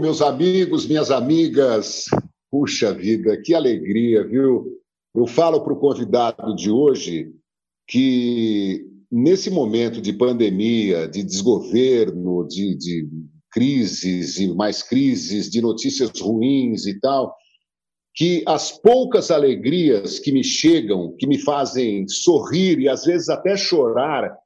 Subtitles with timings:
[0.00, 2.06] meus amigos, minhas amigas.
[2.50, 4.66] Puxa vida, que alegria, viu?
[5.14, 7.32] Eu falo para o convidado de hoje
[7.86, 13.08] que nesse momento de pandemia, de desgoverno, de, de
[13.52, 17.34] crises e mais crises, de notícias ruins e tal,
[18.14, 23.56] que as poucas alegrias que me chegam, que me fazem sorrir e às vezes até
[23.56, 24.36] chorar,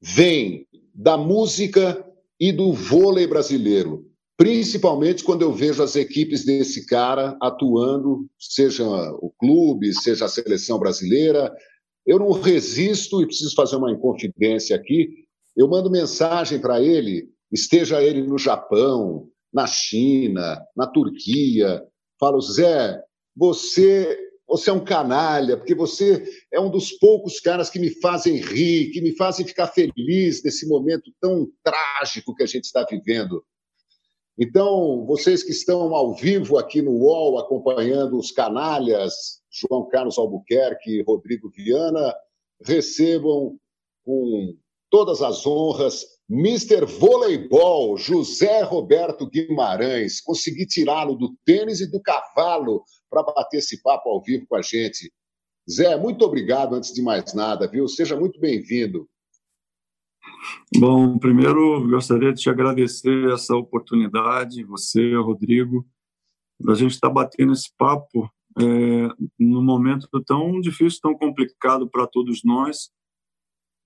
[0.00, 2.04] vêm da música
[2.40, 4.11] e do vôlei brasileiro.
[4.42, 8.84] Principalmente quando eu vejo as equipes desse cara atuando, seja
[9.20, 11.54] o clube, seja a seleção brasileira.
[12.04, 15.10] Eu não resisto e preciso fazer uma inconfidência aqui.
[15.56, 21.80] Eu mando mensagem para ele, esteja ele no Japão, na China, na Turquia,
[22.18, 23.00] falo, Zé,
[23.36, 24.18] você,
[24.48, 28.90] você é um canalha, porque você é um dos poucos caras que me fazem rir,
[28.90, 33.40] que me fazem ficar feliz nesse momento tão trágico que a gente está vivendo.
[34.38, 40.98] Então, vocês que estão ao vivo aqui no UOL, acompanhando os canalhas, João Carlos Albuquerque
[40.98, 42.14] e Rodrigo Viana,
[42.64, 43.58] recebam
[44.04, 44.54] com
[44.90, 46.86] todas as honras Mr.
[46.86, 50.20] Voleibol, José Roberto Guimarães.
[50.20, 54.62] Consegui tirá-lo do tênis e do cavalo para bater esse papo ao vivo com a
[54.62, 55.12] gente.
[55.70, 57.86] Zé, muito obrigado antes de mais nada, viu?
[57.86, 59.06] Seja muito bem-vindo.
[60.76, 65.86] Bom, primeiro gostaria de te agradecer essa oportunidade, você, Rodrigo,
[66.60, 72.06] da gente estar tá batendo esse papo é, num momento tão difícil, tão complicado para
[72.06, 72.90] todos nós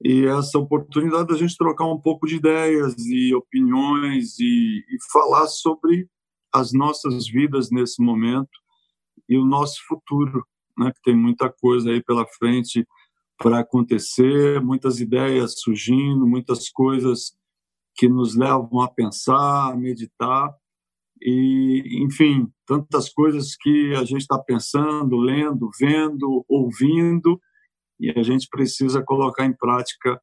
[0.03, 5.47] e essa oportunidade da gente trocar um pouco de ideias e opiniões e, e falar
[5.47, 6.09] sobre
[6.53, 8.51] as nossas vidas nesse momento
[9.29, 10.45] e o nosso futuro,
[10.79, 10.93] né?
[10.93, 12.87] Que tem muita coisa aí pela frente
[13.39, 17.37] para acontecer, muitas ideias surgindo, muitas coisas
[17.95, 20.55] que nos levam a pensar, a meditar
[21.21, 27.41] e, enfim, tantas coisas que a gente está pensando, lendo, vendo, ouvindo
[27.99, 30.21] e a gente precisa colocar em prática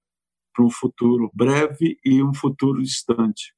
[0.54, 3.54] para um futuro breve e um futuro distante.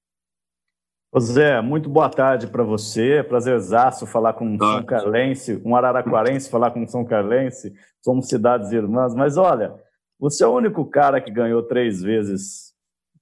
[1.20, 3.24] Zé, muito boa tarde para você.
[3.24, 7.74] Prazerzaço falar com um São Carlense, um araraquarense falar com um São Carlense.
[8.02, 9.16] Somos cidades irmãs.
[9.16, 9.74] Mas olha,
[10.20, 12.74] você é o único cara que ganhou três vezes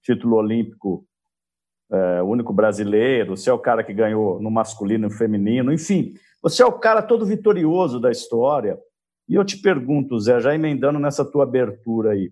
[0.01, 1.05] título olímpico,
[1.91, 3.37] é, único brasileiro.
[3.37, 5.71] Você é o cara que ganhou no masculino e no feminino.
[5.71, 8.77] Enfim, você é o cara todo vitorioso da história.
[9.29, 12.31] E eu te pergunto, Zé, já emendando nessa tua abertura aí,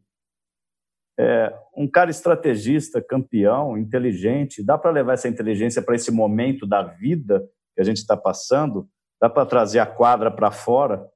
[1.19, 6.81] é, um cara estrategista, campeão, inteligente, dá para levar essa inteligência para esse momento da
[6.81, 8.89] vida que a gente está passando?
[9.19, 11.07] Dá para trazer a quadra para fora?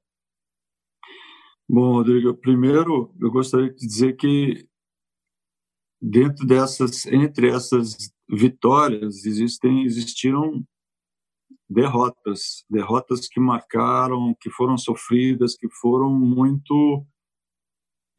[1.68, 4.68] Bom, Rodrigo, primeiro eu gostaria de dizer que
[6.00, 10.64] dentro dessas, entre essas vitórias, existem, existiram
[11.68, 17.04] derrotas, derrotas que marcaram, que foram sofridas, que foram muito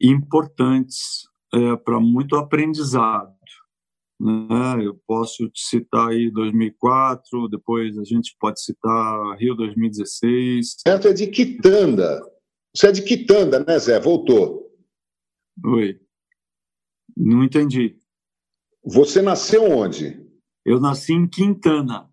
[0.00, 3.34] importantes é, para muito aprendizado.
[4.20, 4.84] Né?
[4.84, 10.76] Eu posso te citar aí 2004, depois a gente pode citar Rio 2016.
[10.80, 12.20] Certo, é de Quitanda.
[12.74, 14.00] Você é de Quitanda, né, Zé?
[14.00, 14.68] Voltou.
[15.64, 16.00] Oi.
[17.16, 18.00] Não entendi.
[18.84, 20.24] Você nasceu onde?
[20.64, 22.10] Eu nasci em Quintana.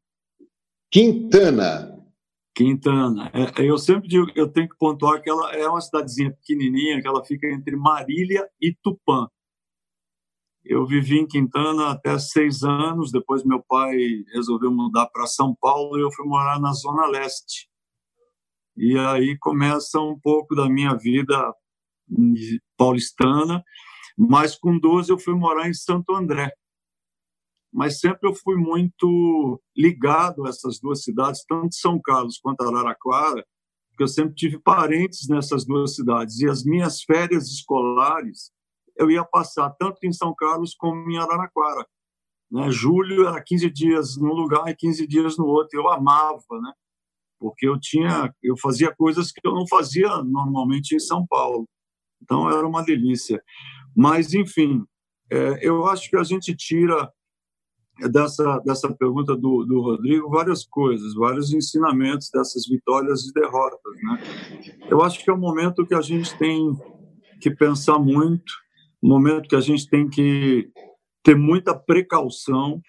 [0.92, 1.95] Quintana.
[2.56, 3.30] Quintana.
[3.34, 7.08] É, eu sempre digo, eu tenho que pontuar que ela é uma cidadezinha pequenininha, que
[7.08, 9.28] ela fica entre Marília e Tupã.
[10.64, 13.98] Eu vivi em Quintana até seis anos, depois meu pai
[14.34, 17.70] resolveu mudar para São Paulo e eu fui morar na Zona Leste.
[18.78, 21.54] E aí começa um pouco da minha vida
[22.78, 23.64] paulistana,
[24.18, 26.52] mas com 12 eu fui morar em Santo André,
[27.76, 33.46] mas sempre eu fui muito ligado a essas duas cidades, tanto São Carlos quanto Araraquara,
[33.90, 36.40] porque eu sempre tive parentes nessas duas cidades.
[36.40, 38.50] E as minhas férias escolares
[38.98, 41.86] eu ia passar tanto em São Carlos como em Araraquara.
[42.50, 42.72] Né?
[42.72, 45.78] Julho era 15 dias num lugar e 15 dias no outro.
[45.78, 46.72] Eu amava, né?
[47.38, 51.68] porque eu tinha, eu fazia coisas que eu não fazia normalmente em São Paulo.
[52.22, 53.44] Então era uma delícia.
[53.94, 54.86] Mas enfim,
[55.30, 57.12] é, eu acho que a gente tira
[58.00, 63.96] dessa, dessa pergunta do, do Rodrigo várias coisas, vários ensinamentos dessas vitórias e derrotas.
[64.04, 64.24] Né?
[64.90, 66.76] Eu acho que é um momento que a gente tem
[67.40, 68.54] que pensar muito,
[69.02, 70.70] um momento que a gente tem que
[71.24, 72.82] ter muita precaução,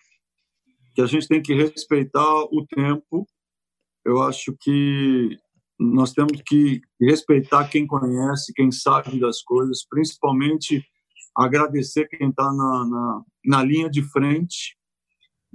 [0.94, 3.26] que a gente tem que respeitar o tempo.
[4.04, 5.38] Eu acho que
[5.78, 10.84] nós temos que respeitar quem conhece, quem sabe das coisas, principalmente
[11.36, 14.76] agradecer quem está na, na, na linha de frente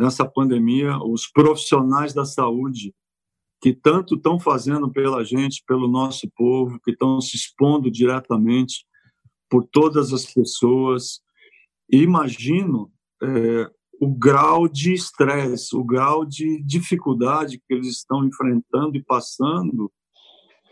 [0.02, 2.92] nessa pandemia, os profissionais da saúde
[3.62, 8.84] que tanto estão fazendo pela gente, pelo nosso povo, que estão se expondo diretamente
[9.48, 11.22] por todas as pessoas.
[11.88, 13.70] E imagino é,
[14.02, 19.92] o grau de estresse, o grau de dificuldade que eles estão enfrentando e passando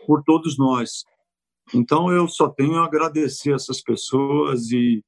[0.04, 1.04] por todos nós.
[1.72, 5.04] Então, eu só tenho a agradecer essas pessoas e,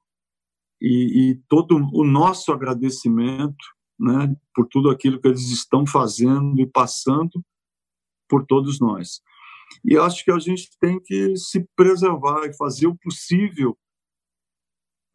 [0.81, 3.65] e, e todo o nosso agradecimento
[4.03, 7.41] né, por tudo aquilo que eles estão fazendo e passando
[8.29, 9.23] por todos nós.
[9.85, 13.79] E acho que a gente tem que se preservar e fazer o possível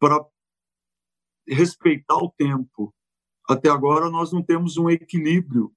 [0.00, 0.24] para
[1.46, 2.94] respeitar o tempo.
[3.46, 5.70] Até agora nós não temos um equilíbrio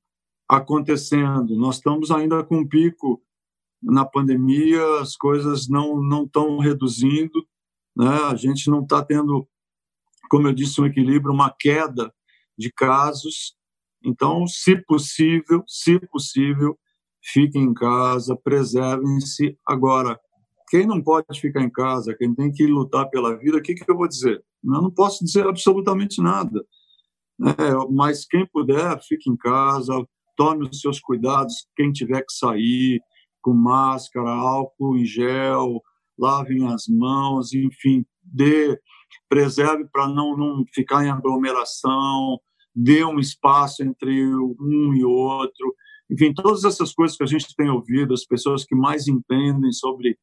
[0.47, 1.57] acontecendo.
[1.57, 3.21] Nós estamos ainda com um pico
[3.83, 7.45] na pandemia, as coisas não não estão reduzindo,
[7.95, 8.23] né?
[8.29, 9.47] A gente não está tendo,
[10.29, 12.13] como eu disse, um equilíbrio, uma queda
[12.61, 13.55] de casos.
[14.03, 16.77] Então, se possível, se possível,
[17.21, 19.57] fiquem em casa, preservem-se.
[19.67, 20.19] Agora,
[20.69, 23.89] quem não pode ficar em casa, quem tem que lutar pela vida, o que, que
[23.89, 24.43] eu vou dizer?
[24.63, 26.63] Eu não posso dizer absolutamente nada.
[27.43, 29.93] É, mas quem puder, fique em casa,
[30.37, 33.01] tome os seus cuidados, quem tiver que sair,
[33.41, 35.81] com máscara, álcool em gel,
[36.17, 38.79] lavem as mãos, enfim, dê,
[39.27, 42.39] preserve para não, não ficar em aglomeração,
[42.75, 45.75] dê um espaço entre um e outro.
[46.09, 50.18] Enfim, todas essas coisas que a gente tem ouvido, as pessoas que mais entendem sobre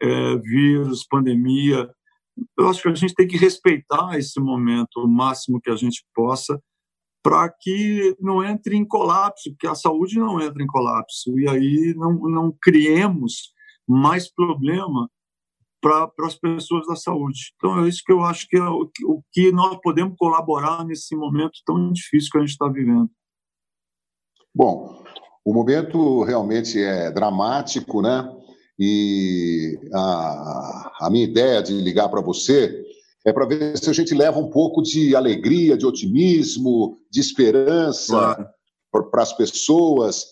[0.00, 1.90] é, vírus, pandemia,
[2.58, 6.04] eu acho que a gente tem que respeitar esse momento o máximo que a gente
[6.14, 6.60] possa
[7.22, 11.94] para que não entre em colapso, que a saúde não entre em colapso e aí
[11.96, 13.52] não, não criemos
[13.86, 15.10] mais problema
[15.80, 17.52] para as pessoas da saúde.
[17.56, 21.14] Então é isso que eu acho que é o, o que nós podemos colaborar nesse
[21.16, 23.10] momento tão difícil que a gente está vivendo.
[24.54, 25.04] Bom,
[25.44, 28.28] o momento realmente é dramático, né?
[28.78, 32.84] E a, a minha ideia de ligar para você
[33.26, 38.12] é para ver se a gente leva um pouco de alegria, de otimismo, de esperança
[38.92, 39.10] claro.
[39.10, 40.26] para as pessoas.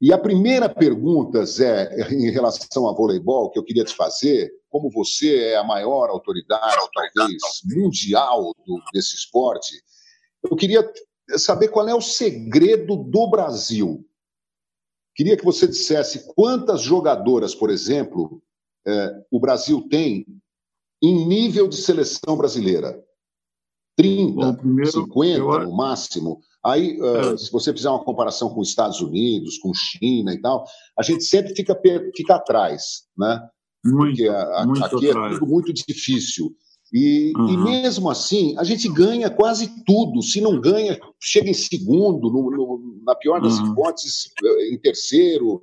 [0.00, 4.90] E a primeira pergunta, Zé, em relação a voleibol, que eu queria te fazer, como
[4.90, 6.78] você é a maior autoridade,
[7.14, 9.74] talvez, mundial do, desse esporte,
[10.42, 10.90] eu queria
[11.36, 14.02] saber qual é o segredo do Brasil.
[15.14, 18.42] Queria que você dissesse quantas jogadoras, por exemplo,
[18.86, 20.26] é, o Brasil tem
[21.02, 22.98] em nível de seleção brasileira.
[23.94, 25.64] 30, Bom, primeiro, 50 eu...
[25.64, 26.40] no máximo.
[26.64, 30.64] Aí, uh, se você fizer uma comparação com os Estados Unidos, com China e tal,
[30.98, 31.78] a gente sempre fica,
[32.16, 33.38] fica atrás, né?
[33.84, 35.34] Muito, Porque a, muito aqui é atrás.
[35.34, 36.54] é tudo muito difícil.
[36.92, 37.48] E, uhum.
[37.48, 40.22] e, mesmo assim, a gente ganha quase tudo.
[40.22, 43.72] Se não ganha, chega em segundo, no, no, na pior das uhum.
[43.72, 44.30] hipóteses,
[44.70, 45.62] em terceiro.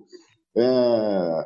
[0.57, 1.45] É...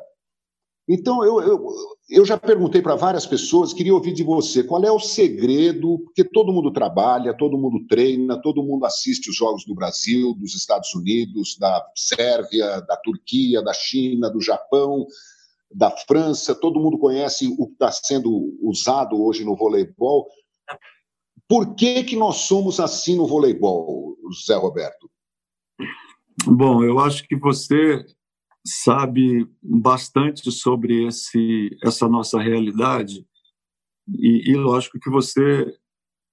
[0.88, 1.68] Então, eu, eu,
[2.10, 6.26] eu já perguntei para várias pessoas, queria ouvir de você qual é o segredo, porque
[6.26, 10.94] todo mundo trabalha, todo mundo treina, todo mundo assiste os Jogos do Brasil, dos Estados
[10.94, 15.08] Unidos, da Sérvia, da Turquia, da China, do Japão
[15.74, 20.28] da França, todo mundo conhece o que está sendo usado hoje no voleibol.
[21.48, 25.10] Por que, que nós somos assim no voleibol, Zé Roberto?
[26.46, 28.06] Bom, eu acho que você
[28.66, 33.26] sabe bastante sobre esse, essa nossa realidade
[34.08, 35.78] e, e lógico que você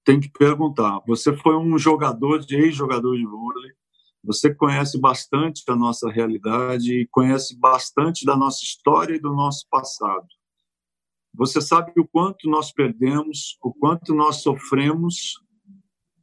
[0.05, 1.01] tem que perguntar.
[1.07, 3.73] Você foi um jogador, de ex-jogador de vôlei,
[4.23, 9.67] você conhece bastante da nossa realidade e conhece bastante da nossa história e do nosso
[9.71, 10.27] passado.
[11.35, 15.35] Você sabe o quanto nós perdemos, o quanto nós sofremos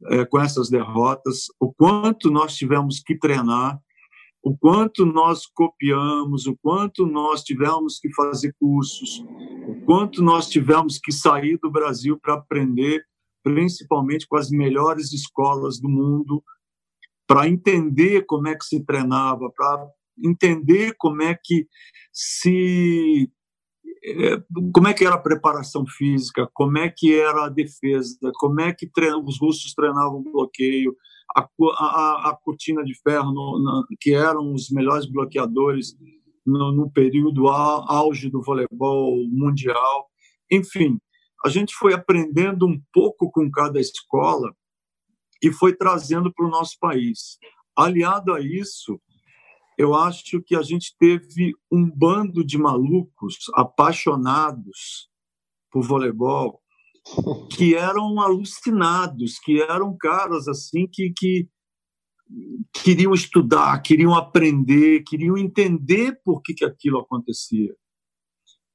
[0.06, 3.80] é, com essas derrotas, o quanto nós tivemos que treinar,
[4.42, 9.24] o quanto nós copiamos, o quanto nós tivemos que fazer cursos,
[9.66, 13.04] o quanto nós tivemos que sair do Brasil para aprender,
[13.42, 16.42] principalmente com as melhores escolas do mundo,
[17.28, 19.86] para entender como é que se treinava, para
[20.18, 21.68] entender como é que
[22.10, 23.30] se
[24.02, 24.42] é,
[24.72, 28.72] como é que era a preparação física, como é que era a defesa, como é
[28.72, 28.88] que
[29.24, 30.96] os russos treinavam bloqueio,
[31.36, 35.94] a, a, a cortina de ferro, no, no, que eram os melhores bloqueadores
[36.46, 40.06] no, no período auge do voleibol mundial.
[40.50, 40.98] Enfim,
[41.44, 44.54] a gente foi aprendendo um pouco com cada escola
[45.42, 47.38] e foi trazendo para o nosso país.
[47.76, 49.00] Aliado a isso,
[49.76, 55.08] eu acho que a gente teve um bando de malucos apaixonados
[55.70, 56.60] por voleibol
[57.52, 61.48] que eram alucinados, que eram caras assim que, que
[62.72, 67.74] queriam estudar, queriam aprender, queriam entender por que, que aquilo acontecia.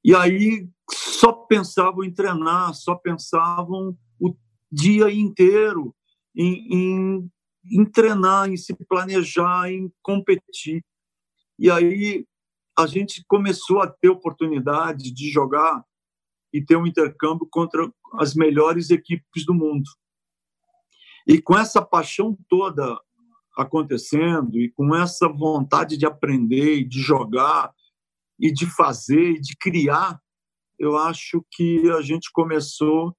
[0.02, 4.34] E aí só pensavam em treinar, só pensavam o
[4.70, 5.94] dia inteiro
[6.34, 7.30] em, em,
[7.70, 10.84] em treinar, em se planejar, em competir.
[11.58, 12.26] E aí
[12.76, 15.84] a gente começou a ter oportunidade de jogar
[16.52, 19.88] e ter um intercâmbio contra as melhores equipes do mundo.
[21.26, 22.98] E com essa paixão toda
[23.56, 27.72] acontecendo e com essa vontade de aprender, de jogar
[28.38, 30.20] e de fazer de criar,
[30.78, 33.16] eu acho que a gente começou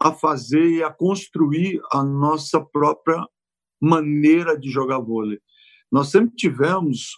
[0.00, 3.26] a fazer e a construir a nossa própria
[3.80, 5.38] maneira de jogar vôlei.
[5.90, 7.12] Nós sempre tivemos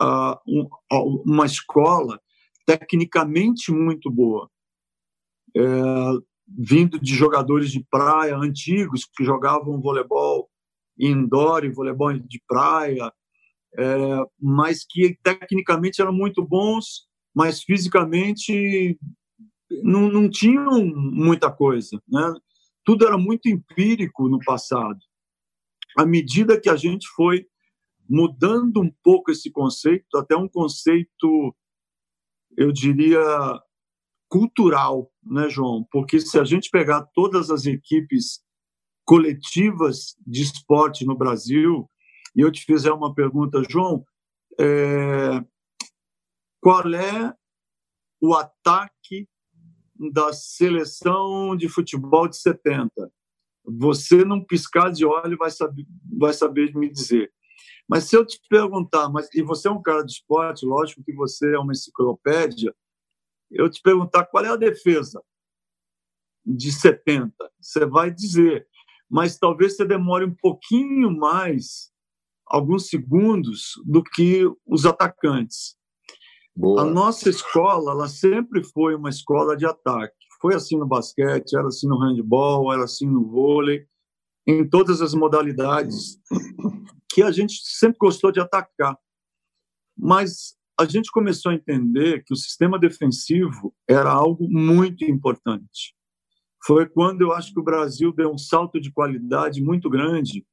[0.00, 2.20] uh, um, uma escola
[2.66, 4.50] tecnicamente muito boa,
[5.56, 5.62] é,
[6.48, 10.48] vindo de jogadores de praia antigos que jogavam voleibol
[10.98, 13.12] indoor e voleibol de praia,
[13.76, 18.98] é, mas que tecnicamente eram muito bons, mas fisicamente
[19.82, 22.00] não, não tinham muita coisa.
[22.08, 22.34] Né?
[22.84, 24.98] Tudo era muito empírico no passado.
[25.96, 27.46] À medida que a gente foi
[28.08, 31.54] mudando um pouco esse conceito, até um conceito,
[32.56, 33.20] eu diria,
[34.28, 35.86] cultural, né, João?
[35.90, 38.42] Porque se a gente pegar todas as equipes
[39.04, 41.88] coletivas de esporte no Brasil,
[42.34, 44.04] e eu te fizer uma pergunta, João,
[44.58, 45.40] é,
[46.60, 47.34] qual é
[48.20, 48.93] o ataque
[50.12, 53.12] da seleção de futebol de 70?
[53.64, 55.86] Você não piscar de olho vai saber,
[56.18, 57.32] vai saber me dizer.
[57.88, 61.12] Mas se eu te perguntar, mas e você é um cara de esporte, lógico que
[61.12, 62.74] você é uma enciclopédia,
[63.50, 65.22] eu te perguntar qual é a defesa
[66.44, 68.66] de 70, você vai dizer,
[69.08, 71.90] mas talvez você demore um pouquinho mais,
[72.46, 75.76] alguns segundos, do que os atacantes.
[76.56, 76.82] Boa.
[76.82, 80.14] A nossa escola, ela sempre foi uma escola de ataque.
[80.40, 83.86] Foi assim no basquete, era assim no handball, era assim no vôlei,
[84.46, 86.18] em todas as modalidades
[87.10, 88.96] que a gente sempre gostou de atacar.
[89.96, 95.94] Mas a gente começou a entender que o sistema defensivo era algo muito importante.
[96.64, 100.46] Foi quando eu acho que o Brasil deu um salto de qualidade muito grande,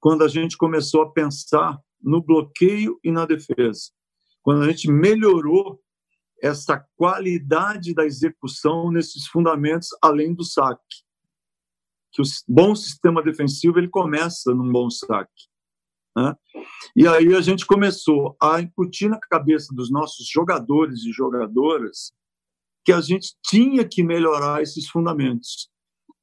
[0.00, 3.90] quando a gente começou a pensar no bloqueio e na defesa.
[4.48, 5.78] Quando a gente melhorou
[6.42, 11.04] essa qualidade da execução nesses fundamentos além do saque.
[12.10, 15.50] Que o bom sistema defensivo ele começa num bom saque.
[16.16, 16.34] Né?
[16.96, 22.14] E aí a gente começou a incutir na cabeça dos nossos jogadores e jogadoras
[22.86, 25.68] que a gente tinha que melhorar esses fundamentos.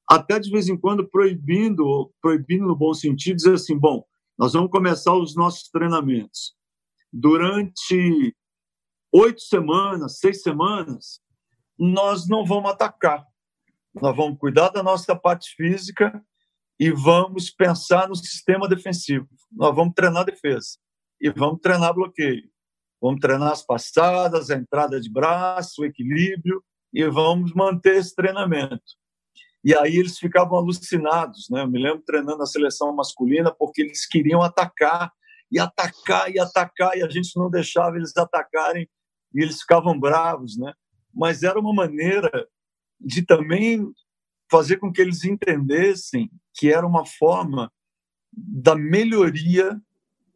[0.10, 4.03] Até de vez em quando proibindo, proibindo no bom sentido, dizer assim, bom,
[4.36, 6.55] nós vamos começar os nossos treinamentos.
[7.17, 8.36] Durante
[9.10, 11.22] oito semanas, seis semanas,
[11.79, 13.25] nós não vamos atacar.
[13.93, 16.22] Nós vamos cuidar da nossa parte física
[16.77, 19.29] e vamos pensar no sistema defensivo.
[19.50, 20.77] Nós vamos treinar defesa
[21.22, 22.50] e vamos treinar bloqueio.
[23.01, 26.62] Vamos treinar as passadas, a entrada de braço, o equilíbrio
[26.93, 28.84] e vamos manter esse treinamento.
[29.63, 31.62] E aí eles ficavam alucinados, né?
[31.62, 35.13] Eu me lembro treinando a seleção masculina porque eles queriam atacar
[35.51, 38.89] e atacar e atacar e a gente não deixava eles atacarem
[39.33, 40.73] e eles ficavam bravos, né?
[41.13, 42.29] Mas era uma maneira
[42.99, 43.85] de também
[44.49, 47.71] fazer com que eles entendessem que era uma forma
[48.31, 49.79] da melhoria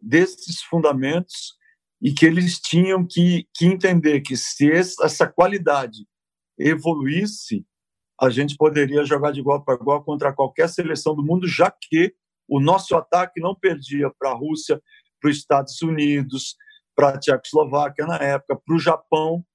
[0.01, 1.57] desses fundamentos
[2.01, 6.07] e que eles tinham que, que entender que se essa qualidade
[6.57, 7.65] evoluísse,
[8.21, 12.13] a gente poderia jogar de igual para igual contra qualquer seleção do mundo, já que
[12.47, 14.81] o nosso ataque não perdia para a Rússia,
[15.19, 16.55] para os Estados Unidos,
[16.95, 19.45] para a Tchecoslováquia na época, para o Japão,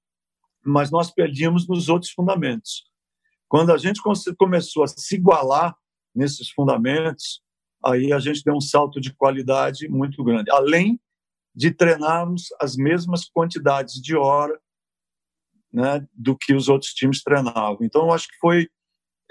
[0.63, 2.83] mas nós perdíamos nos outros fundamentos.
[3.47, 4.01] Quando a gente
[4.37, 5.75] começou a se igualar
[6.13, 7.41] nesses fundamentos,
[7.83, 10.49] aí a gente deu um salto de qualidade muito grande.
[10.49, 10.99] Além
[11.53, 14.59] de treinarmos as mesmas quantidades de hora
[15.71, 17.79] né, do que os outros times treinavam.
[17.81, 18.67] Então, eu acho que foi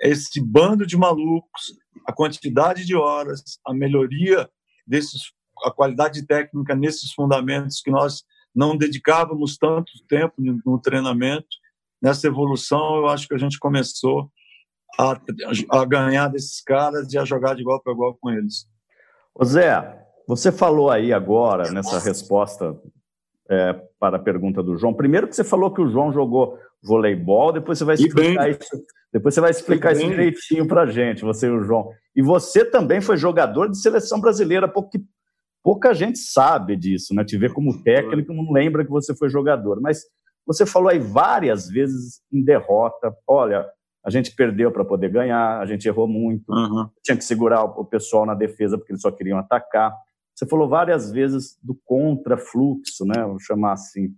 [0.00, 1.74] esse bando de malucos,
[2.06, 4.48] a quantidade de horas, a melhoria
[4.86, 5.32] desses,
[5.62, 11.46] a qualidade técnica nesses fundamentos que nós não dedicávamos tanto tempo no treinamento,
[12.00, 14.30] nessa evolução, eu acho que a gente começou
[14.98, 15.20] a,
[15.70, 18.66] a ganhar desses caras e a jogar de igual para igual com eles.
[19.34, 22.78] Ô Zé, você falou aí agora, nessa resposta
[23.48, 27.52] é, para a pergunta do João, primeiro que você falou que o João jogou voleibol,
[27.52, 31.46] depois você vai explicar isso, depois você vai explicar isso direitinho para a gente, você
[31.46, 31.90] e o João.
[32.14, 34.90] E você também foi jogador de seleção brasileira, pouco,
[35.64, 37.24] pouca gente sabe disso, né?
[37.24, 39.80] Te vê como técnico, não lembra que você foi jogador.
[39.80, 40.02] Mas
[40.46, 43.16] você falou aí várias vezes em derrota.
[43.26, 43.66] Olha,
[44.04, 46.86] a gente perdeu para poder ganhar, a gente errou muito, uhum.
[47.02, 49.90] tinha que segurar o pessoal na defesa porque eles só queriam atacar.
[50.34, 53.24] Você falou várias vezes do contrafluxo, né?
[53.24, 54.14] Vou chamar assim.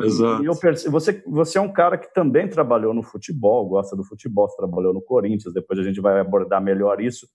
[0.00, 0.42] Exato.
[0.42, 4.04] E eu percebo, você, você é um cara que também trabalhou no futebol, gosta do
[4.04, 7.28] futebol, você trabalhou no Corinthians, depois a gente vai abordar melhor isso.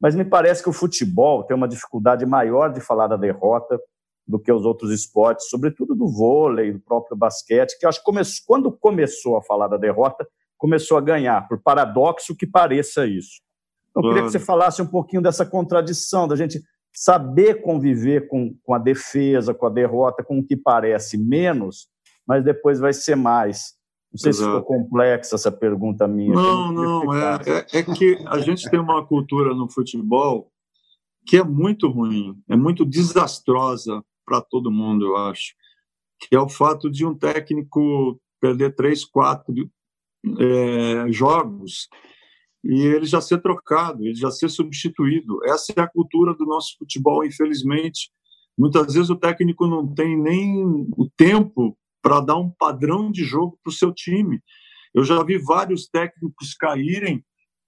[0.00, 3.80] Mas me parece que o futebol tem uma dificuldade maior de falar da derrota
[4.26, 8.04] do que os outros esportes, sobretudo do vôlei, do próprio basquete, que eu acho que
[8.04, 8.20] come...
[8.46, 10.26] quando começou a falar da derrota,
[10.58, 13.40] começou a ganhar, por paradoxo que pareça isso.
[13.90, 16.60] Então, eu queria que você falasse um pouquinho dessa contradição, da gente
[16.92, 21.88] saber conviver com, com a defesa, com a derrota, com o que parece menos,
[22.26, 23.75] mas depois vai ser mais.
[24.16, 24.50] Não sei Exato.
[24.50, 26.32] se ficou complexa essa pergunta minha.
[26.32, 30.50] Não, não, é, é, é, que a gente tem uma cultura no futebol
[31.26, 35.54] que é muito ruim, é muito desastrosa para todo mundo, eu acho,
[36.18, 39.52] que é o fato de um técnico perder três, quatro
[40.38, 41.88] é, jogos
[42.64, 45.44] e ele já ser trocado, ele já ser substituído.
[45.44, 48.10] Essa é a cultura do nosso futebol, infelizmente.
[48.56, 50.64] Muitas vezes o técnico não tem nem
[50.96, 51.76] o tempo
[52.06, 54.40] para dar um padrão de jogo para o seu time.
[54.94, 57.24] Eu já vi vários técnicos caírem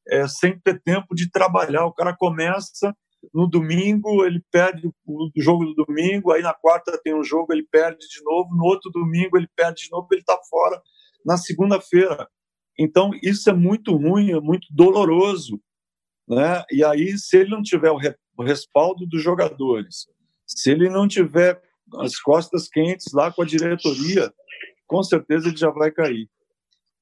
[0.06, 1.86] é, sem ter tempo de trabalhar.
[1.86, 2.94] O cara começa
[3.34, 7.66] no domingo, ele perde o jogo do domingo, aí na quarta tem um jogo, ele
[7.68, 10.80] perde de novo, no outro domingo ele perde de novo, ele está fora
[11.26, 12.28] na segunda-feira.
[12.78, 15.60] Então, isso é muito ruim, é muito doloroso.
[16.28, 16.62] Né?
[16.70, 20.06] E aí, se ele não tiver o, respaldo dos jogadores,
[20.46, 21.60] se ele não tiver
[21.96, 24.32] as costas quentes lá com a diretoria,
[24.86, 26.28] com certeza ele já vai cair.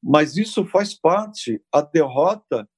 [0.02, 2.69] Mas isso faz parte, a derrota,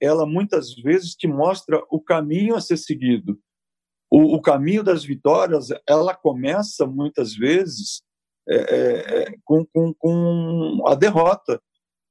[0.00, 3.38] ela muitas vezes te mostra o caminho a ser seguido.
[4.10, 8.02] O, o caminho das vitórias, ela começa muitas vezes
[8.48, 11.60] é, é, é com, com, com a derrota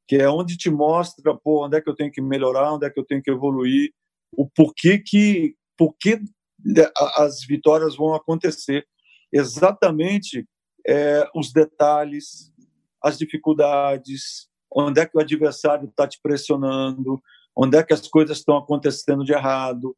[0.10, 2.90] que é onde te mostra, pô, onde é que eu tenho que melhorar, onde é
[2.90, 3.92] que eu tenho que evoluir,
[4.36, 6.20] o porquê que, porquê
[7.18, 8.88] as vitórias vão acontecer.
[9.32, 10.48] Exatamente
[10.88, 12.52] é, os detalhes,
[13.02, 17.22] as dificuldades, onde é que o adversário está te pressionando,
[17.56, 19.96] onde é que as coisas estão acontecendo de errado,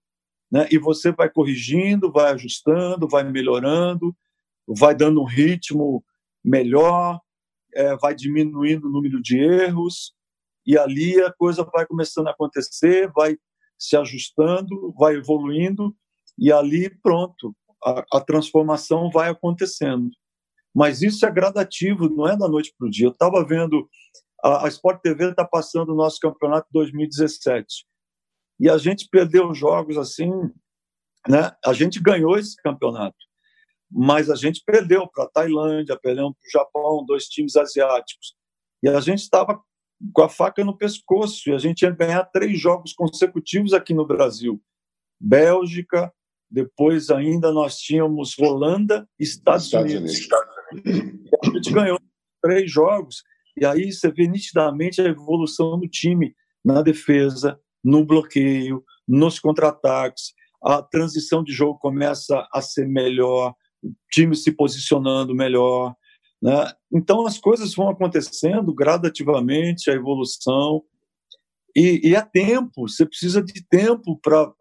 [0.52, 0.67] né?
[0.72, 4.15] E você vai corrigindo, vai ajustando, vai melhorando,
[4.67, 6.04] vai dando um ritmo
[6.44, 7.22] melhor,
[7.74, 10.13] é, vai diminuindo o número de erros,
[10.65, 13.38] e ali a coisa vai começando a acontecer, vai
[13.78, 15.96] se ajustando, vai evoluindo,
[16.38, 20.10] e ali pronto, a, a transformação vai acontecendo.
[20.74, 23.08] Mas isso é gradativo, não é da noite para o dia.
[23.08, 23.89] Eu estava vendo,
[24.44, 27.86] a, a Sport TV está passando o nosso campeonato 2017,
[28.60, 30.32] e a gente perdeu jogos assim,
[31.28, 31.52] né?
[31.65, 33.17] A gente ganhou esse campeonato
[33.91, 38.36] mas a gente perdeu para a Tailândia, perdeu para o Japão, dois times asiáticos.
[38.82, 39.62] E a gente estava
[40.13, 44.08] com a faca no pescoço e a gente ia ganhar três jogos consecutivos aqui no
[44.08, 44.62] Brasil.
[45.20, 46.12] Bélgica,
[46.52, 50.30] depois ainda nós tínhamos Holanda e Estados, Estados Unidos.
[50.72, 51.30] Unidos.
[51.44, 52.00] A gente ganhou
[52.42, 53.24] três jogos
[53.56, 60.34] e aí você vê nitidamente a evolução do time na defesa, no bloqueio, nos contra-ataques.
[60.64, 65.96] A transição de jogo começa a ser melhor, o time se posicionando melhor.
[66.42, 66.72] Né?
[66.92, 70.84] Então, as coisas vão acontecendo gradativamente, a evolução.
[71.76, 74.52] E, e é tempo, você precisa de tempo para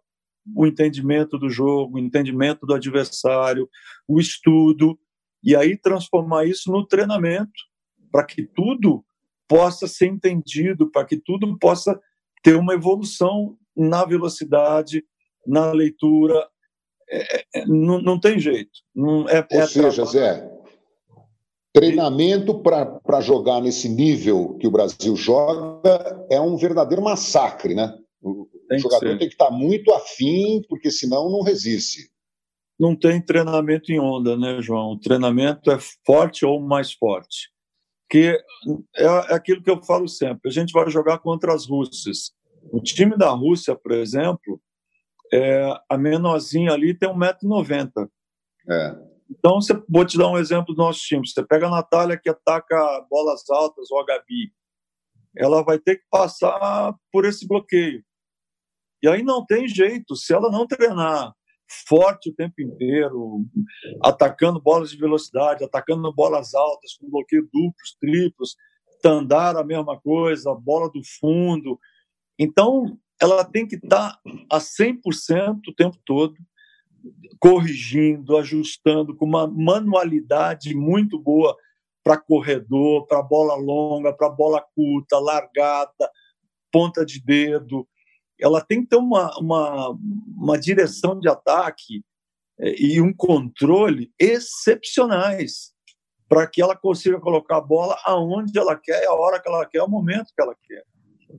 [0.55, 3.69] o entendimento do jogo, o entendimento do adversário,
[4.07, 4.99] o estudo,
[5.43, 7.51] e aí transformar isso no treinamento,
[8.11, 9.05] para que tudo
[9.49, 11.99] possa ser entendido, para que tudo possa
[12.43, 15.05] ter uma evolução na velocidade,
[15.47, 16.47] na leitura,
[17.11, 18.71] é, é, não, não tem jeito.
[18.95, 20.49] Não é, Ou é seja, Zé,
[21.73, 27.97] treinamento para jogar nesse nível que o Brasil joga é um verdadeiro massacre, né?
[28.71, 32.09] O tem jogador tem que estar muito afim, porque senão não resiste.
[32.79, 34.93] Não tem treinamento em onda, né, João?
[34.93, 37.51] O treinamento é forte ou mais forte.
[38.09, 38.39] Que
[38.97, 42.33] é aquilo que eu falo sempre: a gente vai jogar contra as russas.
[42.73, 44.61] O time da Rússia, por exemplo,
[45.33, 48.09] é, a menorzinha ali tem 1,90m.
[48.69, 48.97] É.
[49.31, 51.27] Então, você, vou te dar um exemplo do nosso time.
[51.27, 54.53] Você pega a Natália que ataca bolas altas, ou a Gabi.
[55.37, 58.03] Ela vai ter que passar por esse bloqueio.
[59.03, 60.15] E aí não tem jeito.
[60.17, 61.33] Se ela não treinar
[61.89, 63.45] forte o tempo inteiro,
[64.03, 68.57] atacando bolas de velocidade, atacando bolas altas, com bloqueio duplos, triplos,
[69.01, 71.79] tandar a mesma coisa, bola do fundo.
[72.39, 74.19] Então, ela tem que estar
[74.51, 76.35] a 100% o tempo todo,
[77.39, 81.57] corrigindo, ajustando, com uma manualidade muito boa
[82.03, 86.11] para corredor, para bola longa, para bola curta, largada,
[86.73, 87.87] ponta de dedo.
[88.41, 89.97] Ela tem que ter uma, uma,
[90.37, 92.05] uma direção de ataque
[92.59, 95.73] é, e um controle excepcionais
[96.29, 99.83] para que ela consiga colocar a bola aonde ela quer, a hora que ela quer,
[99.83, 100.85] o momento que ela quer.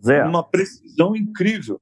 [0.04, 1.80] Zé, uma precisão incrível.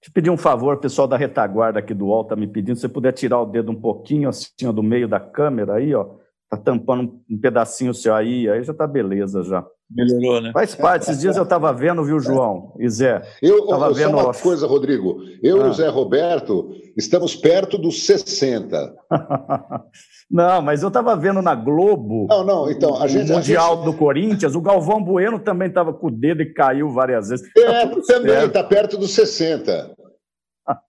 [0.00, 2.88] Te pedir um favor, pessoal da retaguarda aqui do UOL está me pedindo, se você
[2.88, 6.14] puder tirar o dedo um pouquinho assim, ó, do meio da câmera aí, ó,
[6.48, 9.66] tá tampando um pedacinho seu aí, aí já tá beleza já.
[9.90, 10.50] Melhorou, né?
[10.52, 11.02] Faz parte.
[11.02, 13.22] Esses dias eu estava vendo, viu, João e Zé?
[13.40, 15.22] Eu, tava vendo só uma coisa, Rodrigo.
[15.42, 15.66] Eu ah.
[15.66, 18.94] e o Zé Roberto estamos perto dos 60.
[20.28, 22.26] não, mas eu estava vendo na Globo.
[22.28, 23.00] Não, não, então.
[23.00, 23.84] A gente, o Mundial a gente...
[23.84, 27.48] do Corinthians, o Galvão Bueno também estava com o dedo e caiu várias vezes.
[27.56, 29.94] É, tá também, está perto dos 60.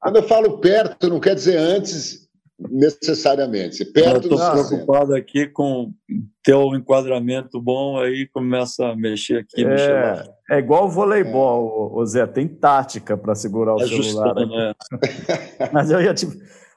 [0.02, 2.27] Quando eu falo perto, não quer dizer antes
[2.60, 3.86] necessariamente.
[3.86, 5.93] Perto Estou preocupado aqui com
[6.43, 9.63] ter um enquadramento bom, aí começa a mexer aqui.
[9.63, 12.02] É, mexer é igual o voleibol, é.
[12.02, 14.34] o Zé, tem tática para segurar o celular.
[14.34, 14.74] Né?
[15.72, 16.28] mas eu ia te,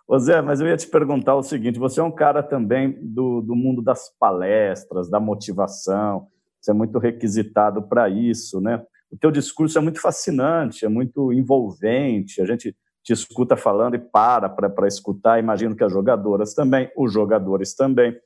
[0.07, 3.41] ô Zé, mas eu ia te perguntar o seguinte: você é um cara também do,
[3.41, 6.27] do mundo das palestras, da motivação,
[6.61, 8.83] você é muito requisitado para isso, né?
[9.11, 13.99] O teu discurso é muito fascinante, é muito envolvente, a gente te escuta falando e
[13.99, 15.39] para para escutar.
[15.39, 18.17] Imagino que as jogadoras também, os jogadores também.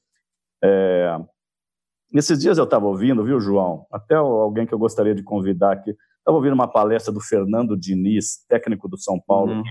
[0.62, 1.16] É...
[2.12, 3.86] Nesses dias eu estava ouvindo, viu, João?
[3.92, 5.90] Até alguém que eu gostaria de convidar aqui.
[6.18, 9.62] Estava ouvindo uma palestra do Fernando Diniz, técnico do São Paulo, uhum.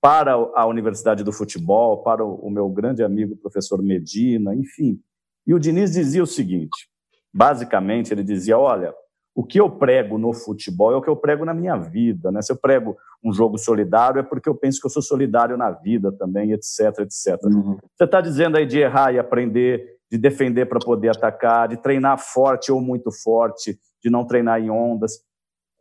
[0.00, 5.00] para a Universidade do Futebol, para o meu grande amigo professor Medina, enfim.
[5.46, 6.88] E o Diniz dizia o seguinte:
[7.34, 8.94] basicamente, ele dizia: olha,
[9.34, 12.30] o que eu prego no futebol é o que eu prego na minha vida.
[12.30, 12.42] Né?
[12.42, 15.70] Se eu prego um jogo solidário, é porque eu penso que eu sou solidário na
[15.70, 17.42] vida também, etc, etc.
[17.44, 17.78] Uhum.
[17.96, 22.18] Você está dizendo aí de errar e aprender, de defender para poder atacar, de treinar
[22.18, 25.20] forte ou muito forte, de não treinar em ondas.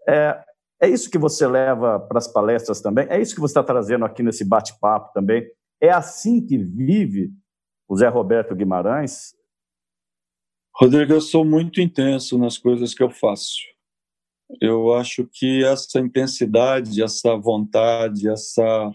[0.08, 0.40] É,
[0.82, 3.06] é isso que você leva para as palestras também?
[3.10, 5.46] É isso que você está trazendo aqui nesse bate-papo também?
[5.82, 7.32] É assim que vive
[7.90, 9.34] o Zé Roberto Guimarães?
[10.74, 13.60] Rodrigo, eu sou muito intenso nas coisas que eu faço.
[14.60, 18.92] Eu acho que essa intensidade, essa vontade, essa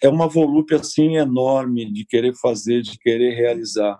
[0.00, 3.98] é uma volúpia assim enorme de querer fazer, de querer realizar.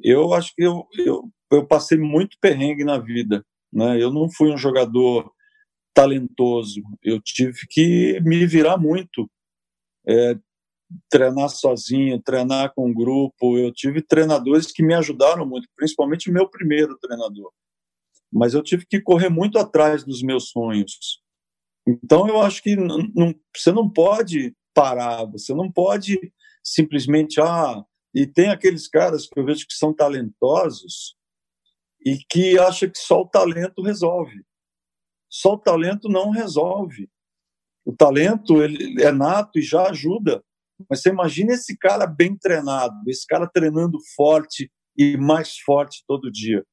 [0.00, 4.02] Eu acho que eu, eu, eu passei muito perrengue na vida, né?
[4.02, 5.30] Eu não fui um jogador
[5.92, 6.80] talentoso.
[7.02, 9.30] Eu tive que me virar muito.
[10.08, 10.34] É,
[11.08, 13.58] treinar sozinho, treinar com grupo.
[13.58, 17.52] Eu tive treinadores que me ajudaram muito, principalmente meu primeiro treinador.
[18.32, 21.20] Mas eu tive que correr muito atrás dos meus sonhos.
[21.86, 28.26] Então eu acho que não, você não pode parar, você não pode simplesmente ah, e
[28.26, 31.16] tem aqueles caras que eu vejo que são talentosos
[32.04, 34.44] e que acham que só o talento resolve.
[35.28, 37.08] Só o talento não resolve.
[37.84, 40.44] O talento ele é nato e já ajuda,
[40.88, 46.30] mas você imagina esse cara bem treinado, esse cara treinando forte e mais forte todo
[46.30, 46.64] dia.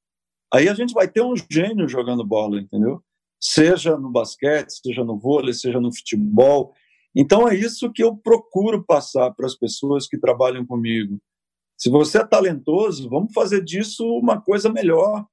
[0.53, 3.01] Aí a gente vai ter um gênio jogando bola, entendeu?
[3.39, 6.73] Seja no basquete, seja no vôlei, seja no futebol.
[7.15, 11.19] Então é isso que eu procuro passar para as pessoas que trabalham comigo.
[11.77, 15.25] Se você é talentoso, vamos fazer disso uma coisa melhor.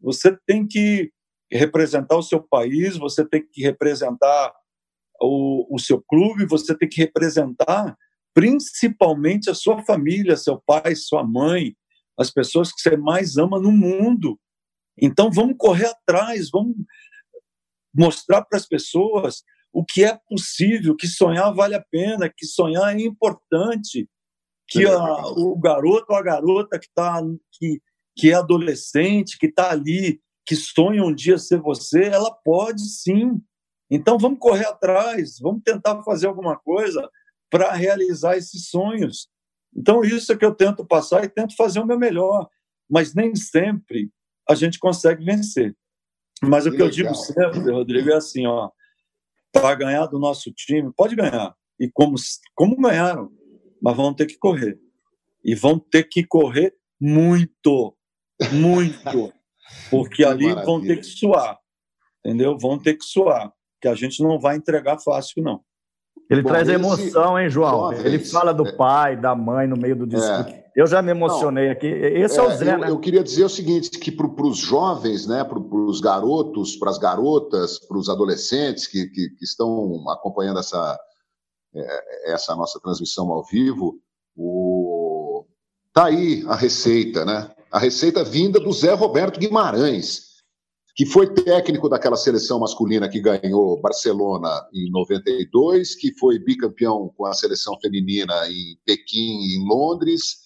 [0.00, 1.12] Você tem que
[1.50, 4.54] representar o seu país, você tem que representar
[5.20, 7.96] o, o seu clube, você tem que representar
[8.34, 11.76] principalmente a sua família, seu pai, sua mãe,
[12.18, 14.38] as pessoas que você mais ama no mundo.
[15.00, 16.76] Então vamos correr atrás, vamos
[17.94, 19.42] mostrar para as pessoas
[19.72, 24.08] o que é possível, que sonhar vale a pena, que sonhar é importante,
[24.68, 27.20] que a, o garoto ou a garota que tá
[27.52, 27.80] que,
[28.16, 33.40] que é adolescente, que está ali, que sonha um dia ser você, ela pode sim.
[33.90, 37.08] Então vamos correr atrás, vamos tentar fazer alguma coisa
[37.52, 39.28] para realizar esses sonhos.
[39.76, 42.48] Então, isso é que eu tento passar e tento fazer o meu melhor,
[42.90, 44.10] mas nem sempre
[44.48, 45.76] a gente consegue vencer.
[46.42, 48.70] Mas o que, que eu digo sempre, Rodrigo, é assim, ó,
[49.52, 51.54] para ganhar do nosso time, pode ganhar.
[51.78, 52.14] E como,
[52.54, 53.30] como ganharam,
[53.82, 54.80] mas vão ter que correr.
[55.44, 57.94] E vão ter que correr muito,
[58.50, 59.32] muito.
[59.90, 60.66] Porque ali maravilha.
[60.66, 61.58] vão ter que suar,
[62.24, 62.56] entendeu?
[62.58, 65.62] Vão ter que suar, que a gente não vai entregar fácil, não.
[66.30, 67.90] Ele Bom, traz emoção, hein, João?
[67.90, 68.72] Jovens, ele fala do é.
[68.72, 70.48] pai, da mãe no meio do discurso.
[70.48, 70.62] É.
[70.74, 71.86] Eu já me emocionei Não, aqui.
[71.86, 72.90] Esse é, é, o Zé, eu, né?
[72.90, 76.96] Eu queria dizer o seguinte, que para os jovens, né, para os garotos, para as
[76.96, 80.98] garotas, para os adolescentes que, que, que, estão acompanhando essa,
[81.74, 84.00] é, essa nossa transmissão ao vivo,
[84.34, 85.44] o...
[85.92, 87.50] tá aí a receita, né?
[87.70, 90.31] A receita vinda do Zé Roberto Guimarães,
[90.94, 97.24] que foi técnico daquela seleção masculina que ganhou Barcelona em 92, que foi bicampeão com
[97.24, 100.40] a seleção feminina em Pequim e em Londres,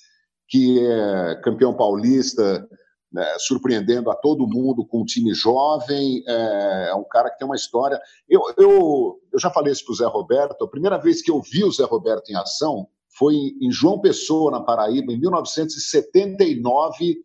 [0.48, 2.66] que é campeão paulista,
[3.12, 6.22] né, surpreendendo a todo mundo com um time jovem.
[6.28, 8.00] É, é, um cara que tem uma história.
[8.28, 10.64] Eu, eu, eu já falei isso para o Zé Roberto.
[10.64, 12.86] A primeira vez que eu vi o Zé Roberto em ação
[13.18, 17.20] foi em João Pessoa, na Paraíba, em 1979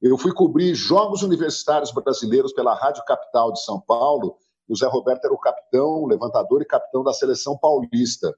[0.00, 4.36] eu fui cobrir Jogos Universitários Brasileiros pela Rádio Capital de São Paulo,
[4.68, 8.34] e o Zé Roberto era o capitão, levantador e capitão da seleção paulista.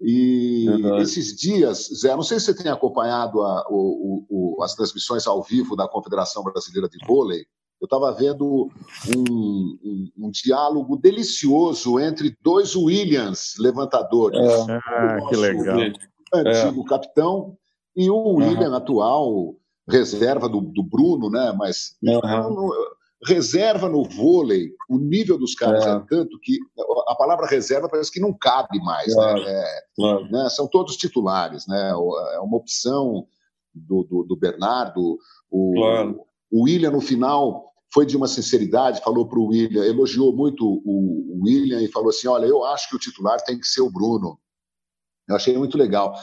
[0.00, 0.66] E
[1.00, 5.42] esses dias, Zé, não sei se você tem acompanhado a, o, o, as transmissões ao
[5.42, 7.44] vivo da Confederação Brasileira de Vôlei,
[7.80, 8.70] eu estava vendo
[9.16, 14.38] um, um, um, diálogo delicioso entre dois Williams levantadores.
[14.38, 14.80] É.
[14.86, 15.78] Ah, que legal.
[16.34, 16.88] Antigo é.
[16.88, 17.56] capitão
[17.96, 18.76] e o William uhum.
[18.76, 19.54] atual
[19.90, 21.54] reserva do, do Bruno, né?
[21.56, 22.70] Mas uhum.
[23.26, 25.90] reserva no vôlei, o nível dos caras é.
[25.90, 26.02] é.
[26.08, 26.58] tanto que
[27.08, 29.14] a palavra reserva parece que não cabe mais, né?
[29.14, 29.44] claro.
[29.44, 29.52] né?
[29.52, 30.30] É, claro.
[30.30, 30.48] né?
[30.50, 31.90] São todos titulares, né?
[31.90, 33.26] É uma opção
[33.74, 35.18] do, do, do Bernardo.
[35.50, 36.20] O, claro.
[36.50, 41.38] o William, no final, foi de uma sinceridade, falou para o William, elogiou muito o,
[41.38, 43.90] o William e falou assim: Olha, eu acho que o titular tem que ser o
[43.90, 44.38] Bruno.
[45.28, 46.14] Eu achei muito legal.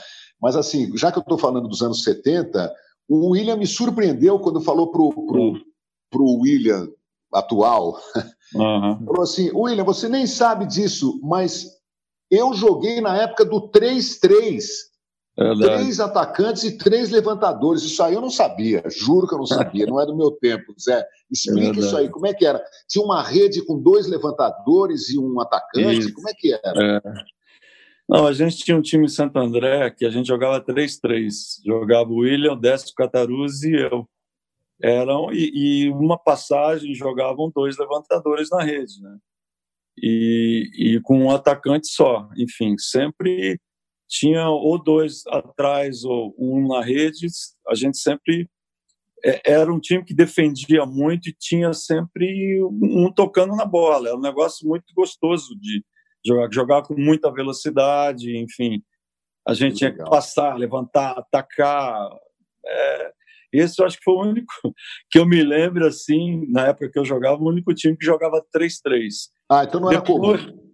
[0.42, 2.74] Mas, assim, já que eu estou falando dos anos 70,
[3.08, 5.62] o William me surpreendeu quando falou pro, pro,
[6.10, 6.88] pro William
[7.34, 8.00] atual.
[8.54, 9.06] Uhum.
[9.06, 11.68] Falou assim: William, você nem sabe disso, mas
[12.32, 14.62] eu joguei na época do 3-3.
[15.62, 17.84] Três atacantes e três levantadores.
[17.84, 20.74] Isso aí eu não sabia, juro que eu não sabia, não é do meu tempo,
[20.82, 21.06] Zé.
[21.30, 22.60] Explica é isso aí, como é que era?
[22.90, 26.00] Tinha uma rede com dois levantadores e um atacante?
[26.00, 26.14] Isso.
[26.14, 26.84] Como é que era?
[26.84, 27.02] É.
[28.08, 31.62] Não, a gente tinha um time em Santo André que a gente jogava 3-3.
[31.66, 34.08] Jogava o William, o Décio Cataruzzi e eu.
[34.82, 39.18] Eram, e, e, uma passagem jogavam dois levantadores na rede, né?
[39.98, 42.30] E, e com um atacante só.
[42.38, 43.60] Enfim, sempre
[44.08, 47.28] tinha ou dois atrás ou um na rede.
[47.68, 48.48] A gente sempre
[49.26, 54.10] é, era um time que defendia muito e tinha sempre um tocando na bola.
[54.10, 55.84] Era um negócio muito gostoso de,
[56.28, 58.84] jogar, jogar com muita velocidade, enfim.
[59.48, 60.06] A gente Muito tinha legal.
[60.06, 62.10] que passar, levantar, atacar.
[62.66, 63.14] É,
[63.54, 64.54] esse eu acho que foi o único
[65.10, 68.46] que eu me lembro, assim, na época que eu jogava, o único time que jogava
[68.56, 69.30] 3-3.
[69.50, 70.46] Ah, então não era Depois...
[70.46, 70.74] comum.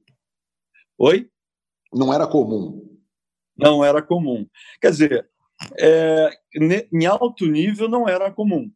[0.97, 1.29] Oi?
[1.93, 2.99] Não era comum.
[3.55, 4.47] Não era comum.
[4.81, 5.29] Quer dizer,
[5.79, 6.29] é,
[6.91, 8.71] em alto nível não era comum.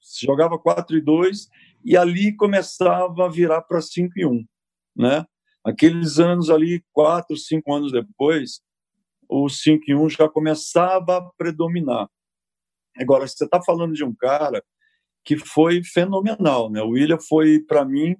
[0.00, 1.48] Se jogava 4 e 2
[1.84, 4.44] e ali começava a virar para 5 e 1,
[4.96, 5.24] né?
[5.64, 8.60] Aqueles anos ali, quatro, cinco anos depois,
[9.28, 12.08] o 5 e 1 já começava a predominar.
[12.96, 14.62] Agora, você está falando de um cara
[15.24, 16.82] que foi fenomenal, né?
[16.82, 18.14] O William foi, para mim,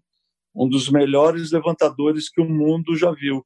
[0.55, 3.45] um dos melhores levantadores que o mundo já viu.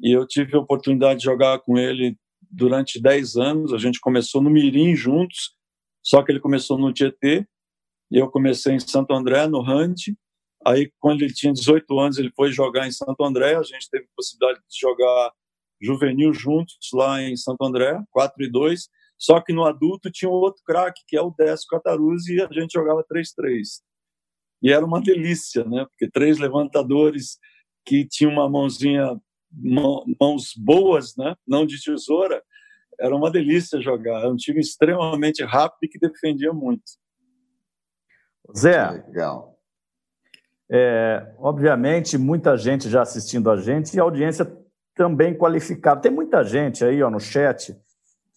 [0.00, 2.16] E eu tive a oportunidade de jogar com ele
[2.50, 3.72] durante 10 anos.
[3.72, 5.54] A gente começou no Mirim juntos,
[6.02, 7.46] só que ele começou no Tietê,
[8.10, 10.08] e eu comecei em Santo André, no Hunt,
[10.66, 13.54] Aí, quando ele tinha 18 anos, ele foi jogar em Santo André.
[13.54, 15.32] A gente teve a possibilidade de jogar
[15.80, 18.88] juvenil juntos lá em Santo André, 4 e 2.
[19.18, 22.48] Só que no adulto tinha um outro craque, que é o Décio Cataruzzi, e a
[22.50, 23.82] gente jogava 3-3.
[24.62, 25.84] E era uma delícia, né?
[25.84, 27.38] Porque três levantadores
[27.84, 29.20] que tinham uma mãozinha,
[30.18, 31.36] mãos boas, né?
[31.46, 32.42] Não de tesoura.
[32.98, 34.20] Era uma delícia jogar.
[34.20, 36.84] Era um time extremamente rápido e que defendia muito.
[38.56, 39.53] Zé, Legal.
[40.70, 44.50] É, obviamente, muita gente já assistindo a gente e audiência
[44.94, 46.00] também qualificada.
[46.00, 47.76] Tem muita gente aí ó, no chat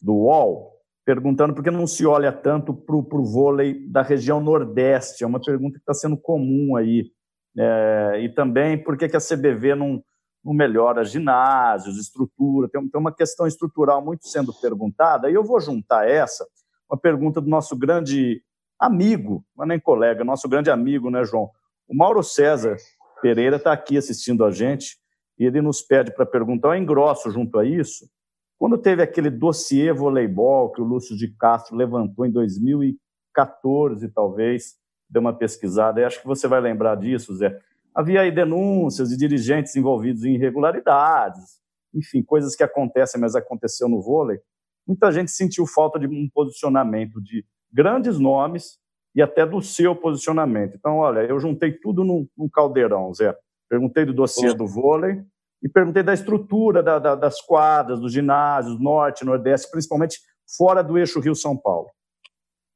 [0.02, 5.24] do UOL perguntando por que não se olha tanto para o vôlei da região Nordeste.
[5.24, 7.10] É uma pergunta que está sendo comum aí.
[7.58, 10.04] É, e também por que, que a CBV não,
[10.44, 12.68] não melhora ginásios, estrutura.
[12.68, 15.32] Tem, tem uma questão estrutural muito sendo perguntada.
[15.32, 16.46] E eu vou juntar essa,
[16.90, 18.42] uma pergunta do nosso grande
[18.78, 21.50] amigo, é nem colega, nosso grande amigo, né, João?
[21.88, 22.76] O Mauro César
[23.22, 24.98] Pereira está aqui assistindo a gente
[25.40, 28.10] e ele nos pede para perguntar, eu engrosso junto a isso,
[28.58, 34.76] quando teve aquele dossiê voleibol que o Lúcio de Castro levantou em 2014, talvez,
[35.10, 37.58] deu uma pesquisada, e acho que você vai lembrar disso, Zé.
[37.94, 41.62] Havia aí denúncias de dirigentes envolvidos em irregularidades,
[41.94, 44.40] enfim, coisas que acontecem, mas aconteceu no vôlei.
[44.86, 48.80] Muita gente sentiu falta de um posicionamento de grandes nomes
[49.18, 50.76] e até do seu posicionamento.
[50.76, 53.36] Então, olha, eu juntei tudo num, num caldeirão, Zé.
[53.68, 55.24] Perguntei do dossiê do vôlei,
[55.64, 60.20] e perguntei da estrutura da, da, das quadras, dos ginásios, norte, nordeste, principalmente
[60.56, 61.90] fora do eixo Rio-São Paulo.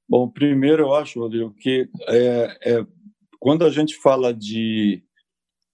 [0.09, 2.85] Bom, primeiro eu acho, Rodrigo, que é, é,
[3.39, 5.03] quando a gente fala de.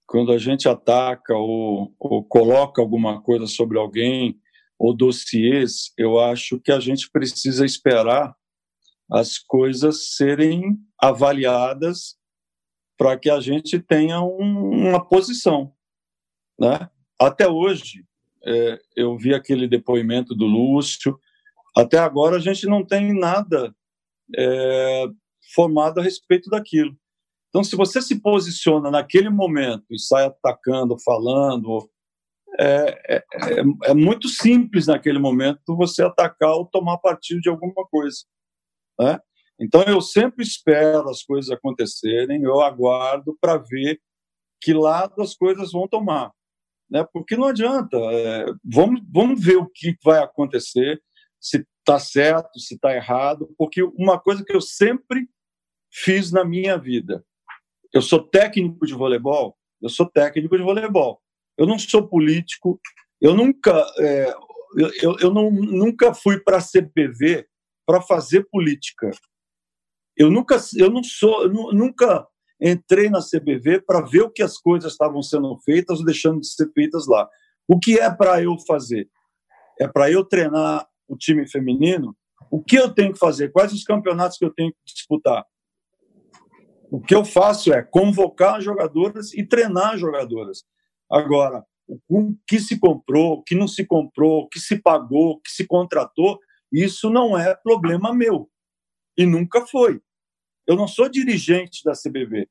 [0.06, 4.38] Quando a gente ataca ou, ou coloca alguma coisa sobre alguém,
[4.78, 8.34] ou dossiês, eu acho que a gente precisa esperar
[9.10, 12.16] as coisas serem avaliadas
[12.96, 15.72] para que a gente tenha um, uma posição,
[16.58, 16.90] né?
[17.18, 18.04] Até hoje,
[18.44, 21.18] é, eu vi aquele depoimento do Lúcio.
[21.76, 23.74] Até agora a gente não tem nada
[24.36, 25.06] é,
[25.54, 26.96] formado a respeito daquilo.
[27.48, 31.88] Então, se você se posiciona naquele momento e sai atacando, falando,
[32.58, 37.86] é, é, é, é, muito simples naquele momento você atacar ou tomar partido de alguma
[37.90, 38.18] coisa.
[38.98, 39.18] Né?
[39.60, 44.00] Então, eu sempre espero as coisas acontecerem, eu aguardo para ver
[44.60, 46.32] que lado as coisas vão tomar.
[46.90, 47.06] Né?
[47.12, 51.02] Porque não adianta, é, vamos, vamos ver o que vai acontecer,
[51.40, 55.28] se está certo, se está errado, porque uma coisa que eu sempre
[55.90, 57.24] fiz na minha vida,
[57.92, 61.20] eu sou técnico de voleibol, eu sou técnico de voleibol.
[61.56, 62.80] Eu não sou político,
[63.20, 64.34] eu nunca, é,
[65.02, 67.46] eu, eu não, nunca fui para a CPV
[67.88, 69.10] para fazer política.
[70.14, 72.28] Eu nunca, eu não sou, eu nunca
[72.60, 76.48] entrei na CBV para ver o que as coisas estavam sendo feitas ou deixando de
[76.48, 77.26] ser feitas lá.
[77.66, 79.08] O que é para eu fazer?
[79.80, 82.14] É para eu treinar o time feminino?
[82.50, 83.50] O que eu tenho que fazer?
[83.52, 85.46] Quais os campeonatos que eu tenho que disputar?
[86.90, 90.62] O que eu faço é convocar jogadoras e treinar jogadoras.
[91.10, 91.64] Agora,
[92.06, 95.50] o que se comprou, o que não se comprou, o que se pagou, o que
[95.50, 96.38] se contratou,
[96.72, 98.50] isso não é problema meu.
[99.16, 100.00] E nunca foi.
[100.66, 102.48] Eu não sou dirigente da CBV.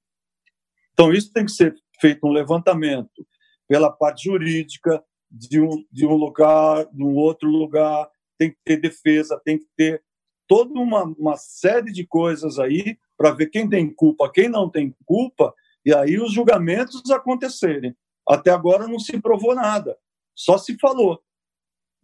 [0.93, 3.25] Então, isso tem que ser feito um levantamento
[3.67, 8.77] pela parte jurídica de um, de um lugar, de um outro lugar, tem que ter
[8.77, 10.03] defesa, tem que ter
[10.47, 14.95] toda uma, uma série de coisas aí para ver quem tem culpa, quem não tem
[15.05, 15.53] culpa,
[15.85, 17.95] e aí os julgamentos acontecerem.
[18.27, 19.97] Até agora não se provou nada,
[20.35, 21.21] só se falou.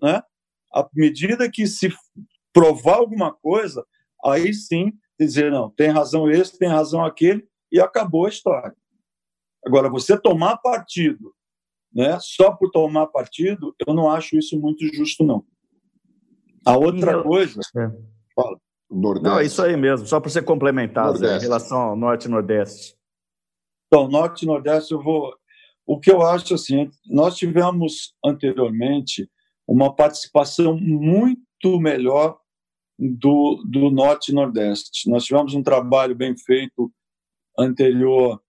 [0.02, 0.22] Né?
[0.74, 1.90] À medida que se
[2.52, 3.86] provar alguma coisa,
[4.24, 8.76] aí sim dizer, não, tem razão esse, tem razão aquele, e acabou a história.
[9.66, 11.34] Agora, você tomar partido,
[11.94, 15.46] né, só por tomar partido, eu não acho isso muito justo, não.
[16.66, 17.60] A outra coisa.
[17.78, 17.92] É.
[18.36, 18.58] Fala.
[18.90, 19.28] Nordeste.
[19.28, 22.30] Não, é isso aí mesmo, só para você complementar, Zé, em relação ao Norte e
[22.30, 22.96] Nordeste.
[23.88, 25.36] Então, Norte e Nordeste, eu vou.
[25.86, 29.30] O que eu acho assim, nós tivemos anteriormente
[29.68, 32.38] uma participação muito melhor
[32.98, 35.10] do, do Norte e Nordeste.
[35.10, 36.92] Nós tivemos um trabalho bem feito
[37.58, 38.42] anterior,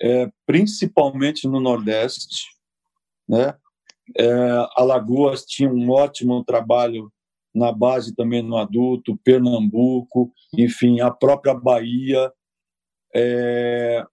[0.00, 2.46] é, principalmente no Nordeste.
[3.28, 3.56] Né?
[4.16, 4.28] É,
[4.76, 7.12] Alagoas tinha um ótimo trabalho
[7.54, 12.32] na base também no adulto, Pernambuco, enfim, a própria Bahia,
[13.14, 14.04] é,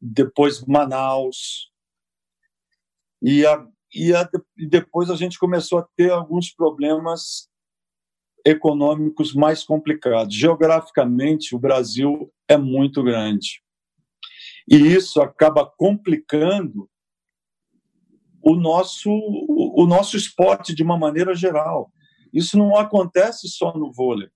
[0.00, 1.70] depois Manaus.
[3.22, 7.48] E, a, e, a, e depois a gente começou a ter alguns problemas
[8.44, 10.34] econômicos mais complicados.
[10.34, 13.62] Geograficamente, o Brasil é muito grande.
[14.68, 16.88] E isso acaba complicando
[18.42, 21.90] o nosso, o nosso esporte de uma maneira geral.
[22.32, 24.28] Isso não acontece só no vôlei.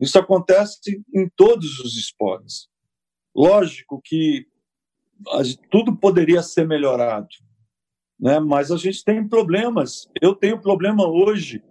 [0.00, 2.68] Isso acontece em todos os esportes.
[3.34, 4.46] Lógico que
[5.70, 7.28] tudo poderia ser melhorado,
[8.18, 8.40] né?
[8.40, 10.08] mas a gente tem problemas.
[10.20, 11.62] Eu tenho problema hoje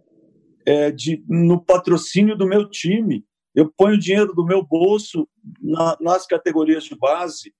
[0.65, 3.25] é, de, no patrocínio do meu time.
[3.53, 5.27] Eu ponho dinheiro do meu bolso
[5.61, 7.53] na, nas categorias de base.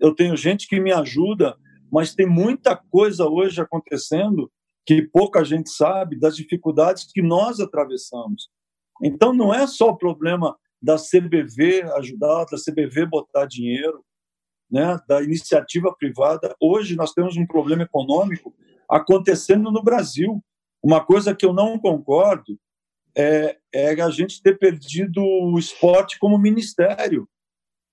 [0.00, 1.56] Eu tenho gente que me ajuda,
[1.90, 4.50] mas tem muita coisa hoje acontecendo
[4.86, 8.50] que pouca gente sabe das dificuldades que nós atravessamos.
[9.02, 14.04] Então, não é só o problema da CBV ajudar, da CBV botar dinheiro,
[14.74, 16.52] né, da iniciativa privada.
[16.60, 18.52] Hoje nós temos um problema econômico
[18.90, 20.44] acontecendo no Brasil.
[20.82, 22.58] Uma coisa que eu não concordo
[23.16, 27.28] é, é a gente ter perdido o esporte como ministério.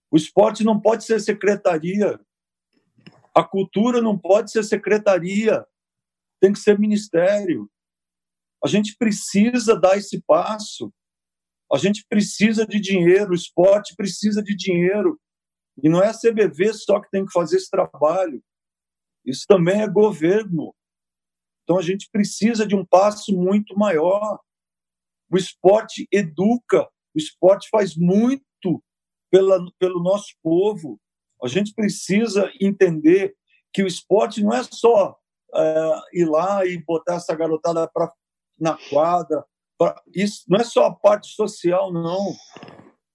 [0.09, 2.19] O esporte não pode ser secretaria.
[3.32, 5.63] A cultura não pode ser secretaria.
[6.39, 7.69] Tem que ser ministério.
[8.65, 10.91] A gente precisa dar esse passo.
[11.71, 13.34] A gente precisa de dinheiro.
[13.34, 15.19] O esporte precisa de dinheiro.
[15.82, 18.43] E não é a CBV só que tem que fazer esse trabalho.
[19.26, 20.76] Isso também é governo.
[21.63, 24.39] Então a gente precisa de um passo muito maior.
[25.30, 26.84] O esporte educa,
[27.15, 28.43] o esporte faz muito
[29.32, 30.99] pela, pelo nosso povo.
[31.41, 33.36] A gente precisa entender
[33.74, 35.17] que o esporte não é só
[35.55, 38.11] é, ir lá e botar essa garotada pra,
[38.59, 39.43] na quadra.
[39.78, 42.36] Pra, isso não é só a parte social, não.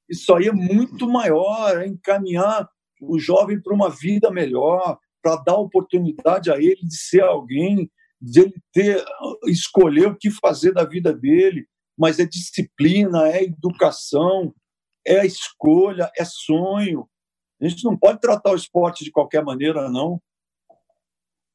[0.08, 2.68] Isso aí é muito maior, é encaminhar
[3.00, 7.90] o jovem para uma vida melhor, para dar oportunidade a ele de ser alguém,
[8.20, 9.04] de ele ter
[9.46, 11.66] escolher o que fazer da vida dele,
[11.98, 14.54] mas é disciplina, é educação,
[15.06, 17.08] é escolha, é sonho.
[17.60, 20.20] A gente não pode tratar o esporte de qualquer maneira, não.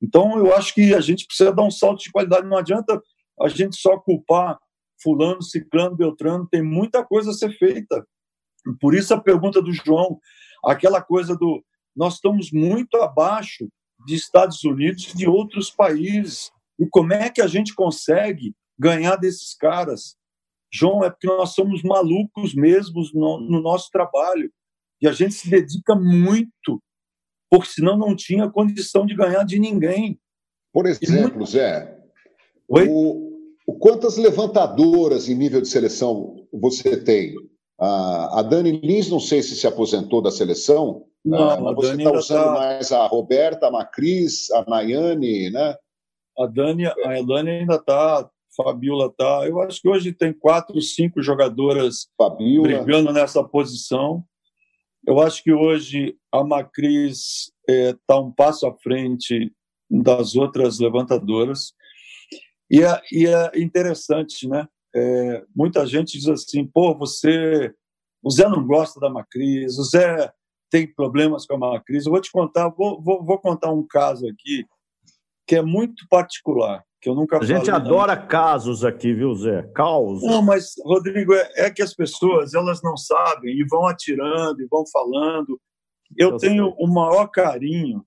[0.01, 2.47] Então, eu acho que a gente precisa dar um salto de qualidade.
[2.47, 2.99] Não adianta
[3.39, 4.57] a gente só culpar
[5.01, 6.47] fulano, ciclano, beltrano.
[6.49, 8.05] Tem muita coisa a ser feita.
[8.79, 10.19] Por isso a pergunta do João,
[10.63, 11.63] aquela coisa do
[11.95, 13.67] nós estamos muito abaixo
[14.05, 16.51] de Estados Unidos e de outros países.
[16.79, 20.15] E como é que a gente consegue ganhar desses caras?
[20.73, 24.51] João, é porque nós somos malucos mesmos no, no nosso trabalho.
[25.01, 26.81] E a gente se dedica muito,
[27.49, 30.19] porque senão não tinha condição de ganhar de ninguém.
[30.71, 31.51] Por exemplo, muito...
[31.51, 31.99] Zé,
[32.69, 32.87] Oi?
[32.87, 33.31] O,
[33.67, 37.35] o, quantas levantadoras em nível de seleção você tem?
[37.81, 41.95] A, a Dani Lins, não sei se se aposentou da seleção, não, ah, mas você
[41.95, 42.51] está usando tá...
[42.53, 45.75] mais a Roberta, a Macris, a Nayane, né?
[46.37, 49.47] A Dani, a Dani ainda está, Fabiola está.
[49.47, 52.67] Eu acho que hoje tem quatro, cinco jogadoras Fabiola.
[52.67, 54.23] brigando nessa posição.
[55.05, 59.51] Eu acho que hoje a Macris está é, um passo à frente
[59.89, 61.73] das outras levantadoras.
[62.69, 64.67] E é, e é interessante, né?
[64.93, 67.73] É, muita gente diz assim: pô, você.
[68.23, 70.31] O Zé não gosta da Macris, o Zé
[70.69, 72.05] tem problemas com a Macris.
[72.05, 74.65] Eu vou te contar, vou, vou, vou contar um caso aqui
[75.47, 78.27] que é muito particular que eu nunca A gente adora não.
[78.27, 79.63] casos aqui, viu, Zé?
[79.73, 80.21] Caos.
[80.21, 84.67] Não, mas, Rodrigo, é, é, que as pessoas elas não sabem e vão atirando e
[84.67, 85.59] vão falando.
[86.15, 86.75] Eu, eu tenho sei.
[86.77, 88.05] o maior carinho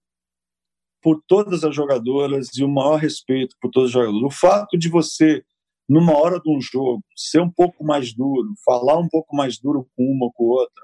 [1.03, 4.23] por todas as jogadoras e o maior respeito por todas as jogadoras.
[4.23, 5.45] O fato de você,
[5.89, 9.87] numa hora de um jogo, ser um pouco mais duro, falar um pouco mais duro
[9.97, 10.83] com uma ou com outra,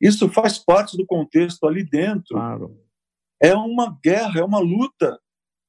[0.00, 2.34] isso faz parte do contexto ali dentro.
[2.34, 2.76] Claro.
[3.40, 5.18] É uma guerra, é uma luta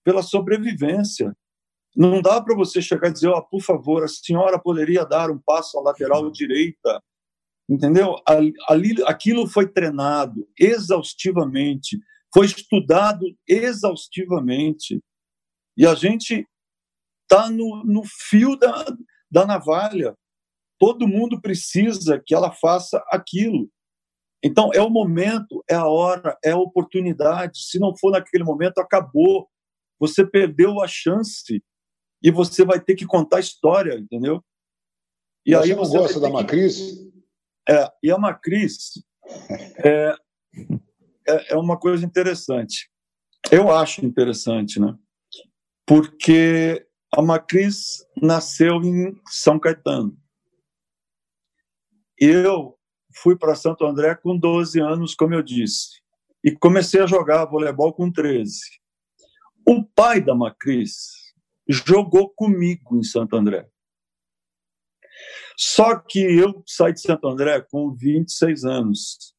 [0.03, 1.35] pela sobrevivência.
[1.95, 5.39] Não dá para você chegar e dizer, oh, por favor, a senhora poderia dar um
[5.39, 7.01] passo à lateral direita.
[7.69, 8.15] Entendeu?
[8.67, 11.97] Ali, aquilo foi treinado exaustivamente,
[12.33, 15.01] foi estudado exaustivamente.
[15.77, 16.47] E a gente
[17.33, 18.85] está no, no fio da,
[19.29, 20.15] da navalha.
[20.79, 23.69] Todo mundo precisa que ela faça aquilo.
[24.43, 27.63] Então, é o momento, é a hora, é a oportunidade.
[27.63, 29.49] Se não for naquele momento, acabou.
[29.99, 31.63] Você perdeu a chance
[32.21, 34.43] e você vai ter que contar a história, entendeu?
[35.45, 36.33] E você aí não você gosta da que...
[36.33, 36.81] Macris?
[37.69, 39.01] É, e a Macris
[39.77, 40.15] é,
[41.27, 42.89] é, é uma coisa interessante.
[43.49, 44.93] Eu acho interessante, né?
[45.85, 46.85] Porque
[47.15, 50.17] a Macris nasceu em São Caetano.
[52.17, 52.77] Eu
[53.15, 56.01] fui para Santo André com 12 anos, como eu disse,
[56.43, 58.59] e comecei a jogar voleibol com 13.
[59.67, 61.33] O pai da Macris
[61.69, 63.69] jogou comigo em Santo André.
[65.55, 69.35] Só que eu saí de Santo André com 26 anos.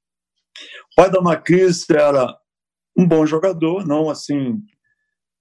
[0.92, 2.38] O pai da Macris era
[2.96, 4.62] um bom jogador, não assim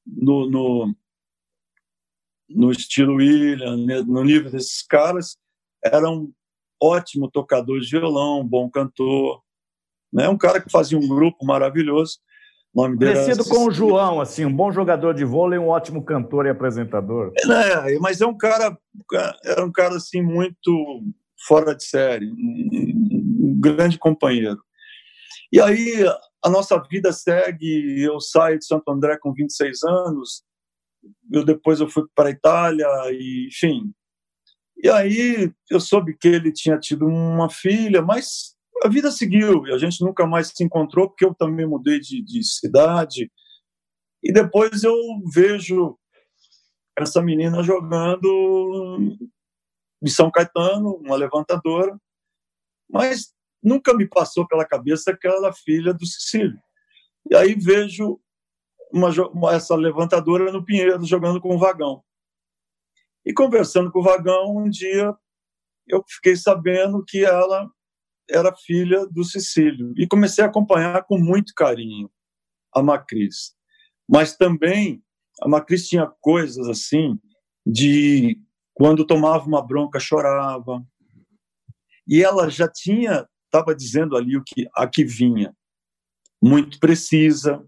[0.05, 0.95] no, no,
[2.49, 5.37] no estilo William, né, no nível desses caras.
[5.83, 6.31] Era um
[6.81, 9.41] ótimo tocador de violão, um bom cantor,
[10.11, 10.27] né?
[10.29, 12.19] um cara que fazia um grupo maravilhoso
[12.73, 16.45] nome dele Parecido com o João, assim, um bom jogador de vôlei, um ótimo cantor
[16.45, 17.31] e apresentador.
[17.37, 18.75] É, mas é um cara,
[19.45, 21.03] é um cara assim muito
[21.47, 24.59] fora de série, um grande companheiro.
[25.51, 26.03] E aí
[26.43, 30.43] a nossa vida segue, eu saio de Santo André com 26 anos,
[31.31, 33.93] eu depois eu fui para a Itália e enfim.
[34.77, 39.71] E aí eu soube que ele tinha tido uma filha, mas a vida seguiu e
[39.71, 43.31] a gente nunca mais se encontrou porque eu também mudei de, de cidade.
[44.21, 44.95] E depois eu
[45.33, 45.97] vejo
[46.97, 49.17] essa menina jogando
[50.01, 51.97] em São Caetano, uma levantadora,
[52.89, 53.33] mas
[53.63, 56.59] nunca me passou pela cabeça que ela era filha do Cecílio.
[57.31, 58.19] E aí vejo
[58.93, 59.09] uma,
[59.53, 62.03] essa levantadora no Pinheiro jogando com o Vagão.
[63.25, 65.15] E conversando com o Vagão, um dia
[65.87, 67.69] eu fiquei sabendo que ela
[68.29, 69.93] era filha do Cecílio.
[69.97, 72.09] E comecei a acompanhar com muito carinho
[72.73, 73.55] a Macris.
[74.07, 75.03] Mas também
[75.41, 77.19] a Macris tinha coisas assim
[77.65, 78.39] de
[78.73, 80.85] quando tomava uma bronca chorava.
[82.07, 85.55] E ela já tinha, estava dizendo ali o que a que vinha,
[86.41, 87.65] muito precisa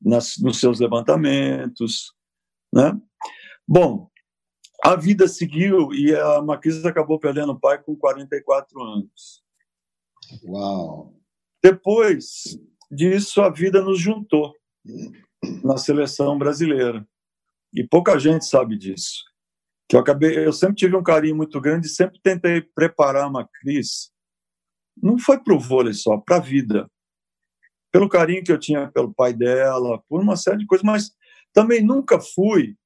[0.00, 2.14] nas, nos seus levantamentos,
[2.72, 2.98] Né?
[3.66, 4.10] Bom,
[4.82, 9.42] a vida seguiu e a Macris acabou perdendo o pai com 44 anos.
[10.44, 11.14] Uau!
[11.62, 12.58] Depois
[12.90, 14.54] disso, a vida nos juntou
[15.62, 17.06] na seleção brasileira.
[17.74, 19.24] E pouca gente sabe disso.
[19.88, 24.10] Que eu acabei, eu sempre tive um carinho muito grande, sempre tentei preparar a Macris.
[24.96, 26.90] Não foi para o vôlei só, para a vida.
[27.92, 31.12] Pelo carinho que eu tinha pelo pai dela, por uma série de coisas, mas
[31.52, 32.76] também nunca fui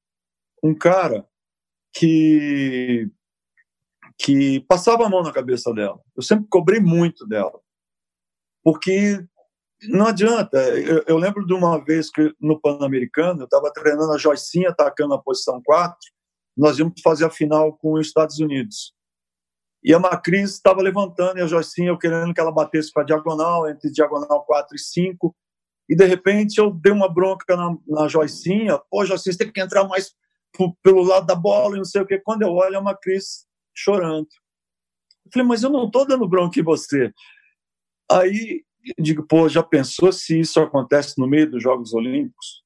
[0.63, 1.27] um cara
[1.93, 3.09] que
[4.17, 6.01] que passava a mão na cabeça dela.
[6.17, 7.61] Eu sempre cobrei muito dela.
[8.63, 9.25] Porque
[9.89, 10.57] não adianta.
[10.57, 15.15] Eu, eu lembro de uma vez que no Pan-Americano, eu estava treinando a Joicinha, atacando
[15.15, 15.97] a posição 4,
[16.57, 18.95] nós íamos fazer a final com os Estados Unidos.
[19.85, 23.69] E a Macris estava levantando e a Joicinha, eu querendo que ela batesse para diagonal,
[23.69, 25.37] entre diagonal 4 e 5.
[25.91, 28.81] E de repente eu dei uma bronca na, na Joicinha.
[28.91, 30.15] Pô, Joicinha, você tem que entrar mais
[30.83, 32.19] pelo lado da bola e não sei o quê.
[32.19, 34.29] Quando eu olho, é uma Cris chorando.
[35.27, 37.13] Eu falei, mas eu não estou dando bronca em você.
[38.11, 38.65] Aí
[38.97, 42.63] eu digo, pô, já pensou se isso acontece no meio dos Jogos Olímpicos?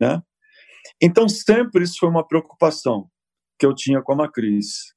[0.00, 0.20] Né?
[1.00, 3.08] Então, sempre isso foi uma preocupação
[3.56, 4.94] que eu tinha com a Cris.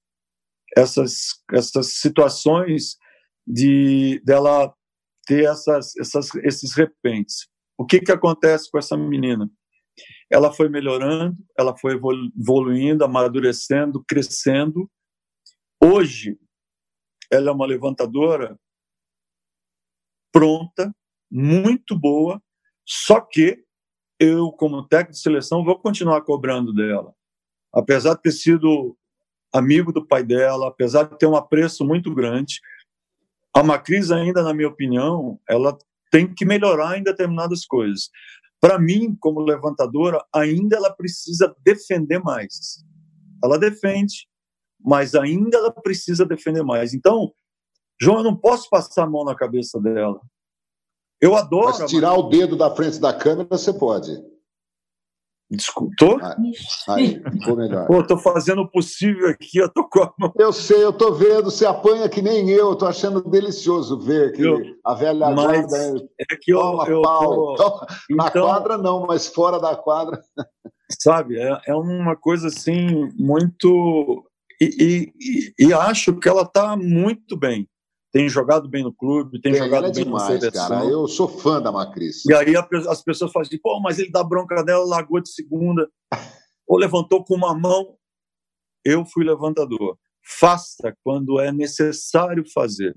[0.75, 2.97] Essas, essas situações
[3.47, 4.73] de dela
[5.25, 7.47] ter essas, essas, esses repentes.
[7.77, 9.49] O que, que acontece com essa menina?
[10.29, 14.89] ela foi melhorando, ela foi evoluindo, amadurecendo, crescendo.
[15.81, 16.37] Hoje,
[17.31, 18.59] ela é uma levantadora
[20.31, 20.93] pronta,
[21.31, 22.41] muito boa,
[22.85, 23.63] só que
[24.19, 27.13] eu, como técnico de seleção, vou continuar cobrando dela.
[27.73, 28.97] Apesar de ter sido
[29.57, 32.59] amigo do pai dela, apesar de ter um apreço muito grande,
[33.53, 35.77] a Macris ainda, na minha opinião, ela
[36.11, 38.09] tem que melhorar em determinadas coisas.
[38.59, 42.83] Para mim, como levantadora, ainda ela precisa defender mais.
[43.43, 44.27] Ela defende,
[44.79, 46.93] mas ainda ela precisa defender mais.
[46.93, 47.31] Então,
[47.99, 50.19] João, eu não posso passar a mão na cabeça dela.
[51.21, 51.77] Eu adoro.
[51.79, 54.11] Mas tirar o dedo da frente da câmera, você pode.
[55.49, 55.93] Desculpa.
[55.97, 56.17] Tô?
[56.21, 56.35] Ah,
[56.89, 57.85] aí, ficou melhor.
[57.85, 60.33] Pô, tô fazendo o possível aqui, eu tô com a mão.
[60.37, 64.33] Eu sei, eu tô vendo, você apanha que nem eu, eu tô achando delicioso ver
[64.33, 67.55] que eu, a velha mas guarda é que eu, toma eu, pau.
[67.55, 67.85] Tô...
[68.09, 70.19] Na então, quadra não, mas fora da quadra.
[70.99, 74.23] Sabe, é, é uma coisa assim, muito.
[74.59, 75.13] E,
[75.59, 77.67] e, e acho que ela está muito bem
[78.15, 80.69] tem jogado bem no clube, tem, tem jogado é bem demais, na seleção.
[80.69, 80.85] Cara.
[80.85, 82.25] Eu sou fã da Macris.
[82.25, 85.89] E aí as pessoas falam assim, pô, mas ele dá bronca dela, largou de segunda,
[86.65, 87.97] ou levantou com uma mão.
[88.85, 89.97] Eu fui levantador.
[90.23, 92.95] Faça quando é necessário fazer.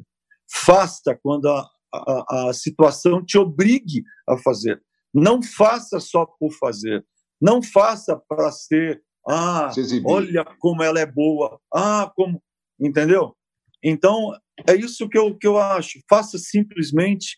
[0.49, 4.81] Faça quando a, a, a situação te obrigue a fazer.
[5.13, 7.05] Não faça só por fazer.
[7.43, 9.69] Não faça para ser, ah,
[10.05, 12.41] olha como ela é boa, ah, como,
[12.81, 13.35] entendeu?
[13.83, 14.33] Então,
[14.67, 16.01] é isso que eu, que eu acho.
[16.09, 17.37] Faça simplesmente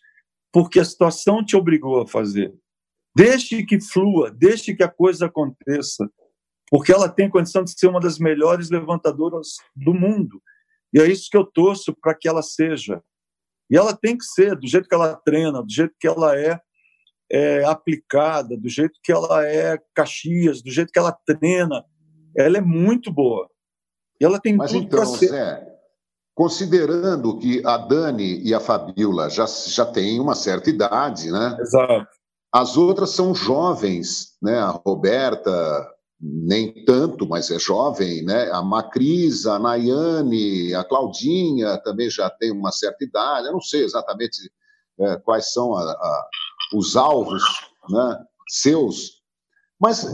[0.51, 2.53] porque a situação te obrigou a fazer.
[3.15, 6.09] Deixe que flua, deixe que a coisa aconteça,
[6.69, 10.41] porque ela tem condição de ser uma das melhores levantadoras do mundo.
[10.93, 13.01] E é isso que eu torço para que ela seja.
[13.69, 16.59] E ela tem que ser, do jeito que ela treina, do jeito que ela é,
[17.31, 21.83] é aplicada, do jeito que ela é Caxias, do jeito que ela treina.
[22.35, 23.49] Ela é muito boa.
[24.19, 25.29] E ela tem Mas tudo então, para ser.
[25.29, 25.80] Zé,
[26.33, 31.57] Considerando que a Dani e a Fabiola já, já têm uma certa idade, né?
[31.59, 32.07] Exato.
[32.53, 34.59] As outras são jovens, né?
[34.59, 35.87] A Roberta,
[36.19, 38.49] nem tanto, mas é jovem, né?
[38.51, 43.47] A Macris, a Nayane, a Claudinha também já tem uma certa idade.
[43.47, 44.51] Eu não sei exatamente
[44.99, 46.27] é, quais são a, a,
[46.73, 47.43] os alvos
[47.89, 49.21] né, seus,
[49.79, 50.05] mas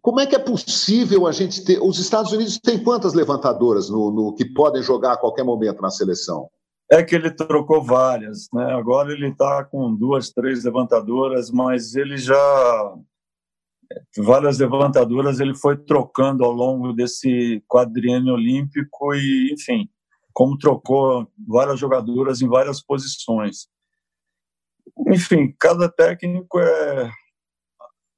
[0.00, 1.78] como é que é possível a gente ter.
[1.80, 5.90] Os Estados Unidos têm quantas levantadoras no, no, que podem jogar a qualquer momento na
[5.90, 6.48] seleção?
[6.90, 8.72] É que ele trocou várias, né?
[8.72, 12.94] Agora ele está com duas, três levantadoras, mas ele já
[14.18, 19.88] várias levantadoras ele foi trocando ao longo desse quadriênio olímpico e, enfim,
[20.32, 23.68] como trocou várias jogadoras em várias posições.
[25.08, 27.10] Enfim, cada técnico é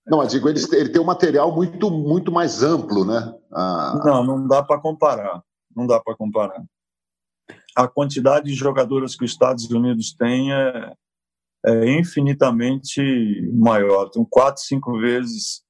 [0.06, 3.34] não, mas digo, ele, ele tem um material muito, muito mais amplo, né?
[3.52, 4.00] Ah...
[4.04, 5.42] Não, não dá para comparar.
[5.74, 6.62] Não dá para comparar.
[7.74, 10.92] A quantidade de jogadoras que os Estados Unidos têm é,
[11.66, 13.00] é infinitamente
[13.54, 14.10] maior.
[14.10, 15.62] Tem quatro, cinco vezes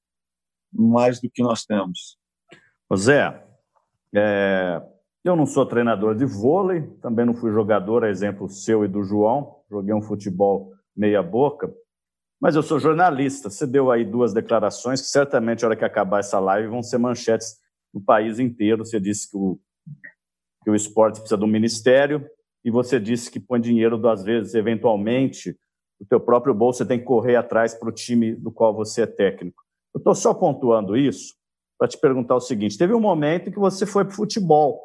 [0.73, 2.19] mais do que nós temos.
[2.97, 3.43] Zé,
[4.15, 4.83] é,
[5.25, 9.03] eu não sou treinador de vôlei, também não fui jogador, a exemplo seu e do
[9.03, 9.61] João.
[9.71, 11.73] Joguei um futebol meia boca.
[12.45, 13.49] Mas eu sou jornalista.
[13.49, 16.99] Você deu aí duas declarações que certamente, na hora que acabar essa live, vão ser
[16.99, 17.57] manchetes
[17.91, 18.85] no país inteiro.
[18.85, 19.59] Você disse que o,
[20.63, 22.29] que o esporte precisa do ministério
[22.63, 25.59] e você disse que põe dinheiro duas vezes, eventualmente,
[25.99, 29.05] do teu próprio bolso, você tem que correr atrás para o time do qual você
[29.05, 29.63] é técnico.
[29.95, 31.35] Eu estou só pontuando isso
[31.79, 34.83] para te perguntar o seguinte: teve um momento em que você foi para o futebol.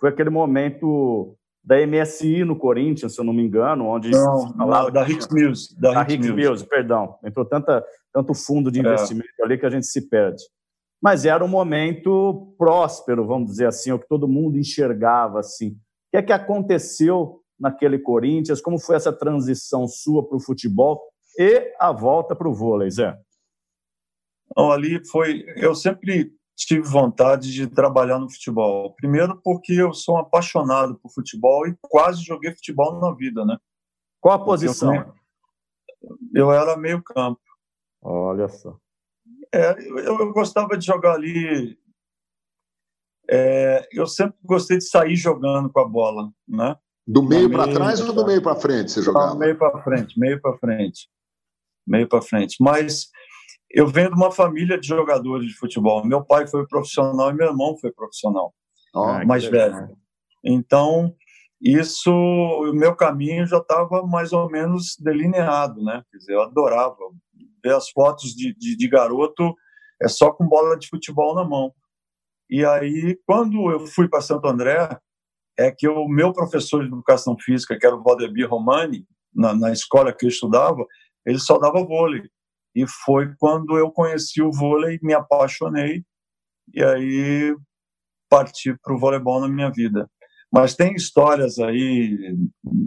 [0.00, 1.36] Foi aquele momento
[1.66, 5.74] da MSI no Corinthians, se eu não me engano, onde não, falava da Hicks Mills,
[5.76, 7.18] da, da Hicks Mills, perdão.
[7.24, 8.82] Entrou tanta, tanto fundo de é.
[8.82, 9.44] investimento é.
[9.44, 10.44] ali que a gente se perde.
[11.02, 15.70] Mas era um momento próspero, vamos dizer assim, o que todo mundo enxergava assim.
[15.70, 15.76] O
[16.12, 18.60] que é que aconteceu naquele Corinthians?
[18.60, 21.02] Como foi essa transição sua para o futebol
[21.36, 23.18] e a volta para o vôlei, Zé?
[24.56, 25.44] Ali foi.
[25.56, 26.32] Eu sempre
[26.64, 28.94] tive vontade de trabalhar no futebol.
[28.94, 33.58] Primeiro, porque eu sou apaixonado por futebol e quase joguei futebol na vida, né?
[34.20, 34.94] Qual a posição?
[34.94, 37.40] Eu, eu era meio-campo.
[38.02, 38.78] Olha só.
[39.52, 41.78] É, eu, eu, gostava de jogar ali.
[43.28, 46.76] É, eu sempre gostei de sair jogando com a bola, né?
[47.06, 49.32] Do meio para trás ou do meio para frente você jogava?
[49.32, 51.08] Do meio para frente, meio para frente,
[51.86, 52.56] meio para frente.
[52.60, 53.10] Mas
[53.70, 56.04] eu venho de uma família de jogadores de futebol.
[56.04, 58.54] Meu pai foi profissional e meu irmão foi profissional,
[58.94, 59.96] oh, mais velho.
[60.44, 61.14] Então,
[61.60, 66.02] isso, o meu caminho já estava mais ou menos delineado, né?
[66.10, 66.96] Quer dizer, eu adorava
[67.64, 69.54] ver as fotos de, de, de garoto
[70.00, 71.72] é só com bola de futebol na mão.
[72.48, 74.96] E aí, quando eu fui para Santo André,
[75.58, 79.72] é que o meu professor de educação física, que era o Valdemir Romani, na, na
[79.72, 80.84] escola que eu estudava,
[81.24, 82.22] ele só dava vôlei.
[82.76, 86.04] E foi quando eu conheci o vôlei, me apaixonei
[86.74, 87.56] e aí
[88.28, 90.06] parti para o voleibol na minha vida.
[90.52, 92.36] Mas tem histórias aí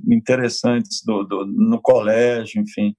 [0.08, 2.96] interessantes do, do, no colégio, enfim,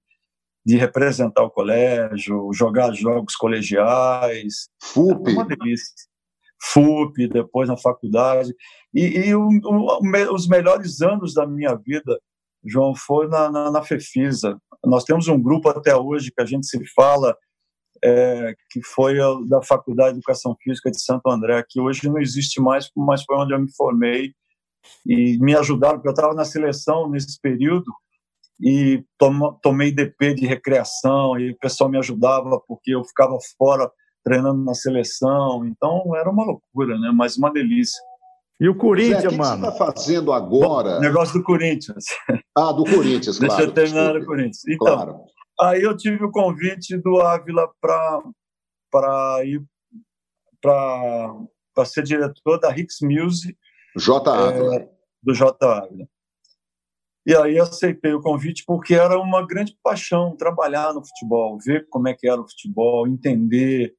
[0.66, 4.68] de representar o colégio, jogar jogos colegiais.
[4.82, 5.30] FUP.
[5.30, 5.94] É uma delícia.
[6.72, 8.52] FUP, depois na faculdade.
[8.92, 12.20] E, e o, o, os melhores anos da minha vida,
[12.64, 16.66] João, foi na, na, na FEFISA, nós temos um grupo até hoje que a gente
[16.66, 17.36] se fala,
[18.02, 19.16] é, que foi
[19.48, 23.36] da Faculdade de Educação Física de Santo André, que hoje não existe mais, mas foi
[23.36, 24.32] onde eu me formei
[25.06, 27.92] e me ajudaram, porque eu estava na seleção nesse período
[28.60, 33.90] e tom, tomei DP de recreação e o pessoal me ajudava porque eu ficava fora
[34.22, 37.10] treinando na seleção, então era uma loucura, né?
[37.14, 38.00] Mas uma delícia.
[38.60, 39.68] E o Corinthians, Zé, mano?
[39.68, 40.98] O que você está fazendo agora?
[40.98, 42.04] O negócio do Corinthians.
[42.56, 43.56] Ah, do Corinthians, claro.
[43.56, 44.68] Deixa eu terminar o Corinthians.
[44.68, 45.24] Então, claro.
[45.62, 49.64] aí eu tive o convite do Ávila para ir
[50.60, 53.56] para ser diretor da Hicks Music.
[53.96, 54.30] J.
[54.30, 54.76] Ávila.
[54.76, 54.88] É,
[55.22, 55.56] do J.
[55.66, 56.06] Ávila.
[57.26, 62.08] E aí aceitei o convite porque era uma grande paixão trabalhar no futebol, ver como
[62.08, 63.94] é que era o futebol, entender.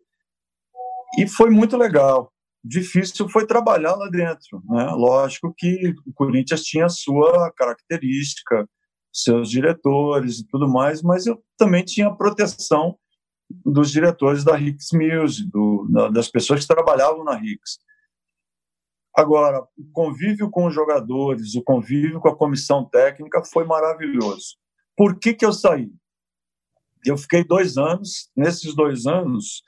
[1.17, 2.30] E foi muito legal
[2.63, 4.61] difícil foi trabalhar lá dentro.
[4.69, 4.85] Né?
[4.91, 8.67] Lógico que o Corinthians tinha sua característica,
[9.11, 12.97] seus diretores e tudo mais, mas eu também tinha a proteção
[13.65, 17.79] dos diretores da Hicks Music, do, das pessoas que trabalhavam na Hicks.
[19.13, 24.55] Agora, o convívio com os jogadores, o convívio com a comissão técnica foi maravilhoso.
[24.95, 25.91] Por que, que eu saí?
[27.05, 29.63] Eu fiquei dois anos, nesses dois anos,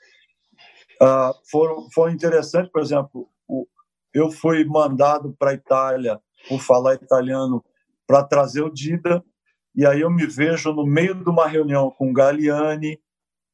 [1.00, 3.66] Uh, foram, foi interessante, por exemplo, o,
[4.12, 7.64] eu fui mandado para a Itália por falar italiano
[8.06, 9.24] para trazer o Dida,
[9.74, 12.98] e aí eu me vejo no meio de uma reunião com o Galliani,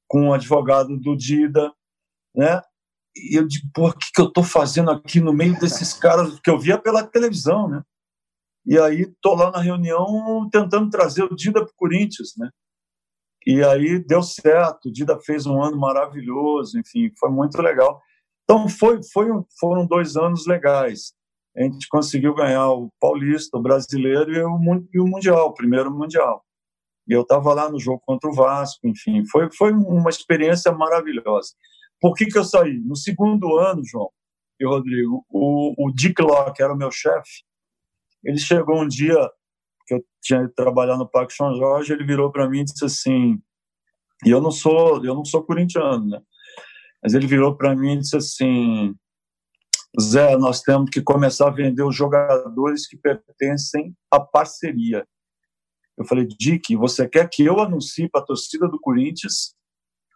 [0.06, 1.72] com o advogado do Dida,
[2.34, 2.60] né?
[3.16, 6.38] E eu digo, pô, o que, que eu estou fazendo aqui no meio desses caras
[6.40, 7.82] que eu via pela televisão, né?
[8.66, 12.50] E aí tô lá na reunião tentando trazer o Dida para o Corinthians, né?
[13.46, 18.00] E aí deu certo, Dida fez um ano maravilhoso, enfim, foi muito legal.
[18.44, 19.28] Então foi, foi,
[19.58, 21.14] foram dois anos legais.
[21.56, 25.90] A gente conseguiu ganhar o Paulista, o Brasileiro e o, e o Mundial, o primeiro
[25.90, 26.44] Mundial.
[27.08, 31.50] E eu estava lá no jogo contra o Vasco, enfim, foi, foi uma experiência maravilhosa.
[32.00, 32.78] Por que, que eu saí?
[32.78, 34.10] No segundo ano, João
[34.60, 37.42] e Rodrigo, o, o Dick Locke, que era o meu chefe,
[38.22, 39.16] ele chegou um dia
[39.90, 43.42] que eu tinha trabalhado no Parque São Jorge, ele virou para mim e disse assim,
[44.24, 46.20] e eu não sou, eu não sou corintiano, né?
[47.02, 48.94] Mas ele virou para mim e disse assim,
[50.00, 55.04] Zé, nós temos que começar a vender os jogadores que pertencem à parceria.
[55.98, 59.56] Eu falei, Dick, você quer que eu anuncie para a torcida do Corinthians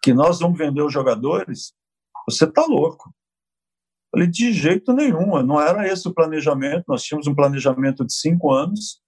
[0.02, 1.72] que nós vamos vender os jogadores?
[2.28, 3.08] Você tá louco.
[3.08, 6.84] Eu falei, de jeito nenhum, não era esse o planejamento.
[6.86, 9.02] Nós tínhamos um planejamento de cinco anos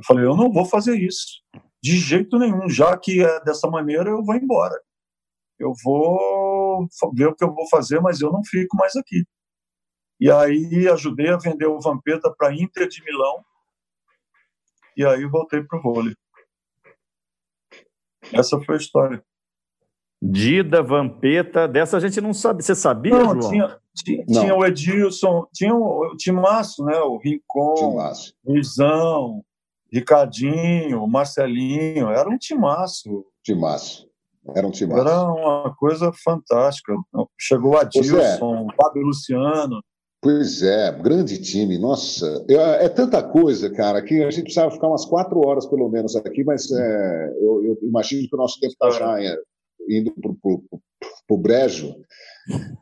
[0.00, 1.42] eu falei, eu não vou fazer isso.
[1.82, 4.78] de jeito nenhum, já que é dessa maneira, eu vou embora.
[5.58, 9.24] Eu vou ver o que eu vou fazer, mas eu não fico mais aqui.
[10.18, 13.44] E aí ajudei a vender o Vampeta para a Inter de Milão.
[14.96, 16.14] E aí voltei para o vôlei.
[18.32, 19.24] Essa foi a história.
[20.22, 22.62] Dida, Vampeta, dessa a gente não sabe.
[22.62, 23.50] Você sabia, não, João?
[23.50, 24.40] Tinha, tinha, não.
[24.40, 26.98] tinha o Edilson, tinha o, o Timaço, né?
[26.98, 29.42] O Rincon, o Luizão,
[29.92, 32.08] Ricardinho, Marcelinho.
[32.10, 33.24] Era um timaço.
[33.42, 34.08] Timaço.
[34.54, 35.00] Era um timaço.
[35.00, 36.94] Era uma coisa fantástica.
[37.38, 38.76] Chegou a Dilson, é.
[38.76, 39.80] Fábio Luciano.
[40.22, 44.88] Pois é, grande time, nossa, é, é, tanta coisa, cara, que a gente precisava ficar
[44.88, 48.74] umas quatro horas pelo menos aqui, mas é, eu, eu, imagino que o nosso tempo
[48.74, 49.34] está já é,
[49.88, 51.96] indo para o brejo.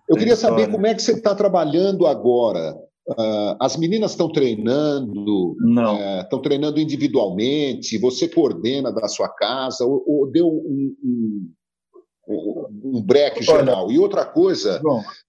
[0.08, 2.76] Eu queria saber como é que você está trabalhando agora.
[3.08, 5.56] Uh, as meninas estão treinando,
[6.20, 11.52] estão uh, treinando individualmente, você coordena da sua casa, ou, ou deu um, um,
[12.84, 13.86] um break geral.
[13.86, 14.78] Olha, e outra coisa,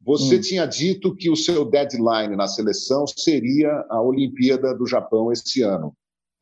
[0.06, 0.42] você hum.
[0.42, 5.94] tinha dito que o seu deadline na seleção seria a Olimpíada do Japão esse ano.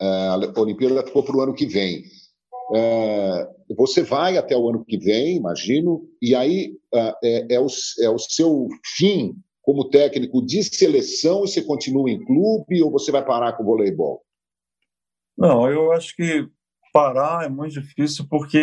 [0.01, 2.03] Uh, a Olimpíada ficou para o ano que vem.
[2.75, 6.73] É, você vai até o ano que vem, imagino, e aí
[7.23, 7.67] é, é, o,
[8.01, 8.67] é o seu
[8.97, 9.35] fim
[9.68, 13.65] como técnico de seleção e você continua em clube ou você vai parar com o
[13.65, 14.24] voleibol?
[15.38, 16.47] Não, eu acho que
[16.93, 18.57] parar é muito difícil porque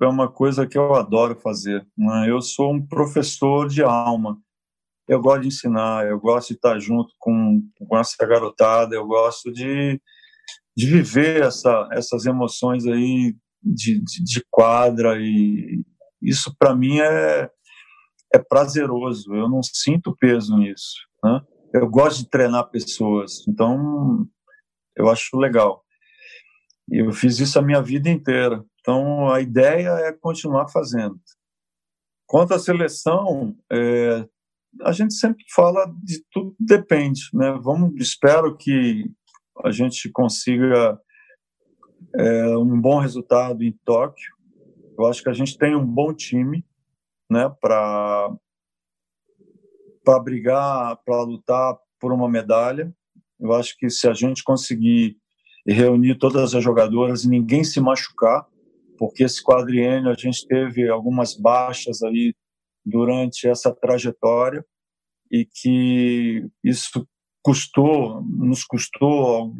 [0.00, 1.84] é uma coisa que eu adoro fazer.
[1.98, 2.30] Né?
[2.30, 4.38] Eu sou um professor de alma.
[5.08, 9.52] Eu gosto de ensinar, eu gosto de estar junto com, com essa garotada, eu gosto
[9.52, 10.00] de
[10.76, 15.82] de viver essa, essas emoções aí de, de, de quadra e
[16.20, 17.50] isso para mim é,
[18.32, 19.34] é prazeroso.
[19.34, 20.96] Eu não sinto peso nisso.
[21.22, 21.40] Né?
[21.74, 24.26] Eu gosto de treinar pessoas, então
[24.96, 25.84] eu acho legal.
[26.90, 28.64] E eu fiz isso a minha vida inteira.
[28.80, 31.18] Então a ideia é continuar fazendo.
[32.26, 34.26] Quanto à seleção, é,
[34.82, 37.58] a gente sempre fala de tudo depende, né?
[37.62, 39.04] Vamos, espero que
[39.64, 41.00] a gente consiga
[42.16, 44.34] é, um bom resultado em Tóquio.
[44.98, 46.64] Eu acho que a gente tem um bom time,
[47.30, 48.30] né, para
[50.04, 52.94] para brigar, para lutar por uma medalha.
[53.40, 55.16] Eu acho que se a gente conseguir
[55.66, 58.46] reunir todas as jogadoras e ninguém se machucar,
[58.96, 62.34] porque esse quadriênio a gente teve algumas baixas aí
[62.84, 64.64] durante essa trajetória
[65.30, 67.06] e que isso
[67.42, 69.52] custou, nos custou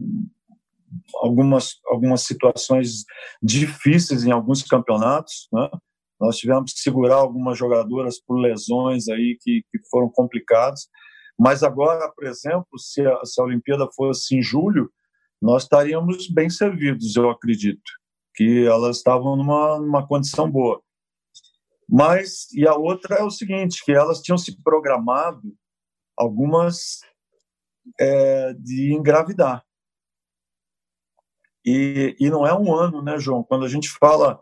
[1.16, 3.04] algumas, algumas situações
[3.42, 5.68] difíceis em alguns campeonatos, né?
[6.20, 10.88] Nós tivemos que segurar algumas jogadoras por lesões aí que, que foram complicadas.
[11.38, 14.90] Mas agora, por exemplo, se a, se a Olimpíada fosse em julho,
[15.40, 17.92] nós estaríamos bem servidos, eu acredito,
[18.34, 20.82] que elas estavam numa, numa condição boa.
[21.88, 25.54] Mas, e a outra é o seguinte, que elas tinham se programado
[26.16, 27.00] algumas
[28.00, 29.64] é, de engravidar.
[31.64, 33.42] E, e não é um ano, né, João?
[33.42, 34.40] Quando a gente fala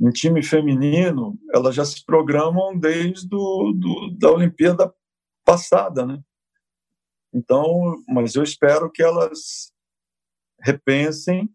[0.00, 4.92] em time feminino, elas já se programam desde do, do, da Olimpíada
[5.44, 6.20] passada, né?
[7.32, 9.72] Então, mas eu espero que elas
[10.60, 11.48] repensem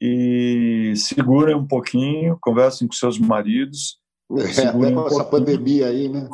[0.00, 3.98] e segurem um pouquinho, conversem com seus maridos.
[4.32, 6.28] É, até com um essa pandemia aí, né?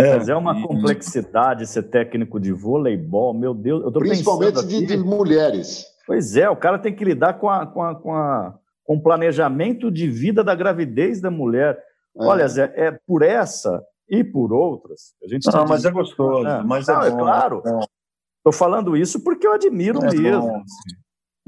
[0.00, 3.82] É, Mas é uma complexidade ser técnico de voleibol, meu Deus.
[3.82, 5.84] Eu tô Principalmente de, de, mulheres.
[6.06, 8.56] Pois é, o cara tem que lidar com, a, com, a, com, a,
[8.88, 11.78] com planejamento de vida da gravidez da mulher.
[12.18, 12.24] É.
[12.24, 15.14] Olha, Zé, é por essa e por outras.
[15.22, 16.48] A gente não, mas é gostoso.
[16.48, 16.62] É.
[16.64, 17.62] Mas é, não, é, bom, é claro.
[18.38, 20.40] Estou falando isso porque eu admiro é mesmo.
[20.40, 20.62] Bom.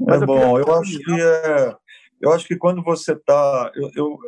[0.01, 1.75] Mas é eu bom, eu acho que é,
[2.21, 4.19] eu acho que quando você está, eu, eu,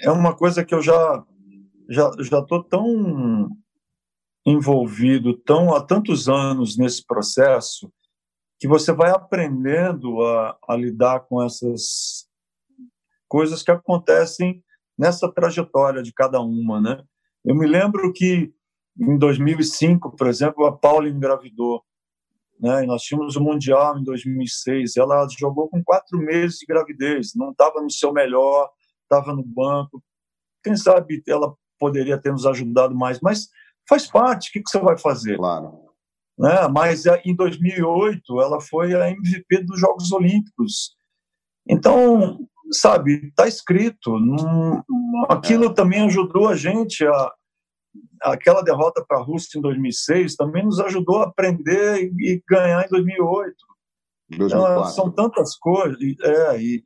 [0.00, 1.24] é uma coisa que eu já
[1.88, 3.48] já já estou tão
[4.44, 7.92] envolvido tão há tantos anos nesse processo
[8.62, 12.28] que você vai aprendendo a, a lidar com essas
[13.28, 14.62] coisas que acontecem
[14.96, 17.02] nessa trajetória de cada uma, né?
[17.44, 18.54] Eu me lembro que
[18.96, 21.82] em 2005, por exemplo, a Paula engravidou,
[22.60, 22.84] né?
[22.84, 24.96] E nós tínhamos o mundial em 2006.
[24.96, 28.70] Ela jogou com quatro meses de gravidez, não estava no seu melhor,
[29.02, 30.00] estava no banco.
[30.62, 33.48] Quem sabe ela poderia ter nos ajudado mais, mas
[33.88, 34.50] faz parte.
[34.50, 35.36] O que, que você vai fazer?
[35.36, 35.81] Claro.
[36.38, 36.68] Né?
[36.68, 40.96] Mas eh, em 2008 ela foi a MVP dos Jogos Olímpicos.
[41.68, 42.38] Então,
[42.70, 44.16] sabe, está escrito.
[45.28, 45.74] aquilo é.
[45.74, 47.32] também ajudou a gente a
[48.22, 52.88] aquela derrota para a Rússia em 2006 também nos ajudou a aprender e ganhar em
[52.88, 53.54] 2008.
[54.38, 54.92] 2004.
[54.92, 56.84] São tantas coisas, é, e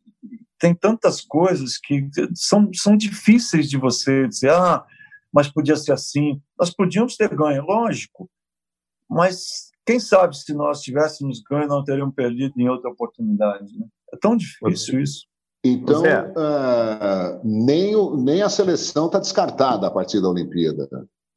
[0.58, 4.84] tem tantas coisas que são, são difíceis de você dizer, ah,
[5.32, 6.40] mas podia ser assim.
[6.58, 8.28] Nós podíamos ter ganho, lógico,
[9.08, 13.78] mas quem sabe se nós tivéssemos ganho, não teríamos perdido em outra oportunidade.
[13.78, 13.86] Né?
[14.12, 15.26] É tão difícil isso.
[15.64, 20.88] Então, uh, nem, nem a seleção está descartada a partir da Olimpíada.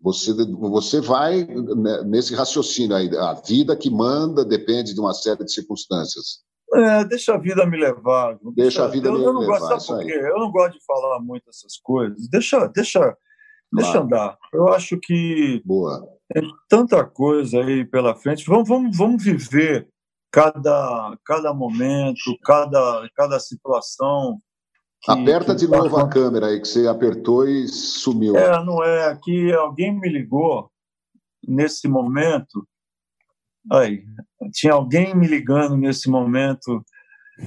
[0.01, 5.43] Você, você vai né, nesse raciocínio aí, a vida que manda depende de uma série
[5.43, 6.43] de circunstâncias.
[6.73, 8.37] É, deixa a vida me levar.
[8.53, 9.59] Deixa, deixa a vida eu, me eu não levar.
[9.59, 10.19] Gosto, sabe por quê?
[10.19, 12.29] Eu não gosto de falar muito essas coisas.
[12.29, 13.17] Deixa, deixa, claro.
[13.73, 14.37] deixa andar.
[14.53, 16.07] Eu acho que Boa.
[16.31, 18.45] Tem tanta coisa aí pela frente.
[18.45, 19.87] Vamos, vamos, vamos viver
[20.31, 24.39] cada, cada momento, cada, cada situação.
[25.01, 28.35] Que, Aperta que de novo a câmera aí, que você apertou e sumiu.
[28.35, 29.07] É, não é.
[29.07, 30.69] Aqui alguém me ligou
[31.47, 32.67] nesse momento.
[33.71, 34.03] Aí,
[34.53, 36.83] tinha alguém me ligando nesse momento.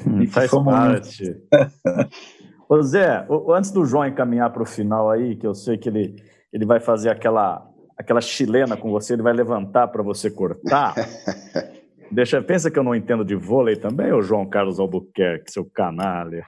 [0.07, 1.37] Hum, faz parte.
[2.68, 6.16] Ô Zé, antes do João encaminhar para o final aí, que eu sei que ele,
[6.51, 7.70] ele vai fazer aquela,
[8.03, 10.94] aquela chilena com você, ele vai levantar para você cortar.
[12.11, 16.44] Deixa, pensa que eu não entendo de vôlei também, o João Carlos Albuquerque, seu canalha.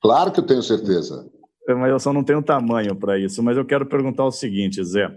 [0.00, 1.24] Claro que eu tenho certeza.
[1.68, 3.40] Mas eu só não tenho tamanho para isso.
[3.44, 5.08] Mas eu quero perguntar o seguinte, Zé.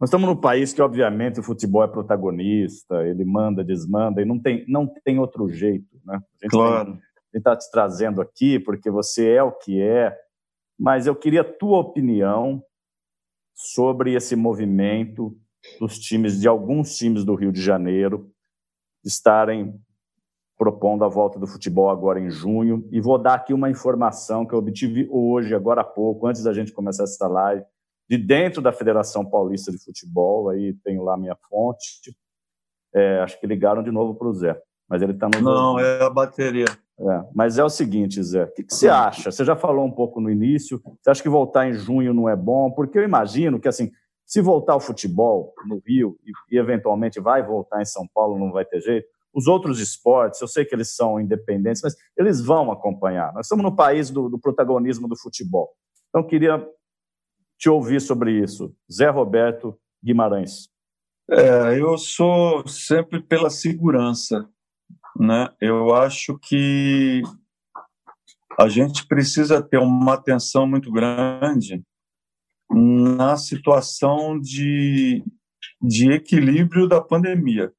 [0.00, 4.38] Nós estamos num país que, obviamente, o futebol é protagonista, ele manda, desmanda, e não
[4.38, 5.88] tem, não tem outro jeito.
[6.04, 6.16] Né?
[6.16, 6.98] A gente claro.
[7.32, 10.16] está te trazendo aqui porque você é o que é,
[10.78, 12.62] mas eu queria a tua opinião
[13.54, 15.36] sobre esse movimento
[15.78, 18.30] dos times, de alguns times do Rio de Janeiro,
[19.04, 19.74] estarem
[20.56, 22.88] propondo a volta do futebol agora em junho.
[22.90, 26.52] E vou dar aqui uma informação que eu obtive hoje, agora há pouco, antes da
[26.52, 27.64] gente começar essa live,
[28.08, 32.14] de dentro da Federação Paulista de Futebol, aí tenho lá minha fonte.
[32.94, 35.40] É, acho que ligaram de novo para o Zé, mas ele está no.
[35.40, 36.66] Não, é a bateria.
[36.98, 39.30] É, mas é o seguinte, Zé, o que, que, você acha?
[39.30, 40.80] Você já falou um pouco no início.
[41.02, 42.70] Você acha que voltar em junho não é bom?
[42.70, 43.90] Porque eu imagino que assim
[44.26, 48.50] se voltar o futebol no Rio e, e, eventualmente vai voltar em São Paulo, não
[48.50, 49.06] vai ter jeito.
[49.34, 53.32] Os outros esportes, eu sei que eles são independentes, mas eles vão acompanhar.
[53.34, 55.70] Nós estamos no país do, do protagonismo do futebol.
[56.08, 56.64] Então, queria
[57.58, 58.74] te ouvir sobre isso.
[58.90, 60.68] Zé Roberto Guimarães.
[61.28, 64.48] É, eu sou sempre pela segurança.
[65.18, 65.48] Né?
[65.60, 67.22] Eu acho que
[68.58, 71.82] a gente precisa ter uma atenção muito grande
[72.70, 75.24] na situação de,
[75.80, 77.72] de equilíbrio da pandemia.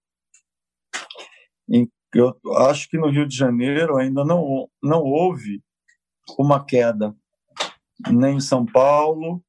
[2.16, 5.62] Eu acho que no Rio de Janeiro ainda não, não houve
[6.40, 7.14] uma queda,
[8.10, 9.44] nem em São Paulo,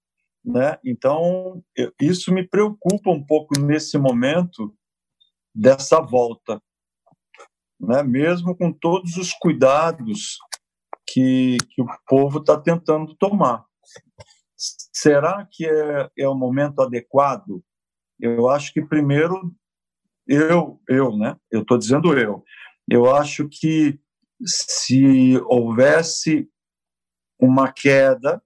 [0.45, 0.76] né?
[0.84, 4.76] Então, eu, isso me preocupa um pouco nesse momento
[5.55, 6.61] dessa volta,
[7.81, 8.03] né?
[8.03, 10.39] mesmo com todos os cuidados
[11.09, 13.64] que, que o povo está tentando tomar.
[14.57, 17.62] Será que é, é o momento adequado?
[18.18, 19.55] Eu acho que primeiro
[20.27, 21.37] eu, eu, né?
[21.51, 22.43] Eu estou dizendo eu.
[22.89, 24.01] Eu acho que
[24.45, 26.51] se houvesse
[27.39, 28.43] uma queda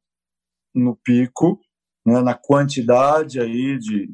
[0.75, 1.61] no pico,
[2.05, 4.13] né, na quantidade aí de,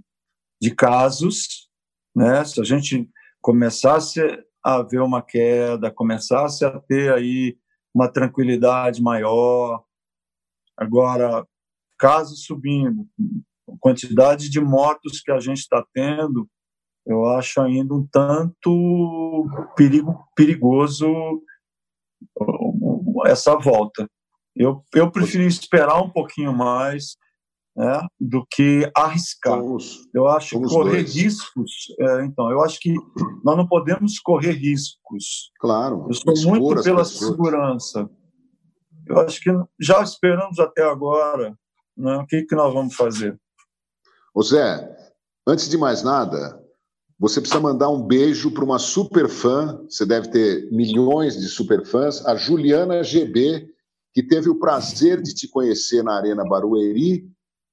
[0.60, 1.70] de casos,
[2.14, 2.44] né?
[2.44, 3.10] Se a gente
[3.40, 4.20] começasse
[4.66, 7.56] a ver uma queda, começasse a ter aí
[7.94, 9.84] uma tranquilidade maior,
[10.76, 11.46] agora
[11.96, 13.06] casos subindo,
[13.78, 16.50] quantidade de mortos que a gente está tendo,
[17.06, 19.46] eu acho ainda um tanto
[19.76, 21.06] perigo, perigoso
[23.26, 24.10] essa volta.
[24.56, 27.16] Eu, eu preferi esperar um pouquinho mais
[27.76, 29.58] né, do que arriscar.
[29.58, 31.14] Somos, eu acho que correr dois.
[31.14, 31.72] riscos.
[32.00, 32.94] É, então, eu acho que
[33.44, 35.52] nós não podemos correr riscos.
[35.60, 36.06] Claro.
[36.08, 38.08] Eu sou muito pela segurança.
[39.06, 41.56] Eu acho que já esperamos até agora
[41.96, 42.16] né?
[42.16, 43.38] O que, que nós vamos fazer?
[44.34, 44.86] Ô Zé,
[45.46, 46.62] antes de mais nada,
[47.18, 51.86] você precisa mandar um beijo para uma super fã, você deve ter milhões de super
[51.86, 53.66] fãs, a Juliana GB,
[54.12, 57.26] que teve o prazer de te conhecer na Arena Barueri,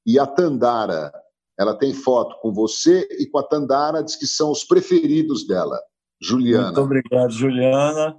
[0.06, 1.12] e a Tandara.
[1.58, 5.80] Ela tem foto com você e com a Tandara, diz que são os preferidos dela.
[6.22, 6.66] Juliana.
[6.68, 8.18] Muito obrigado, Juliana.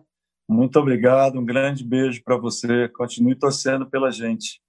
[0.49, 1.39] Muito obrigado.
[1.39, 2.89] Um grande beijo para você.
[2.89, 4.61] Continue torcendo pela gente.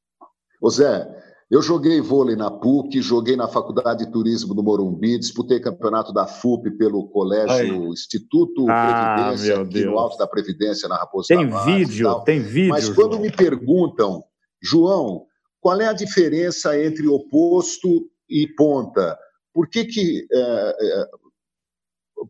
[0.62, 1.06] Ô Zé,
[1.52, 6.26] eu joguei vôlei na PUC, joguei na Faculdade de Turismo do Morumbi, disputei campeonato da
[6.26, 7.90] FUP pelo Colégio Aí.
[7.90, 12.70] Instituto ah, Previdência, aqui no Alto da Previdência, na Raposa Tem vídeo, tem vídeo.
[12.70, 12.96] Mas João.
[12.96, 14.24] quando me perguntam,
[14.64, 15.26] João,
[15.66, 19.18] qual é a diferença entre oposto e ponta?
[19.52, 20.28] Por que que...
[20.32, 20.40] É,
[20.80, 21.10] é,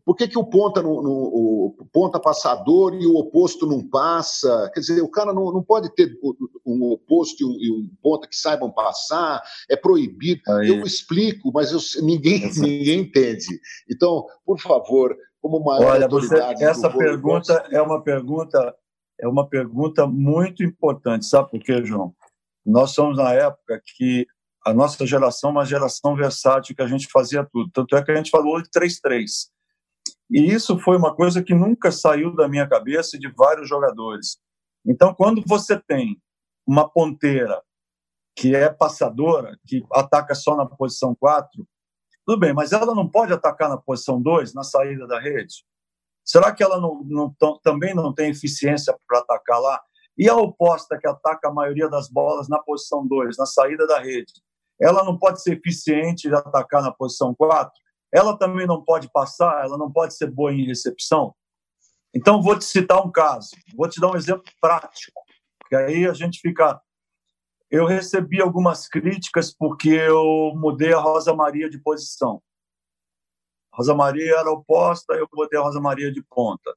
[0.06, 1.10] por que, que o ponta no, no,
[1.78, 4.70] o ponta passador e o oposto não passa?
[4.72, 6.18] Quer dizer, o cara não, não pode ter
[6.64, 10.40] um oposto e um, e um ponta que saibam passar, é proibido.
[10.48, 10.68] Aí.
[10.68, 13.60] Eu explico, mas eu, ninguém, ninguém entende.
[13.90, 16.58] Então, por favor, como maior Olha, autoridade.
[16.58, 18.74] Você, essa pergunta é uma pergunta
[19.20, 22.14] é uma pergunta muito importante, sabe por quê, João?
[22.66, 24.26] Nós somos na época que
[24.64, 27.70] a nossa geração é uma geração versátil que a gente fazia tudo.
[27.72, 29.48] Tanto é que a gente falou de 3-3.
[30.28, 34.38] E isso foi uma coisa que nunca saiu da minha cabeça e de vários jogadores.
[34.84, 36.20] Então, quando você tem
[36.66, 37.62] uma ponteira
[38.34, 41.66] que é passadora, que ataca só na posição 4,
[42.26, 45.64] tudo bem, mas ela não pode atacar na posição 2, na saída da rede?
[46.24, 49.80] Será que ela não, não também não tem eficiência para atacar lá?
[50.18, 53.98] E a oposta, que ataca a maioria das bolas na posição 2, na saída da
[53.98, 54.32] rede,
[54.80, 57.72] ela não pode ser eficiente de atacar na posição 4,
[58.12, 61.34] ela também não pode passar, ela não pode ser boa em recepção.
[62.14, 65.20] Então, vou te citar um caso, vou te dar um exemplo prático,
[65.68, 66.80] que aí a gente fica.
[67.70, 72.40] Eu recebi algumas críticas porque eu mudei a Rosa Maria de posição.
[73.74, 76.74] Rosa Maria era oposta, eu botei a Rosa Maria de ponta.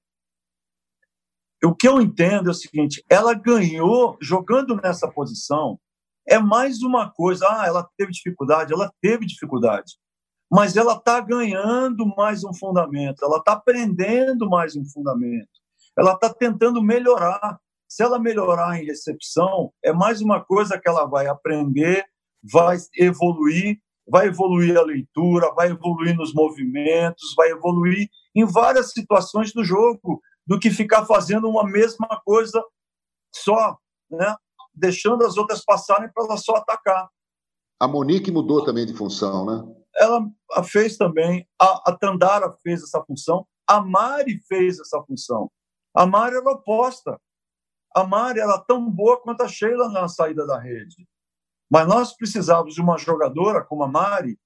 [1.64, 5.80] O que eu entendo é o seguinte: ela ganhou jogando nessa posição
[6.28, 7.46] é mais uma coisa.
[7.50, 9.94] Ah, ela teve dificuldade, ela teve dificuldade,
[10.50, 15.50] mas ela está ganhando mais um fundamento, ela está aprendendo mais um fundamento,
[15.98, 17.60] ela está tentando melhorar.
[17.88, 22.06] Se ela melhorar em recepção, é mais uma coisa que ela vai aprender,
[22.44, 29.52] vai evoluir, vai evoluir a leitura, vai evoluir nos movimentos, vai evoluir em várias situações
[29.52, 32.60] do jogo, do que ficar fazendo uma mesma coisa
[33.32, 33.78] só,
[34.10, 34.36] né?
[34.74, 37.08] deixando as outras passarem para ela só atacar.
[37.80, 39.76] A Monique mudou também de função, né?
[39.96, 45.52] Ela fez também, a, a Tandara fez essa função, a Mari fez essa função.
[45.94, 47.22] A Mari era oposta.
[47.96, 51.08] A Mari era tão boa quanto a Sheila na saída da rede.
[51.70, 54.40] Mas nós precisávamos de uma jogadora como a Mari,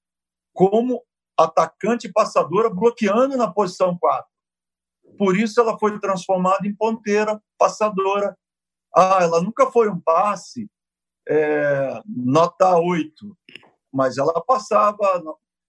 [0.52, 1.02] como
[1.38, 4.33] atacante passadora, bloqueando na posição 4.
[5.16, 8.36] Por isso ela foi transformada em ponteira, passadora,
[8.94, 10.68] ah, ela nunca foi um passe
[11.28, 13.36] é, nota 8,
[13.92, 15.22] mas ela passava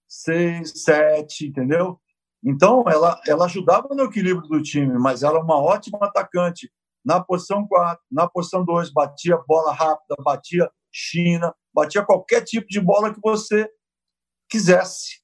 [0.07, 1.99] 6, 7, entendeu?
[2.43, 6.71] Então, ela, ela ajudava no equilíbrio do time, mas era uma ótima atacante.
[7.03, 12.79] Na posição 4, na posição 2, batia bola rápida, batia China, batia qualquer tipo de
[12.79, 13.69] bola que você
[14.49, 15.21] quisesse.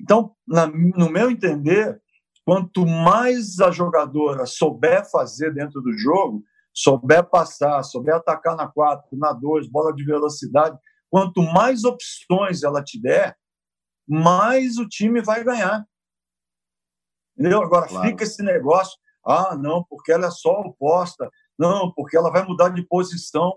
[0.00, 2.00] Então, na, no meu entender,
[2.44, 9.16] quanto mais a jogadora souber fazer dentro do jogo, souber passar, souber atacar na 4,
[9.18, 10.78] na 2, bola de velocidade,
[11.08, 13.36] quanto mais opções ela te der,
[14.08, 15.84] mais o time vai ganhar.
[17.38, 17.62] Entendeu?
[17.62, 18.08] Agora claro.
[18.08, 22.70] fica esse negócio, ah, não, porque ela é só oposta, não, porque ela vai mudar
[22.70, 23.56] de posição.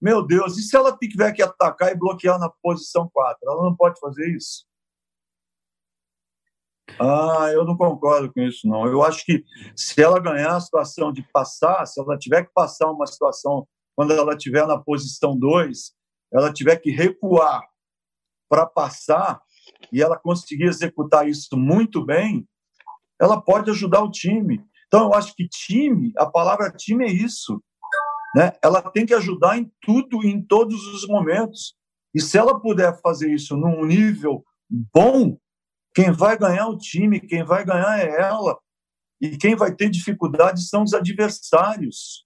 [0.00, 3.38] Meu Deus, e se ela tiver que atacar e bloquear na posição 4?
[3.42, 4.67] Ela não pode fazer isso?
[7.00, 8.86] Ah, eu não concordo com isso, não.
[8.86, 9.44] Eu acho que
[9.76, 14.12] se ela ganhar a situação de passar, se ela tiver que passar uma situação quando
[14.12, 15.92] ela estiver na posição 2,
[16.32, 17.62] ela tiver que recuar
[18.48, 19.40] para passar
[19.92, 22.46] e ela conseguir executar isso muito bem,
[23.20, 24.64] ela pode ajudar o time.
[24.86, 27.62] Então, eu acho que time, a palavra time é isso.
[28.34, 28.52] Né?
[28.62, 31.74] Ela tem que ajudar em tudo, em todos os momentos.
[32.14, 34.44] E se ela puder fazer isso num nível
[34.94, 35.36] bom,
[35.98, 38.56] quem vai ganhar o time, quem vai ganhar é ela.
[39.20, 42.24] E quem vai ter dificuldade são os adversários.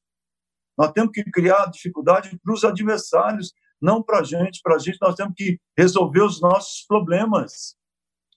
[0.76, 4.60] Nós temos que criar dificuldade para os adversários, não para a gente.
[4.62, 7.74] Para a gente, nós temos que resolver os nossos problemas.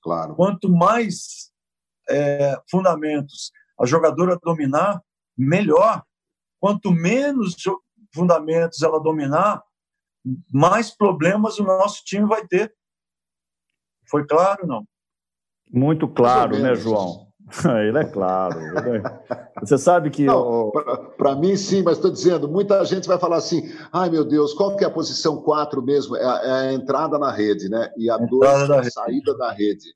[0.02, 0.36] Claro.
[0.36, 1.52] Quanto mais
[2.10, 5.04] é, fundamentos a jogadora dominar,
[5.38, 6.02] melhor.
[6.62, 7.58] Quanto menos
[8.14, 9.62] fundamentos ela dominar,
[10.54, 12.74] mais problemas o nosso time vai ter.
[14.10, 14.88] Foi claro, não?
[15.72, 17.26] Muito claro, né, João?
[17.88, 18.60] Ele é claro.
[18.60, 19.50] Ele é...
[19.62, 20.26] Você sabe que.
[21.18, 24.76] Para mim, sim, mas estou dizendo, muita gente vai falar assim: ai meu Deus, qual
[24.76, 26.16] que é a posição 4 mesmo?
[26.18, 27.92] É a, é a entrada na rede, né?
[27.98, 29.94] E a 2 é a saída da rede.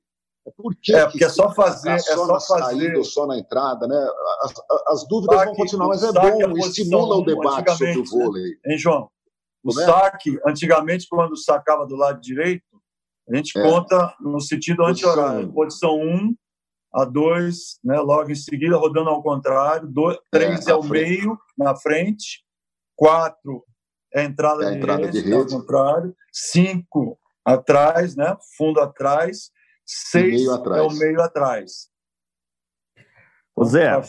[0.56, 1.90] Por que é, porque é só fazer.
[1.90, 2.64] É só, é só na fazer...
[2.64, 4.08] saída ou só na entrada, né?
[4.42, 4.54] As,
[4.88, 8.42] as dúvidas saque, vão continuar, mas é bom, estimula o debate sobre o vôlei.
[8.42, 8.72] Né?
[8.72, 9.08] Hein, João?
[9.62, 12.64] O Como saque, antigamente, quando sacava do lado direito,
[13.30, 13.62] a gente é.
[13.62, 15.52] conta no sentido anti-horário.
[15.52, 16.34] Posição 1, um,
[16.92, 19.88] a 2, né, logo em seguida, rodando ao contrário.
[20.30, 21.08] 3 é, é o frente.
[21.08, 22.44] meio, na frente.
[22.96, 23.64] 4
[24.12, 26.14] é a entrada, é a entrada de, rede, de rede, ao contrário.
[26.32, 29.50] 5 atrás, né, fundo atrás.
[29.86, 31.89] 6 é o meio atrás.
[33.64, 34.00] Zé,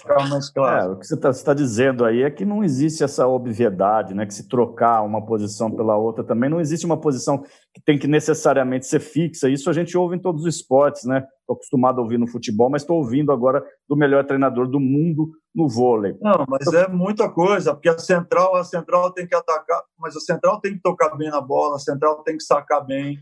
[0.53, 0.91] claro.
[0.91, 4.25] é, o que você está tá dizendo aí é que não existe essa obviedade, né?
[4.25, 8.07] Que se trocar uma posição pela outra também não existe uma posição que tem que
[8.07, 9.49] necessariamente ser fixa.
[9.49, 11.25] Isso a gente ouve em todos os esportes, né?
[11.39, 15.31] Estou acostumado a ouvir no futebol, mas estou ouvindo agora do melhor treinador do mundo
[15.53, 16.15] no vôlei.
[16.21, 20.21] Não, mas é muita coisa, porque a central, a central tem que atacar, mas a
[20.21, 23.19] central tem que tocar bem na bola, a central tem que sacar bem,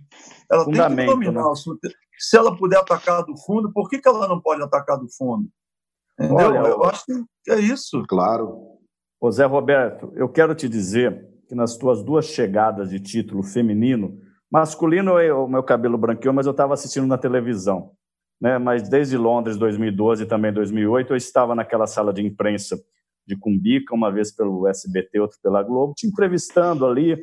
[0.52, 1.44] ela tem que dominar.
[1.44, 1.92] Né?
[2.20, 5.50] Se ela puder atacar do fundo, por que, que ela não pode atacar do fundo?
[6.20, 8.04] Olha, eu acho que é isso.
[8.08, 8.78] Claro.
[9.22, 14.20] Ô Zé Roberto, eu quero te dizer que nas tuas duas chegadas de título feminino,
[14.52, 17.92] masculino o meu cabelo branqueou, mas eu estava assistindo na televisão.
[18.40, 18.58] Né?
[18.58, 22.78] Mas desde Londres, 2012 e também 2008, eu estava naquela sala de imprensa
[23.28, 27.18] de Cumbica, uma vez pelo SBT, outra pela Globo, te entrevistando ali,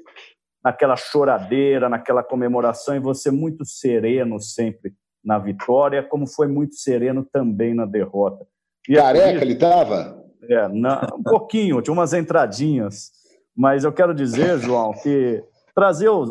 [0.63, 4.95] naquela choradeira, naquela comemoração, e você muito sereno sempre
[5.25, 8.47] na vitória, como foi muito sereno também na derrota.
[8.89, 10.25] E Careca ele estava?
[10.49, 13.11] É, um pouquinho, tinha umas entradinhas.
[13.57, 15.43] Mas eu quero dizer, João, que
[15.75, 16.23] trazer o,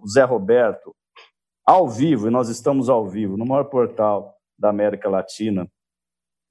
[0.00, 0.94] o Zé Roberto
[1.66, 5.66] ao vivo, e nós estamos ao vivo, no maior portal da América Latina,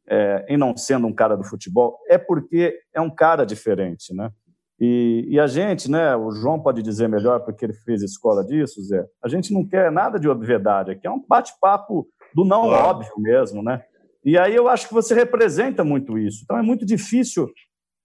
[0.08, 4.32] é, em não sendo um cara do futebol, é porque é um cara diferente, né?
[4.80, 8.84] E, e, a gente, né, o João pode dizer melhor porque ele fez escola disso,
[8.84, 12.88] Zé, a gente não quer nada de obviedade aqui, é um bate-papo do não claro.
[12.90, 13.82] óbvio mesmo, né?
[14.26, 16.42] E aí eu acho que você representa muito isso.
[16.44, 17.50] Então é muito difícil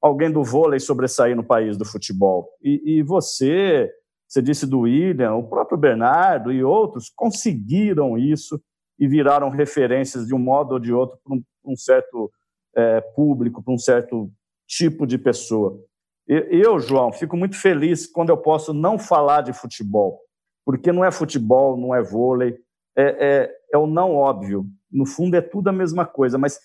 [0.00, 2.48] alguém do vôlei sobressair no país do futebol.
[2.62, 3.90] E, e você,
[4.26, 8.60] você disse do William, o próprio Bernardo e outros conseguiram isso
[8.98, 12.30] e viraram referências de um modo ou de outro para um, um, certo
[12.74, 14.30] é, público, para um certo
[14.66, 15.78] tipo de pessoa.
[16.26, 20.20] Eu, João, fico muito feliz quando eu posso não falar de futebol,
[20.62, 22.54] porque não é futebol, não é vôlei,
[22.94, 26.58] é, é, é o não óbvio no fundo é tudo a mesma coisa, mas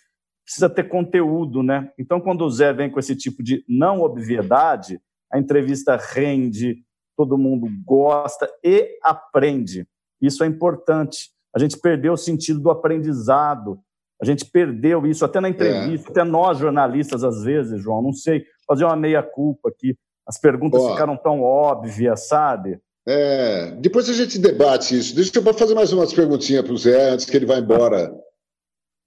[0.44, 1.92] precisa ter conteúdo, né?
[1.98, 5.00] Então, quando o Zé vem com esse tipo de não obviedade,
[5.32, 6.84] a entrevista rende,
[7.16, 9.88] todo mundo gosta e aprende.
[10.22, 11.32] Isso é importante.
[11.56, 13.80] A gente perdeu o sentido do aprendizado.
[14.22, 16.12] A gente perdeu isso até na entrevista, é.
[16.12, 18.02] até nós jornalistas às vezes, João.
[18.02, 19.98] Não sei fazer uma meia culpa aqui.
[20.26, 22.80] As perguntas ficaram tão óbvias, sabe?
[23.06, 25.16] É, depois a gente debate isso.
[25.16, 28.14] Deixa eu fazer mais umas perguntinhas para o Zé antes que ele vá embora.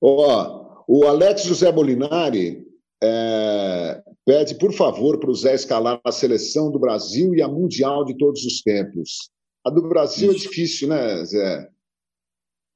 [0.02, 2.64] Ó, o Alex José Molinari
[3.02, 8.04] é, pede, por favor, para o Zé escalar a seleção do Brasil e a mundial
[8.04, 9.30] de todos os tempos.
[9.66, 10.46] A do Brasil é isso.
[10.46, 11.68] é difícil, né, Zé?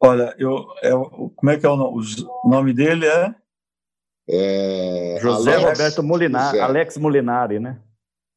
[0.03, 2.03] Olha, eu, eu, como é que é o nome?
[2.43, 3.35] O nome dele é?
[4.29, 6.61] é José Alex, Roberto Molinari, José.
[6.61, 7.83] Alex Molinari, né?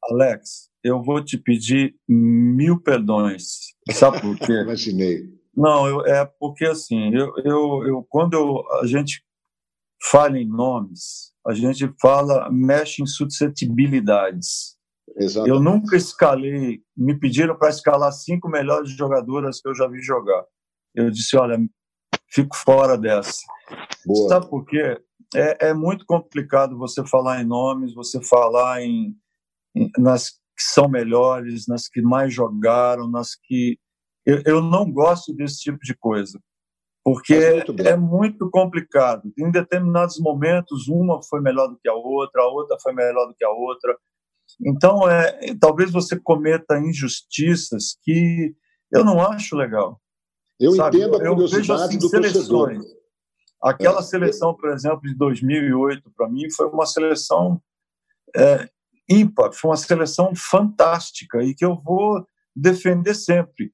[0.02, 3.74] Alex, eu vou te pedir mil perdões.
[3.90, 4.52] Sabe por quê?
[4.62, 5.22] Imaginei.
[5.56, 9.24] Não, eu, é porque assim, eu, eu, eu, quando eu, a gente
[10.10, 14.74] fala em nomes, a gente fala, mexe em suscetibilidades.
[15.16, 15.50] Exatamente.
[15.54, 20.44] Eu nunca escalei, me pediram para escalar cinco melhores jogadoras que eu já vi jogar.
[20.94, 21.58] Eu disse, olha,
[22.30, 23.40] fico fora dessa.
[24.04, 24.28] Boa.
[24.28, 25.00] Sabe por quê?
[25.34, 29.16] É, é muito complicado você falar em nomes, você falar em,
[29.74, 33.78] em nas que são melhores, nas que mais jogaram, nas que.
[34.24, 36.40] Eu, eu não gosto desse tipo de coisa,
[37.04, 39.30] porque muito é muito complicado.
[39.38, 43.34] Em determinados momentos, uma foi melhor do que a outra, a outra foi melhor do
[43.34, 43.96] que a outra.
[44.64, 48.54] Então, é, talvez você cometa injustiças que
[48.90, 50.00] eu não acho legal.
[50.58, 50.98] Eu sabe?
[50.98, 52.48] entendo a curiosidade eu vejo, assim, do seleções.
[52.48, 53.04] torcedor.
[53.62, 54.02] Aquela é.
[54.02, 57.60] seleção, por exemplo, de 2008, para mim, foi uma seleção
[58.36, 58.68] é,
[59.08, 63.72] ímpar, foi uma seleção fantástica e que eu vou defender sempre.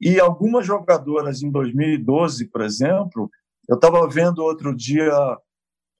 [0.00, 3.30] E algumas jogadoras em 2012, por exemplo,
[3.68, 5.12] eu estava vendo outro dia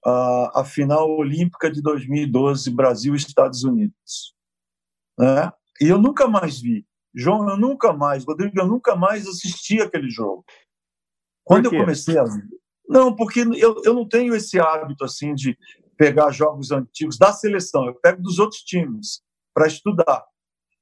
[0.03, 4.35] a, a final olímpica de 2012, Brasil e Estados Unidos.
[5.17, 5.51] Né?
[5.79, 6.85] E eu nunca mais vi.
[7.13, 10.43] João, eu nunca mais, Rodrigo, eu nunca mais assisti aquele jogo.
[11.43, 12.23] Quando eu comecei a.
[12.87, 15.57] Não, porque eu, eu não tenho esse hábito assim de
[16.01, 19.21] pegar jogos antigos da seleção, eu pego dos outros times
[19.53, 20.25] para estudar.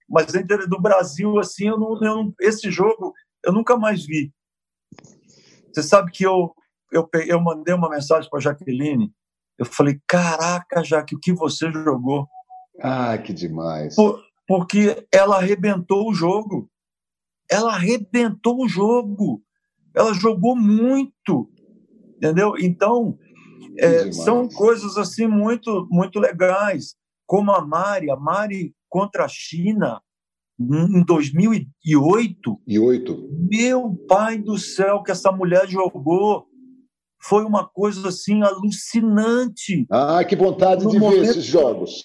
[0.07, 0.27] Mas
[0.69, 3.13] do Brasil, assim, eu não, eu não, esse jogo
[3.43, 4.33] eu nunca mais vi.
[5.67, 6.55] Você sabe que eu,
[6.89, 9.13] eu, eu mandei uma mensagem para Jaqueline,
[9.57, 12.25] eu falei, caraca, Jaque, o que você jogou?
[12.81, 13.95] Ah, que demais.
[13.95, 16.71] Por, porque ela arrebentou o jogo.
[17.51, 19.43] Ela arrebentou o jogo.
[19.93, 21.51] Ela jogou muito.
[22.15, 22.53] Entendeu?
[22.57, 23.17] Então,
[23.77, 26.95] é, são coisas assim muito muito legais,
[27.25, 30.01] como a Mari, a Mari contra a China
[30.59, 32.61] em 2008.
[32.67, 33.29] E oito.
[33.49, 36.47] Meu pai do céu, que essa mulher jogou.
[37.21, 39.85] foi uma coisa assim alucinante.
[39.91, 41.21] Ah, que vontade no de momento...
[41.21, 42.03] ver esses jogos.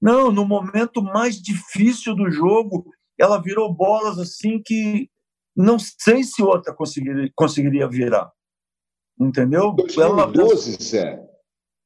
[0.00, 2.84] Não, no momento mais difícil do jogo,
[3.18, 5.08] ela virou bolas assim que
[5.56, 8.30] não sei se outra conseguiria, conseguiria virar.
[9.18, 9.72] Entendeu?
[9.72, 10.82] 2012, ela...
[10.82, 11.26] Zé.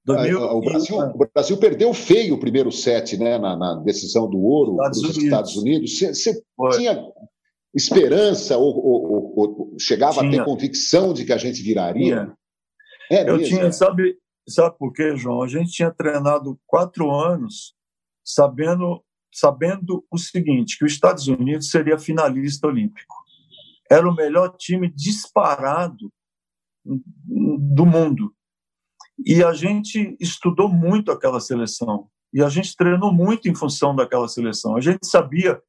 [0.04, 0.42] 2000...
[0.42, 4.72] O, Brasil, o Brasil perdeu feio o primeiro set né, na, na decisão do ouro
[4.72, 5.98] Estados dos Estados Unidos.
[5.98, 6.42] Você
[6.72, 7.04] tinha
[7.74, 10.28] esperança ou, ou, ou chegava tinha.
[10.28, 12.32] a ter convicção de que a gente viraria?
[13.10, 14.16] É Eu mesmo, tinha, sabe,
[14.48, 15.42] sabe por quê, João?
[15.42, 17.74] A gente tinha treinado quatro anos
[18.24, 19.02] sabendo,
[19.32, 23.14] sabendo o seguinte, que os Estados Unidos seria finalista olímpico.
[23.90, 26.12] Era o melhor time disparado
[26.84, 28.34] do mundo.
[29.24, 32.08] E a gente estudou muito aquela seleção.
[32.32, 34.76] E a gente treinou muito em função daquela seleção.
[34.76, 35.60] A gente sabia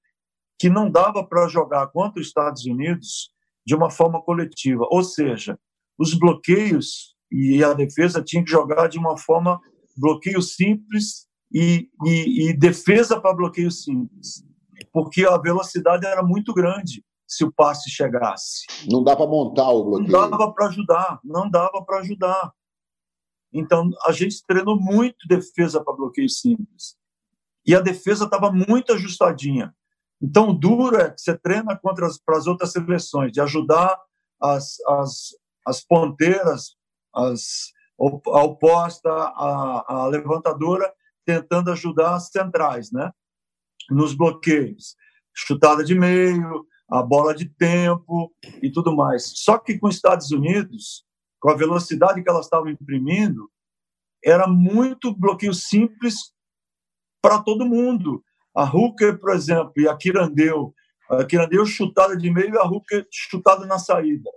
[0.59, 3.31] que não dava para jogar contra os Estados Unidos
[3.65, 4.85] de uma forma coletiva.
[4.89, 5.59] Ou seja,
[5.97, 9.59] os bloqueios e a defesa tinham que jogar de uma forma
[9.97, 14.43] bloqueio simples e, e, e defesa para bloqueio simples,
[14.91, 18.66] porque a velocidade era muito grande se o passe chegasse.
[18.91, 20.12] Não dá para montar o bloqueio.
[20.12, 22.52] Não dava para ajudar, não dava para ajudar.
[23.53, 26.98] Então, a gente treinou muito defesa para bloqueio simples.
[27.66, 29.74] E a defesa estava muito ajustadinha.
[30.22, 33.98] Então, o duro é que você treina contra as outras seleções, de ajudar
[34.41, 35.30] as, as,
[35.66, 36.76] as ponteiras,
[37.16, 37.72] as,
[38.28, 40.94] a oposta, a, a levantadora,
[41.26, 43.10] tentando ajudar as centrais, né?
[43.90, 44.95] Nos bloqueios.
[45.34, 49.31] Chutada de meio, a bola de tempo e tudo mais.
[49.35, 51.05] Só que com os Estados Unidos,
[51.39, 53.49] com a velocidade que elas estavam imprimindo,
[54.23, 56.34] era muito bloqueio simples
[57.22, 58.23] para todo mundo.
[58.53, 60.73] A Hooker, por exemplo, e a Kirandeu,
[61.09, 64.30] a Kirandeu chutada de meio e a Hooker chutada na saída.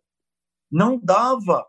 [0.70, 1.66] Não dava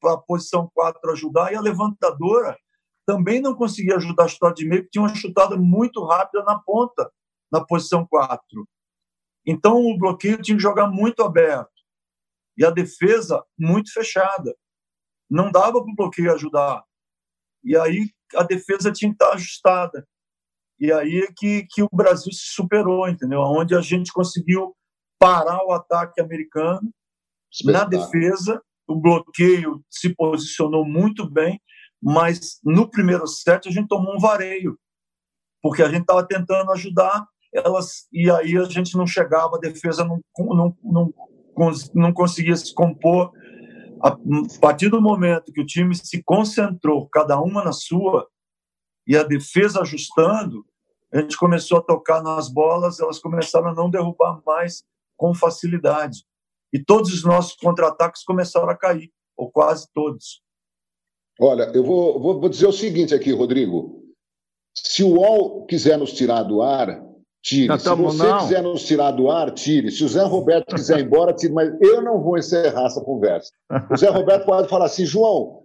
[0.00, 2.56] para a posição 4 ajudar e a levantadora
[3.04, 6.58] também não conseguia ajudar a chutada de meio, porque tinha uma chutada muito rápida na
[6.58, 7.10] ponta,
[7.50, 8.68] na posição 4.
[9.50, 11.72] Então o bloqueio tinha que jogar muito aberto
[12.54, 14.54] e a defesa muito fechada.
[15.30, 16.84] Não dava para o bloqueio ajudar.
[17.64, 20.06] E aí a defesa tinha que estar ajustada.
[20.78, 23.40] E aí é que, que o Brasil se superou, entendeu?
[23.40, 24.76] Onde a gente conseguiu
[25.18, 26.92] parar o ataque americano
[27.64, 31.58] na defesa, o bloqueio se posicionou muito bem,
[32.02, 34.78] mas no primeiro set a gente tomou um vareio,
[35.62, 40.04] porque a gente estava tentando ajudar elas e aí a gente não chegava, a defesa
[40.04, 41.12] não, não, não,
[41.94, 43.32] não conseguia se compor.
[44.00, 44.16] A
[44.60, 48.28] partir do momento que o time se concentrou, cada uma na sua,
[49.06, 50.64] e a defesa ajustando,
[51.12, 54.84] a gente começou a tocar nas bolas, elas começaram a não derrubar mais
[55.16, 56.24] com facilidade.
[56.72, 60.42] E todos os nossos contra-ataques começaram a cair, ou quase todos.
[61.40, 64.04] Olha, eu vou, vou, vou dizer o seguinte aqui, Rodrigo.
[64.76, 67.02] Se o UOL quiser nos tirar do ar,
[67.48, 67.78] tire.
[67.78, 68.38] Se você não.
[68.38, 69.90] quiser nos tirar do ar, tire.
[69.90, 71.52] Se o Zé Roberto quiser ir embora, tire.
[71.52, 73.50] Mas eu não vou encerrar essa conversa.
[73.90, 75.64] O Zé Roberto pode falar assim, João,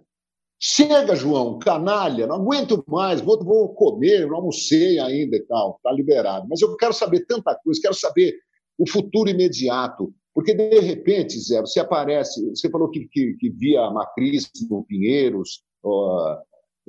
[0.58, 5.92] chega, João, canalha, não aguento mais, vou, vou comer, não almocei ainda e tal, está
[5.92, 6.46] liberado.
[6.48, 8.34] Mas eu quero saber tanta coisa, quero saber
[8.78, 10.12] o futuro imediato.
[10.34, 14.82] Porque, de repente, Zé, você aparece, você falou que, que, que via a Macris no
[14.84, 16.38] Pinheiros, ó,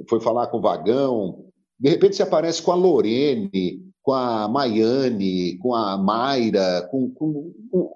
[0.10, 1.46] foi falar com o Vagão,
[1.80, 7.52] de repente você aparece com a Lorene, com a Maiane, com a Mayra, com, com,
[7.72, 7.92] com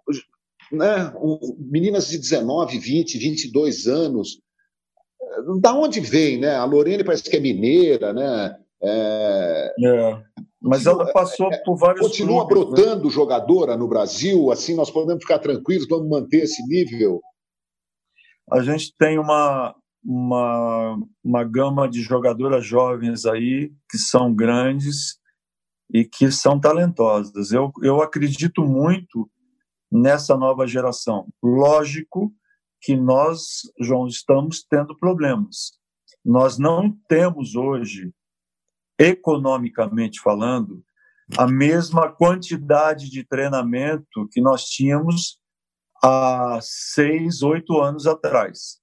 [0.72, 1.14] né,
[1.60, 4.41] meninas de 19, 20, 22 anos.
[5.61, 6.56] Da onde vem, né?
[6.56, 8.57] A Lorene parece que é mineira, né?
[8.81, 9.73] É...
[9.86, 10.23] É.
[10.60, 12.76] Mas ela passou por vários Continua clubes, né?
[12.76, 13.11] brotando né?
[13.11, 17.22] jogadora no Brasil, assim nós podemos ficar tranquilos, vamos manter esse nível?
[18.52, 25.19] A gente tem uma, uma, uma gama de jogadoras jovens aí que são grandes
[25.91, 27.52] e que são talentosas.
[27.52, 29.30] Eu, eu acredito muito
[29.91, 31.28] nessa nova geração.
[31.41, 32.34] Lógico
[32.82, 35.72] que nós, João, estamos tendo problemas.
[36.24, 38.14] Nós não temos hoje
[38.98, 40.84] economicamente falando,
[41.38, 45.40] a mesma quantidade de treinamento que nós tínhamos
[46.03, 48.80] há seis, oito anos atrás.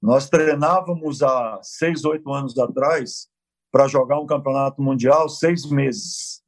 [0.00, 3.28] Nós treinávamos há seis, oito anos atrás
[3.74, 6.40] para jogar um campeonato mundial seis meses.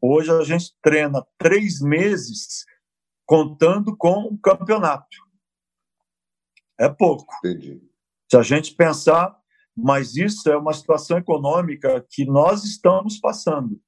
[0.00, 2.64] Hoje a gente treina três meses
[3.24, 5.16] contando com o campeonato.
[6.76, 7.32] É pouco.
[7.38, 7.80] Entendi.
[8.28, 9.40] Se a gente pensar
[9.76, 13.80] mas isso é uma situação econômica que nós estamos passando.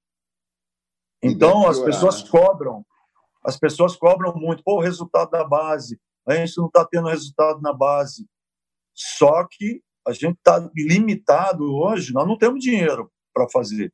[1.23, 2.29] Então, as pessoas né?
[2.29, 2.85] cobram,
[3.45, 7.61] as pessoas cobram muito, pô, o resultado da base, a gente não está tendo resultado
[7.61, 8.29] na base.
[8.93, 13.93] Só que a gente está limitado hoje, nós não temos dinheiro para fazer.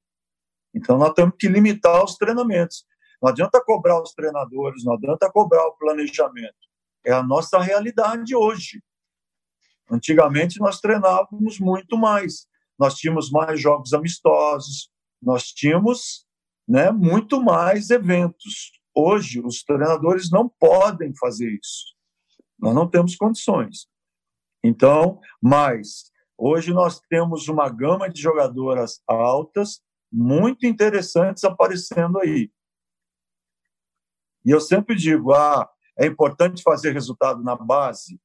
[0.74, 2.84] Então, nós temos que limitar os treinamentos.
[3.20, 6.54] Não adianta cobrar os treinadores, não adianta cobrar o planejamento.
[7.04, 8.82] É a nossa realidade hoje.
[9.90, 12.46] Antigamente, nós treinávamos muito mais.
[12.78, 14.90] Nós tínhamos mais jogos amistosos,
[15.20, 16.26] nós tínhamos
[16.66, 18.72] né, muito mais eventos.
[18.94, 21.94] Hoje, os treinadores não podem fazer isso.
[22.58, 23.86] Nós não temos condições.
[24.62, 32.50] Então, mas hoje nós temos uma gama de jogadoras altas muito interessantes aparecendo aí.
[34.44, 35.68] E eu sempre digo, ah,
[35.98, 38.20] é importante fazer resultado na base?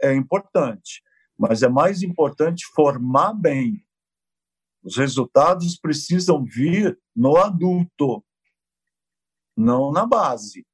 [0.00, 1.02] É importante,
[1.36, 3.84] mas é mais importante formar bem.
[4.82, 8.24] Os resultados precisam vir no adulto,
[9.56, 10.64] não na base.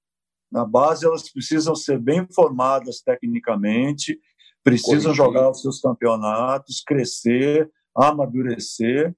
[0.51, 4.21] Na base, elas precisam ser bem formadas tecnicamente,
[4.65, 5.15] precisam Corrigir.
[5.15, 9.15] jogar os seus campeonatos, crescer, amadurecer,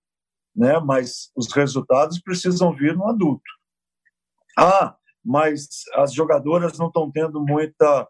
[0.55, 0.81] né?
[0.81, 3.45] mas os resultados precisam vir no adulto.
[4.59, 8.09] Ah, mas as jogadoras não estão tendo muita,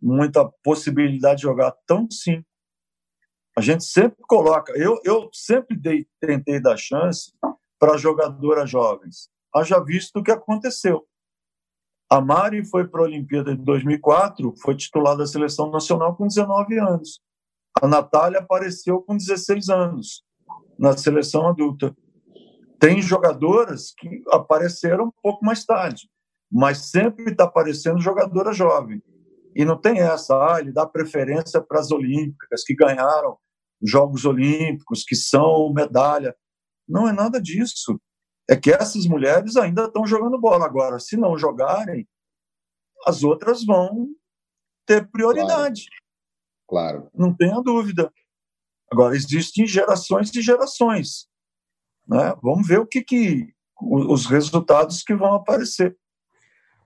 [0.00, 1.72] muita possibilidade de jogar.
[1.86, 2.44] Tão sim.
[3.56, 7.32] A gente sempre coloca, eu, eu sempre dei, tentei dar chance
[7.78, 9.28] para jogadoras jovens.
[9.54, 11.06] Haja visto o que aconteceu.
[12.12, 16.78] A Mari foi para a Olimpíada de 2004, foi titular da seleção nacional com 19
[16.78, 17.22] anos.
[17.80, 20.22] A Natália apareceu com 16 anos
[20.78, 21.96] na seleção adulta.
[22.78, 26.06] Tem jogadoras que apareceram um pouco mais tarde,
[26.52, 29.02] mas sempre está aparecendo jogadora jovem.
[29.56, 33.38] E não tem essa, ah, ele dá preferência para as olímpicas, que ganharam
[33.82, 36.36] Jogos Olímpicos, que são medalha.
[36.86, 37.98] Não é nada disso.
[38.52, 40.66] É que essas mulheres ainda estão jogando bola.
[40.66, 42.06] Agora, se não jogarem,
[43.06, 44.08] as outras vão
[44.84, 45.86] ter prioridade.
[46.68, 46.98] Claro.
[46.98, 47.10] claro.
[47.14, 48.12] Não tenha dúvida.
[48.90, 51.26] Agora, existem gerações e gerações.
[52.06, 52.34] Né?
[52.42, 55.96] Vamos ver o que, que os resultados que vão aparecer.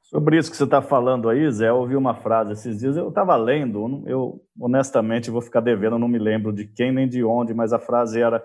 [0.04, 3.08] Sobre isso que você está falando aí, Zé, eu ouvi uma frase esses dias, eu
[3.08, 7.52] estava lendo, eu honestamente vou ficar devendo, não me lembro de quem nem de onde,
[7.52, 8.40] mas a frase era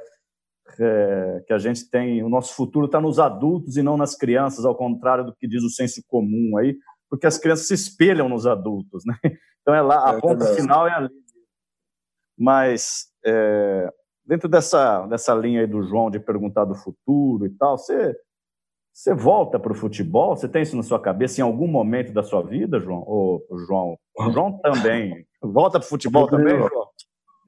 [0.79, 4.65] é, que a gente tem, o nosso futuro está nos adultos e não nas crianças,
[4.65, 6.77] ao contrário do que diz o senso comum aí,
[7.09, 9.15] porque as crianças se espelham nos adultos, né?
[9.61, 11.09] Então é lá, a é ponta final é ali.
[12.35, 13.93] Mas é,
[14.25, 18.15] dentro dessa, dessa linha aí do João de perguntar do futuro e tal, você
[18.93, 20.35] você volta para o futebol?
[20.35, 23.03] Você tem isso na sua cabeça em algum momento da sua vida, João?
[23.07, 23.97] Ou João?
[24.17, 25.25] O João também.
[25.41, 26.87] Volta para o futebol também, João?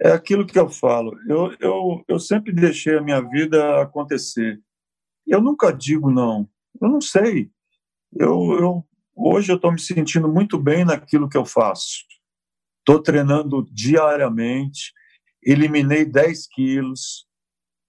[0.04, 1.18] É aquilo que eu falo.
[1.30, 4.62] Eu, eu, eu sempre deixei a minha vida acontecer.
[5.26, 6.46] Eu nunca digo não.
[6.82, 7.50] Eu não sei.
[8.14, 12.04] Eu, eu hoje eu estou me sentindo muito bem naquilo que eu faço.
[12.80, 14.92] Estou treinando diariamente.
[15.42, 17.26] Eliminei 10 quilos.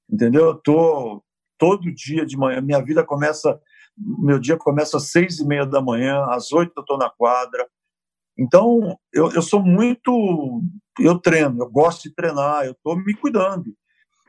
[0.09, 0.53] Entendeu?
[0.53, 1.24] Estou
[1.59, 2.61] todo dia de manhã.
[2.61, 3.61] Minha vida começa,
[3.97, 7.69] meu dia começa às seis e meia da manhã, às oito eu estou na quadra.
[8.39, 10.62] Então, eu, eu sou muito.
[10.98, 13.73] Eu treino, eu gosto de treinar, eu estou me cuidando.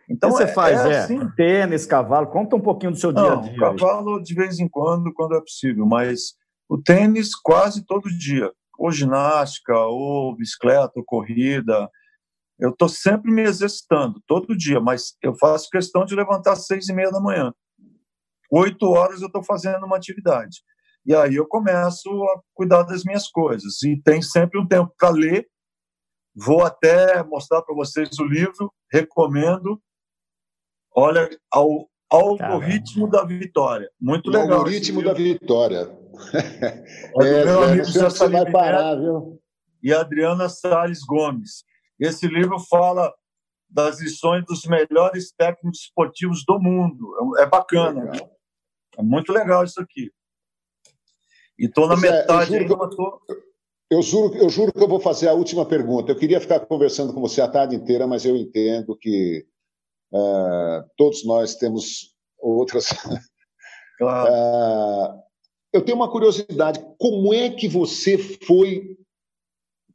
[0.09, 0.85] Então, você é, faz?
[0.85, 1.29] É, é assim.
[1.35, 2.27] tênis, cavalo?
[2.27, 3.57] Conta um pouquinho do seu dia a dia.
[3.57, 6.35] Cavalo de vez em quando, quando é possível, mas
[6.69, 8.51] o tênis quase todo dia.
[8.77, 11.89] Ou ginástica, ou bicicleta, ou corrida.
[12.59, 16.87] Eu estou sempre me exercitando, todo dia, mas eu faço questão de levantar às seis
[16.87, 17.53] e meia da manhã.
[18.51, 20.61] Oito horas eu estou fazendo uma atividade.
[21.05, 23.81] E aí eu começo a cuidar das minhas coisas.
[23.83, 25.47] E tem sempre um tempo para ler.
[26.35, 29.79] Vou até mostrar para vocês o livro, recomendo.
[30.93, 33.89] Olha, ao Algoritmo da Vitória.
[33.99, 34.59] Muito legal.
[34.59, 36.05] Algoritmo da Vitória.
[37.21, 39.37] É, meu amigo você vai parar, viu?
[39.83, 41.65] E Adriana Salles Gomes.
[41.99, 43.13] Esse livro fala
[43.69, 47.35] das lições dos melhores técnicos esportivos do mundo.
[47.37, 48.13] É, é bacana.
[48.97, 50.09] É muito legal isso aqui.
[51.57, 53.21] E estou na metade é, eu, juro eu, tô...
[53.89, 56.11] eu, juro, eu juro que eu vou fazer a última pergunta.
[56.11, 59.45] Eu queria ficar conversando com você a tarde inteira, mas eu entendo que
[60.13, 62.89] uh, todos nós temos outras.
[63.97, 64.29] Claro.
[64.29, 65.23] Uh,
[65.71, 68.97] eu tenho uma curiosidade: como é que você foi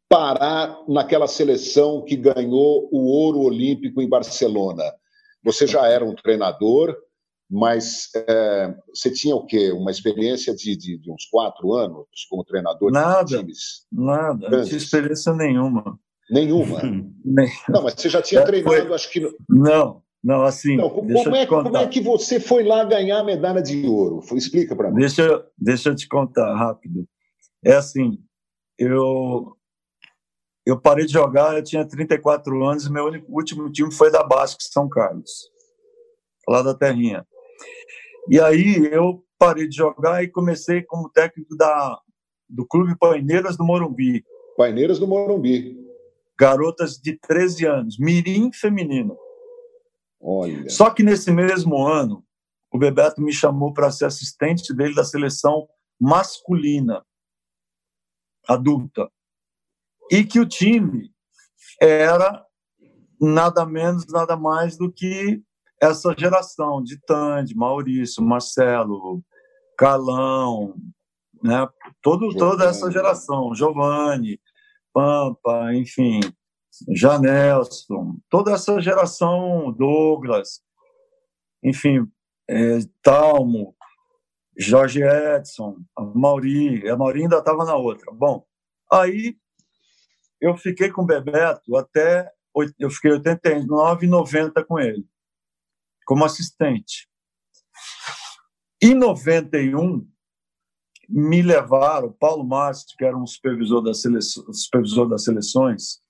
[0.09, 4.83] parar naquela seleção que ganhou o ouro olímpico em Barcelona?
[5.43, 6.97] Você já era um treinador,
[7.51, 9.73] mas é, você tinha o quê?
[9.73, 13.87] Uma experiência de, de, de uns quatro anos como treinador nada, de times?
[13.91, 15.99] Nada, não tinha experiência nenhuma.
[16.31, 16.81] Nenhuma?
[17.69, 18.95] não, mas você já tinha é, treinado, foi...
[18.95, 19.21] acho que...
[19.49, 20.77] Não, não, assim...
[20.77, 24.21] Não, como, como, é, como, é, que você foi lá ganhar a medalha de ouro?
[24.37, 25.01] Explica para mim.
[25.01, 27.05] Deixa, deixa eu te contar rápido.
[27.65, 28.19] É assim,
[28.79, 29.57] eu
[30.65, 34.63] eu parei de jogar, eu tinha 34 anos e meu último time foi da Basque
[34.63, 35.51] São Carlos,
[36.49, 37.27] lá da Terrinha.
[38.29, 41.99] E aí eu parei de jogar e comecei como técnico da,
[42.49, 44.25] do Clube Paineiras do Morumbi.
[44.57, 45.77] Paineiras do Morumbi.
[46.39, 49.17] Garotas de 13 anos, mirim feminino.
[50.21, 50.69] Olha.
[50.69, 52.25] Só que nesse mesmo ano,
[52.71, 55.67] o Bebeto me chamou para ser assistente dele da seleção
[55.99, 57.05] masculina
[58.47, 59.11] adulta.
[60.11, 61.11] E que o time
[61.81, 62.45] era
[63.21, 65.43] nada menos, nada mais do que
[65.81, 69.23] essa geração de Tandy, Maurício, Marcelo,
[69.77, 70.75] Carlão,
[71.43, 71.67] né?
[72.03, 74.39] Todo, toda essa geração, Giovanni,
[74.93, 76.21] Pampa, enfim,
[76.89, 80.61] Janelson, toda essa geração, Douglas,
[81.63, 82.07] enfim,
[82.49, 83.75] é, Talmo,
[84.57, 88.13] Jorge Edson, a Mauri, a Mauri ainda estava na outra.
[88.13, 88.45] Bom,
[88.93, 89.37] aí
[90.41, 92.31] eu fiquei com o Bebeto até,
[92.79, 95.07] eu fiquei 89, 90 com ele,
[96.11, 97.09] como assistente.
[98.83, 100.05] Em 91,
[101.09, 103.85] me levaram, Paulo Márcio, que era um supervisor,
[104.53, 106.01] supervisor das seleções,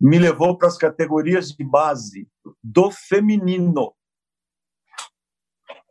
[0.00, 2.28] me levou para as categorias de base
[2.60, 3.94] do feminino.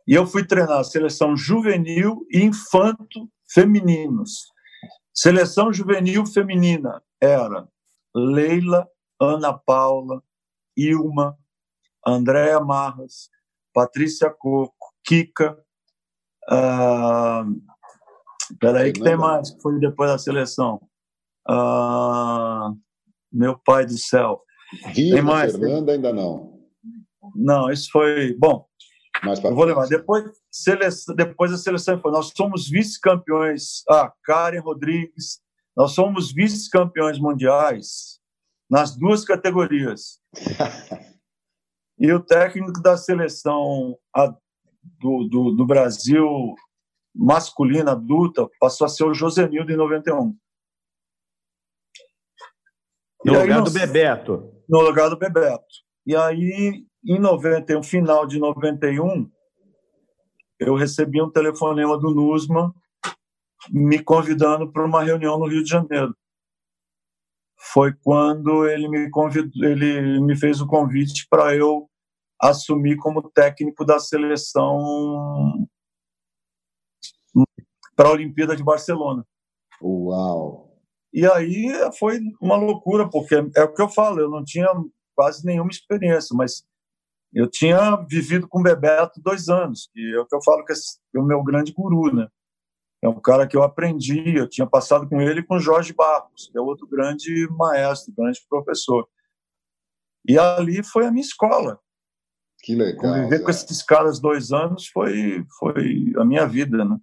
[0.06, 4.52] E eu fui treinar a seleção juvenil e infanto femininos.
[5.10, 7.66] Seleção juvenil feminina era
[8.14, 8.86] Leila,
[9.18, 10.22] Ana Paula,
[10.76, 11.38] Ilma,
[12.06, 13.32] Andréa Marras,
[13.74, 14.72] Patrícia Coco,
[15.04, 15.58] Kika.
[16.48, 17.60] Uh,
[18.60, 20.80] peraí, que tem mais que foi depois da seleção.
[21.48, 22.78] Uh,
[23.32, 24.40] meu pai do céu.
[24.86, 26.60] Rita, tem mais, Fernanda ainda não.
[27.34, 28.34] Não, isso foi.
[28.38, 28.66] Bom,
[29.22, 29.86] mais eu vou levar.
[29.88, 32.12] Depois, seleção, depois a seleção foi.
[32.12, 33.82] Nós somos vice-campeões.
[33.88, 35.40] Ah, Karen Rodrigues.
[35.76, 38.20] Nós somos vice-campeões mundiais
[38.70, 40.20] nas duas categorias.
[41.98, 43.96] e o técnico da seleção
[45.00, 46.54] do, do, do Brasil
[47.14, 50.36] masculina adulta passou a ser o Josenildo em 91.
[53.24, 54.52] No e lugar aí, do Bebeto.
[54.68, 55.64] No lugar do Bebeto.
[56.04, 59.30] E aí, em 91, final de 91,
[60.58, 62.74] eu recebi um telefonema do Nusma
[63.70, 66.14] me convidando para uma reunião no Rio de Janeiro.
[67.56, 71.88] Foi quando ele me convidou, ele me fez o convite para eu
[72.40, 75.66] assumir como técnico da seleção
[77.96, 79.24] para a Olimpíada de Barcelona.
[79.82, 80.64] Uau!
[81.12, 84.66] E aí foi uma loucura, porque é o que eu falo, eu não tinha
[85.14, 86.64] quase nenhuma experiência, mas
[87.32, 90.72] eu tinha vivido com o Bebeto dois anos, que é o que eu falo que
[90.72, 92.28] é o meu grande guru, né?
[93.04, 96.48] É um cara que eu aprendi, eu tinha passado com ele e com Jorge Barros,
[96.50, 99.06] que é outro grande maestro, grande professor.
[100.26, 101.78] E ali foi a minha escola.
[102.62, 103.02] Que legal.
[103.02, 106.96] Conviver com esses caras dois anos foi, foi a minha vida, né?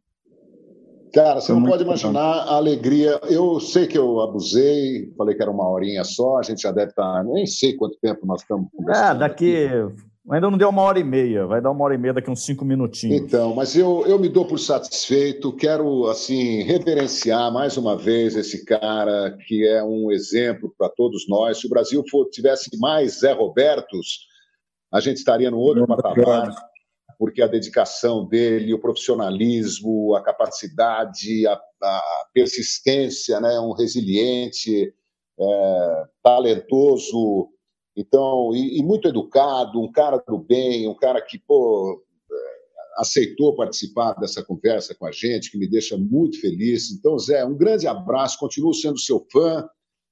[1.14, 3.22] Cara, você não pode imaginar a alegria.
[3.30, 6.90] Eu sei que eu abusei, falei que era uma horinha só, a gente já deve
[6.90, 7.04] estar.
[7.04, 9.18] Tá, nem sei quanto tempo nós estamos conversando.
[9.18, 9.68] É, daqui.
[9.68, 10.11] Aqui.
[10.30, 12.46] Ainda não deu uma hora e meia, vai dar uma hora e meia daqui uns
[12.46, 13.20] cinco minutinhos.
[13.20, 18.64] Então, mas eu, eu me dou por satisfeito, quero, assim, reverenciar mais uma vez esse
[18.64, 21.60] cara que é um exemplo para todos nós.
[21.60, 24.28] Se o Brasil for, tivesse mais Zé Robertos,
[24.94, 26.54] a gente estaria no outro patamar
[27.22, 33.60] porque a dedicação dele, o profissionalismo, a capacidade, a, a persistência, né?
[33.60, 34.92] um resiliente,
[35.40, 37.50] é, talentoso,
[38.02, 42.04] então e, e, muito educado, um cara do bem, um cara que pô,
[42.98, 46.92] aceitou participar dessa conversa com a gente, que me deixa muito feliz.
[46.92, 49.68] Então, Zé, um grande abraço, continuo sendo seu fã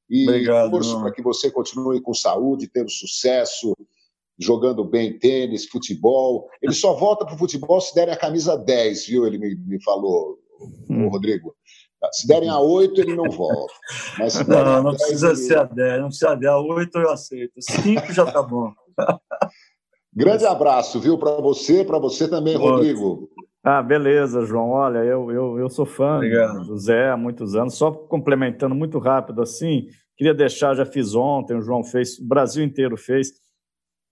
[0.10, 3.76] e Obrigado, torço para que você continue com saúde, tendo sucesso
[4.40, 6.48] jogando bem tênis, futebol.
[6.62, 9.28] Ele só volta para o futebol se derem a camisa 10, viu?
[9.28, 10.40] Ele me, me falou,
[10.90, 11.06] hum.
[11.06, 11.54] o Rodrigo.
[12.14, 13.74] Se derem a 8, ele não volta.
[14.18, 15.36] Mas não, não 10, precisa ele...
[15.36, 17.54] ser a 10, não precisa ser a 8 eu aceito.
[17.60, 18.72] 5 já tá bom.
[20.14, 23.30] Grande abraço, viu, para você, para você também, Rodrigo.
[23.64, 24.70] Ah, beleza, João.
[24.70, 26.66] Olha, eu, eu, eu sou fã Obrigado.
[26.66, 27.76] do Zé há muitos anos.
[27.76, 32.64] Só complementando muito rápido assim, queria deixar, já fiz ontem, o João fez, o Brasil
[32.64, 33.34] inteiro fez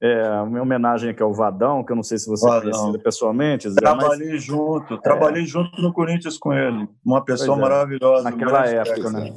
[0.01, 3.69] é, uma homenagem aqui ao Vadão, que eu não sei se você conhece pessoalmente.
[3.69, 4.43] Zé, trabalhei mas...
[4.43, 5.01] junto, é...
[5.01, 6.87] trabalhei junto no Corinthians com ele.
[7.03, 8.23] Uma pessoa é, maravilhosa.
[8.23, 9.33] Naquela época, né?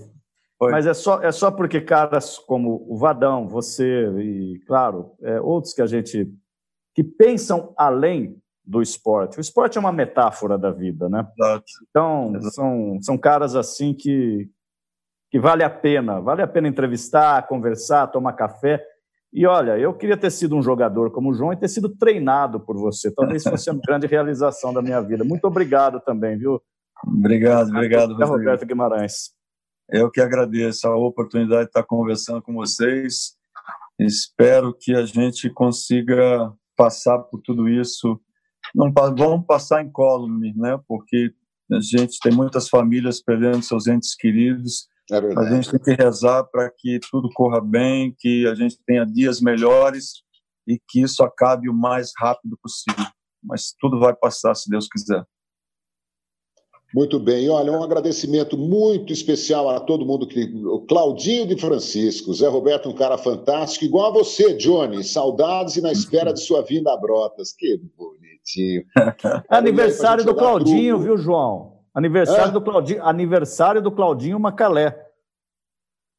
[0.58, 0.70] Foi.
[0.70, 5.72] Mas é só, é só porque caras como o Vadão, você e, claro, é, outros
[5.72, 6.30] que a gente.
[6.94, 9.38] que pensam além do esporte.
[9.38, 11.26] O esporte é uma metáfora da vida, né?
[11.38, 11.64] Exato.
[11.88, 12.54] Então, Exato.
[12.54, 14.48] São, são caras assim que,
[15.30, 18.84] que vale a pena, vale a pena entrevistar, conversar, tomar café.
[19.32, 22.58] E olha, eu queria ter sido um jogador como o João e ter sido treinado
[22.58, 23.12] por você.
[23.14, 25.24] Talvez fosse uma grande realização da minha vida.
[25.24, 26.60] Muito obrigado também, viu?
[27.06, 28.14] Obrigado, obrigado.
[28.14, 29.30] Roberto Guimarães.
[29.88, 33.36] Eu que agradeço a oportunidade de estar conversando com vocês.
[33.98, 38.20] Espero que a gente consiga passar por tudo isso.
[38.74, 40.78] Não vamos passar incólume, né?
[40.88, 41.32] Porque
[41.72, 46.44] a gente tem muitas famílias perdendo seus entes queridos é a gente tem que rezar
[46.44, 50.22] para que tudo corra bem, que a gente tenha dias melhores
[50.66, 53.04] e que isso acabe o mais rápido possível.
[53.42, 55.24] Mas tudo vai passar, se Deus quiser.
[56.94, 57.48] Muito bem.
[57.48, 60.44] Olha, um agradecimento muito especial a todo mundo que.
[60.66, 65.04] O Claudinho de Francisco, Zé Roberto, um cara fantástico, igual a você, Johnny.
[65.04, 67.52] Saudades e na espera de sua vinda a Brotas.
[67.52, 68.84] Que bonitinho.
[69.48, 71.04] Aniversário do Claudinho, truco.
[71.04, 71.79] viu, João?
[71.94, 75.06] Aniversário, do Claudinho, aniversário do Claudinho Macalé.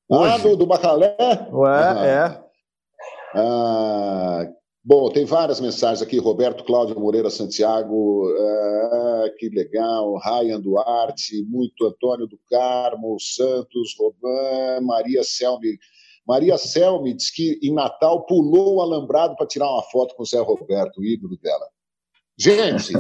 [0.09, 0.33] Hoje.
[0.33, 1.15] Ah, do, do Macalé?
[1.51, 2.43] Ué, é.
[3.33, 4.45] Ah,
[4.83, 6.19] bom, tem várias mensagens aqui.
[6.19, 10.17] Roberto Cláudio Moreira Santiago, ah, que legal.
[10.17, 15.77] Ryan Duarte, muito Antônio do Carmo, Santos, Roban, Maria Selmi.
[16.27, 20.25] Maria Selmi diz que em Natal pulou o alambrado para tirar uma foto com o
[20.25, 21.65] Zé Roberto, o ídolo dela.
[22.37, 22.93] Gente,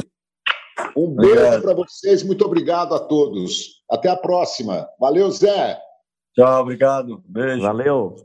[0.95, 3.81] um beijo para vocês, muito obrigado a todos.
[3.89, 4.87] Até a próxima.
[4.99, 5.79] Valeu, Zé.
[6.33, 7.23] Tchau, obrigado.
[7.27, 7.61] Beijo.
[7.61, 8.15] Valeu.